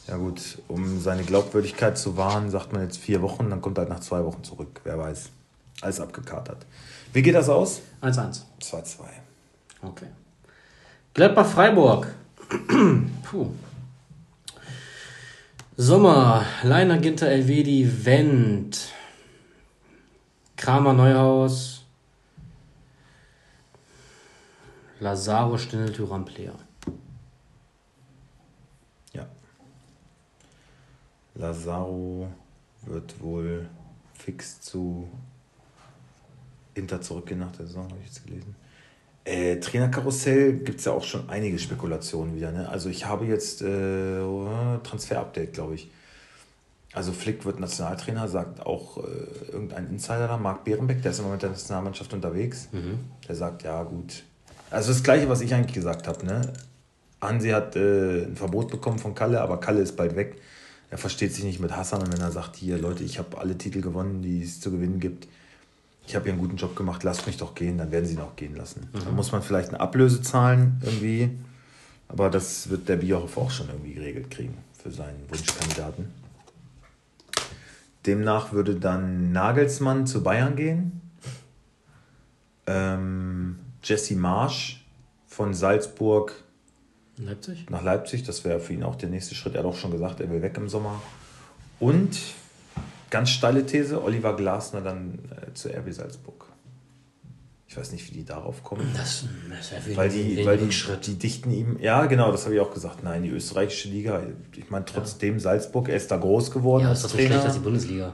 [0.07, 3.81] ja gut, um seine Glaubwürdigkeit zu wahren, sagt man jetzt vier Wochen, dann kommt er
[3.81, 4.81] halt nach zwei Wochen zurück.
[4.83, 5.29] Wer weiß.
[5.81, 6.65] Alles abgekatert.
[7.13, 7.81] Wie geht das aus?
[8.01, 8.41] 1-1.
[8.59, 9.01] 2-2.
[9.83, 10.07] Okay.
[11.13, 12.07] Gladbach-Freiburg.
[13.23, 13.53] Puh.
[15.77, 18.91] Sommer, Leiner, Ginter, Elvedi, Wendt.
[20.57, 21.85] Kramer, Neuhaus.
[24.99, 26.55] Lazaro, Stindl, Thuram, Player.
[29.13, 29.25] Ja.
[31.35, 32.27] Lazaro
[32.81, 33.69] wird wohl
[34.13, 35.09] fix zu
[36.73, 38.55] Inter zurückgehen nach der Saison, habe ich jetzt gelesen.
[39.25, 42.51] Äh, Trainerkarussell gibt es ja auch schon einige Spekulationen wieder.
[42.51, 42.67] Ne?
[42.67, 44.19] Also ich habe jetzt äh,
[44.83, 45.89] Transfer-Update, glaube ich.
[46.93, 51.31] Also Flick wird Nationaltrainer, sagt auch äh, irgendein Insider da, Marc Behrenbeck, der ist immer
[51.31, 52.69] mit der Nationalmannschaft unterwegs.
[53.27, 54.23] Der sagt, ja gut.
[54.71, 56.25] Also das gleiche, was ich eigentlich gesagt habe.
[56.25, 56.41] Ne?
[57.21, 60.37] Hansi hat äh, ein Verbot bekommen von Kalle, aber Kalle ist bald weg.
[60.89, 63.57] Er versteht sich nicht mit Hassan und wenn er sagt, hier Leute, ich habe alle
[63.57, 65.27] Titel gewonnen, die es zu gewinnen gibt.
[66.09, 68.19] Ich habe hier einen guten Job gemacht, lasst mich doch gehen, dann werden sie ihn
[68.19, 68.89] auch gehen lassen.
[68.93, 71.37] Dann muss man vielleicht eine Ablöse zahlen irgendwie,
[72.07, 76.11] aber das wird der Bierhoff auch schon irgendwie geregelt kriegen für seinen Wunschkandidaten.
[78.07, 80.99] Demnach würde dann Nagelsmann zu Bayern gehen.
[82.65, 84.83] Ähm, Jesse Marsch
[85.27, 86.33] von Salzburg
[87.17, 87.69] Leipzig?
[87.69, 88.23] nach Leipzig.
[88.23, 89.53] Das wäre für ihn auch der nächste Schritt.
[89.53, 90.99] Er hat auch schon gesagt, er will weg im Sommer.
[91.79, 92.17] Und
[93.09, 96.45] ganz steile These: Oliver Glasner dann äh, zu RB Salzburg.
[97.67, 98.89] Ich weiß nicht, wie die darauf kommen.
[98.97, 101.05] Das, das wäre Weil die, weil die, Schritt.
[101.05, 103.03] die dichten ihm, ja genau, das habe ich auch gesagt.
[103.03, 104.23] Nein, die österreichische Liga,
[104.55, 107.53] ich meine trotzdem Salzburg, er ist da groß geworden Ja, ist doch so schlecht als
[107.53, 108.13] die Bundesliga.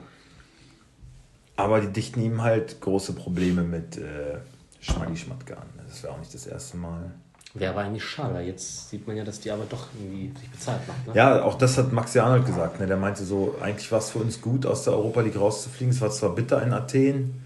[1.56, 4.40] Aber die dichten ihm halt große Probleme mit äh,
[4.82, 5.68] Schmaggi Schmatke an.
[5.88, 7.12] Das wäre auch nicht das erste Mal.
[7.58, 10.86] Wäre aber eigentlich schade, jetzt sieht man ja, dass die aber doch irgendwie sich bezahlt
[10.88, 11.08] macht.
[11.08, 11.14] Ne?
[11.16, 12.82] Ja, auch das hat Maxi Arnold gesagt.
[12.82, 12.86] Ne?
[12.86, 15.94] Der meinte so, eigentlich war es für uns gut, aus der Europa League rauszufliegen.
[15.94, 17.42] Es war zwar bitter in Athen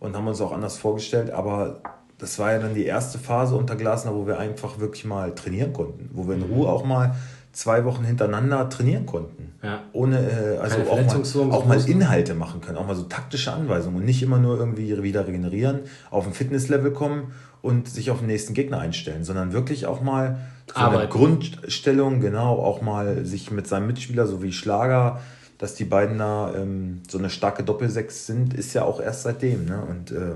[0.00, 1.80] und haben uns auch anders vorgestellt, aber
[2.18, 5.72] das war ja dann die erste Phase unter Glasner, wo wir einfach wirklich mal trainieren
[5.72, 6.10] konnten.
[6.12, 7.14] Wo wir in Ruhe auch mal
[7.54, 9.54] zwei Wochen hintereinander trainieren konnten.
[9.62, 9.84] Ja.
[9.92, 11.86] Ohne, äh, also Keine auch mal, auch so mal ne?
[11.86, 15.80] Inhalte machen können, auch mal so taktische Anweisungen und nicht immer nur irgendwie wieder regenerieren,
[16.10, 17.32] auf ein Fitnesslevel kommen
[17.62, 20.38] und sich auf den nächsten Gegner einstellen, sondern wirklich auch mal
[20.68, 21.10] der Arbeiten.
[21.10, 25.20] Grundstellung, genau, auch mal sich mit seinem Mitspieler, so wie Schlager,
[25.58, 29.64] dass die beiden da ähm, so eine starke Doppelsechs sind, ist ja auch erst seitdem.
[29.64, 29.80] Ne?
[29.80, 30.34] Und äh,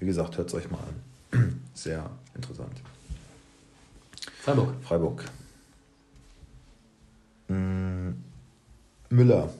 [0.00, 0.78] wie gesagt, hört es euch mal
[1.32, 1.60] an.
[1.74, 2.82] Sehr interessant.
[4.40, 4.70] Freiburg.
[4.82, 5.24] Freiburg.
[7.48, 8.12] Mm,
[9.10, 9.50] Müller.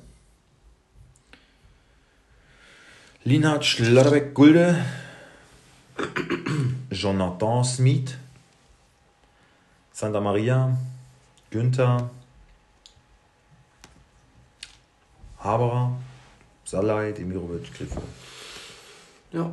[3.24, 4.84] Linhard Schlotterbeck Gulde.
[6.90, 8.16] Jonathan Smith.
[9.92, 10.76] Santa Maria.
[11.50, 12.10] Günther.
[15.38, 15.96] Haberer.
[16.64, 18.02] Salai, Demirovic, Grifo.
[19.32, 19.50] Ja.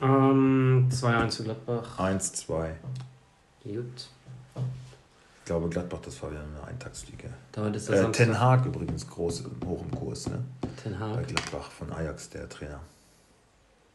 [0.00, 1.98] Ähm, 2-1 für Gladbach.
[1.98, 2.74] 1, 2.
[3.64, 4.08] Gut.
[5.42, 7.28] Ich glaube, Gladbach, das war wieder eine Eintagsfliege.
[7.50, 8.12] Damit ist der Äh.
[8.12, 10.44] Ten Hag übrigens groß, hoch im Kurs, ne?
[10.80, 11.26] Ten Bei Hag.
[11.26, 12.78] Gladbach von Ajax, der Trainer.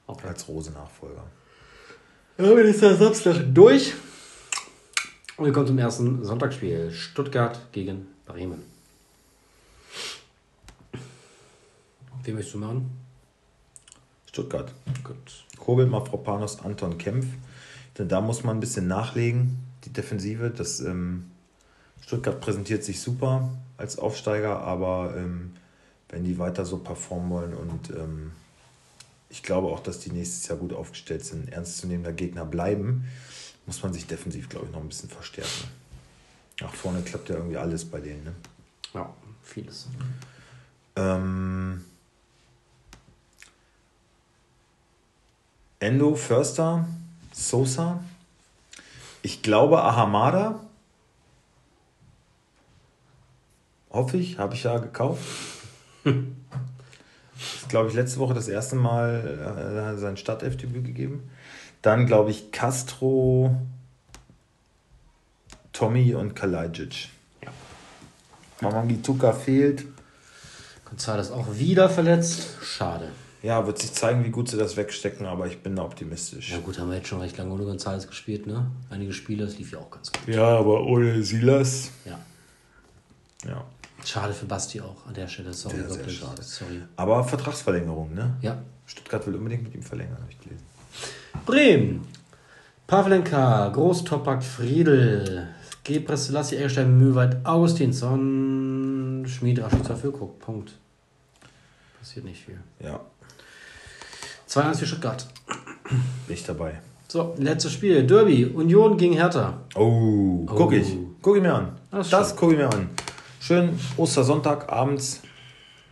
[0.08, 0.28] Okay.
[0.28, 1.24] Als Rose-Nachfolger.
[2.36, 3.94] Damit ist der Samstag durch.
[5.38, 6.92] Und wir kommen zum ersten Sonntagsspiel.
[6.92, 8.64] Stuttgart gegen Bremen.
[12.24, 12.92] Wen möchtest du machen?
[14.28, 14.74] Stuttgart.
[15.02, 15.46] Gut.
[15.58, 17.26] Kobel, Mafropanos, Anton Kempf.
[17.98, 20.50] Denn da muss man ein bisschen nachlegen, die Defensive.
[20.50, 21.32] Das, ähm,
[22.08, 25.54] Stuttgart präsentiert sich super als Aufsteiger, aber ähm,
[26.08, 28.32] wenn die weiter so performen wollen und ähm,
[29.30, 33.06] ich glaube auch, dass die nächstes Jahr gut aufgestellt sind, ernstzunehmender Gegner bleiben,
[33.66, 35.68] muss man sich defensiv, glaube ich, noch ein bisschen verstärken.
[36.62, 38.24] Nach vorne klappt ja irgendwie alles bei denen.
[38.24, 38.36] Ne?
[38.94, 39.88] Ja, vieles.
[40.96, 41.84] Ähm,
[45.82, 46.88] Endo, Förster,
[47.34, 48.02] Sosa.
[49.24, 50.62] Ich glaube Ahamada.
[53.92, 55.24] Hoffe ich, habe ich ja gekauft.
[56.06, 61.30] ist, glaube ich, letzte Woche das erste Mal äh, sein Startelfdebüt gegeben.
[61.82, 63.56] Dann, glaube ich, Castro,
[65.72, 67.10] Tommy und Kalajic.
[67.44, 67.52] Ja.
[68.62, 69.86] Mamangituka fehlt.
[70.90, 72.58] González auch wieder verletzt.
[72.64, 73.10] Schade.
[73.44, 76.52] Ja, wird sich zeigen, wie gut sie das wegstecken, aber ich bin da optimistisch.
[76.52, 78.72] Ja gut, haben wir jetzt schon recht lange ohne González gespielt, ne?
[78.90, 80.34] Einige Spiele, das lief ja auch ganz gut.
[80.34, 81.92] Ja, aber ohne Silas.
[82.06, 82.20] Ja.
[83.46, 83.64] Ja.
[84.06, 85.54] Schade für Basti auch an der Stelle.
[85.54, 86.42] Sorry, Sehr, sehr schade.
[86.42, 86.82] Sorry.
[86.96, 88.36] Aber Vertragsverlängerung, ne?
[88.42, 88.58] Ja.
[88.86, 90.64] Stuttgart will unbedingt mit ihm verlängern, habe ich gelesen.
[91.46, 92.08] Bremen.
[92.88, 95.50] Pavlenka, Großtopak, Friedel,
[95.84, 100.40] Gebres, Selassie, Eggestein, Möwald, Augustinsson, Schmied, Rashica, Füllkrug.
[100.40, 100.72] Punkt.
[102.00, 102.60] Passiert nicht viel.
[102.80, 103.02] Ja,
[104.50, 105.28] 2-1 für Stuttgart.
[106.28, 106.80] bin ich dabei.
[107.10, 108.06] So, letztes Spiel.
[108.06, 108.46] Derby.
[108.46, 109.62] Union gegen Hertha.
[109.76, 110.72] Oh, guck Oh.
[110.72, 110.94] ich.
[111.22, 111.72] Guck ich mir an.
[111.92, 112.90] Das Das, gucke ich mir an.
[113.48, 115.22] Schön Ostersonntag abends.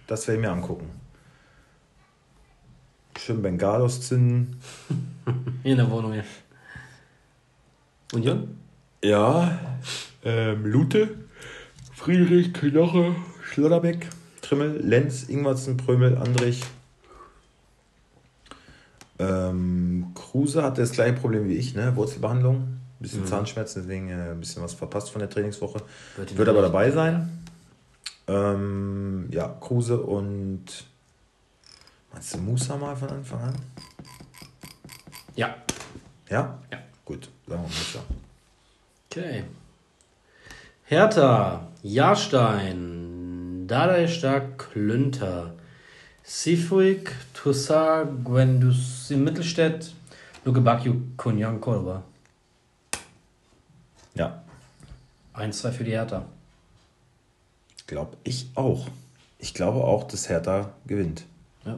[0.07, 0.89] Das werde ich mir angucken.
[3.17, 4.59] Schön Bengalos zünden.
[5.63, 6.11] Hier in der Wohnung.
[6.11, 6.25] Hier.
[8.11, 8.57] Union?
[9.01, 9.57] Ja,
[10.25, 11.15] ähm, Lute,
[11.93, 14.09] Friedrich, Knoche, Schlotterbeck,
[14.41, 16.61] Trimmel, Lenz, Ingwertsen, Prömel, Andrich.
[19.17, 21.95] Ähm, Kruse hatte das gleiche Problem wie ich, ne?
[21.95, 23.27] Wurzelbehandlung, ein bisschen Mhm.
[23.27, 25.81] Zahnschmerzen, deswegen äh, ein bisschen was verpasst von der Trainingswoche.
[26.17, 27.29] Wird Wird aber dabei sein.
[28.27, 30.65] Ähm, ja, Kruse und
[32.11, 33.55] meinst du Musa mal von Anfang an?
[35.35, 35.55] Ja.
[36.29, 36.59] Ja?
[36.71, 36.79] Ja.
[37.03, 37.99] Gut, sagen wir Musa.
[39.09, 39.43] Okay.
[40.85, 45.53] Hertha, Jahrstein, Dadaistar, Klünter,
[46.23, 49.93] Sifuik, Tussar, Gwendus in Mittelstädt,
[50.43, 52.03] Luke Bakio, Cordoba.
[54.15, 54.43] Ja,
[55.35, 56.25] 1-2 für die Hertha.
[57.87, 58.87] Glaube ich auch.
[59.39, 61.23] Ich glaube auch, dass Hertha gewinnt.
[61.65, 61.77] Ja.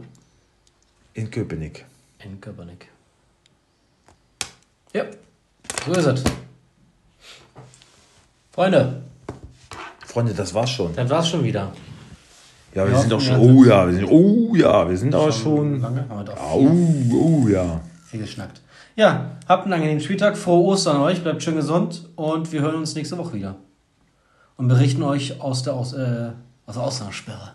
[1.13, 1.85] In Köpenick.
[2.23, 2.89] In Köpenick.
[4.93, 5.03] Ja,
[5.85, 6.23] so ist es.
[8.51, 9.01] Freunde,
[10.05, 10.95] Freunde, das war's schon.
[10.95, 11.71] das war's schon wieder.
[12.73, 13.39] Ja, wir Ja, sind doch schon.
[13.39, 14.05] Oh ja, wir sind.
[14.09, 15.81] Oh ja, wir sind aber schon.
[15.81, 16.71] Lange haben wir doch Oh,
[17.13, 17.81] oh ja.
[18.07, 18.61] viel geschnackt.
[18.95, 20.37] Ja, habt einen angenehmen Spieltag.
[20.37, 21.21] Frohe Ostern an euch.
[21.21, 22.07] Bleibt schön gesund.
[22.15, 23.55] Und wir hören uns nächste Woche wieder.
[24.57, 26.31] Und berichten euch aus der, aus, äh,
[26.65, 27.53] aus der Ausgangssperre.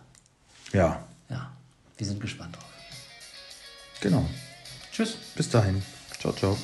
[0.73, 1.51] Ja, Ja,
[1.99, 2.65] wir sind gespannt drauf.
[4.01, 4.25] genau.
[4.93, 5.17] Tschüss.
[5.35, 5.83] Bis dahin.
[6.21, 6.57] Ciao, ciao.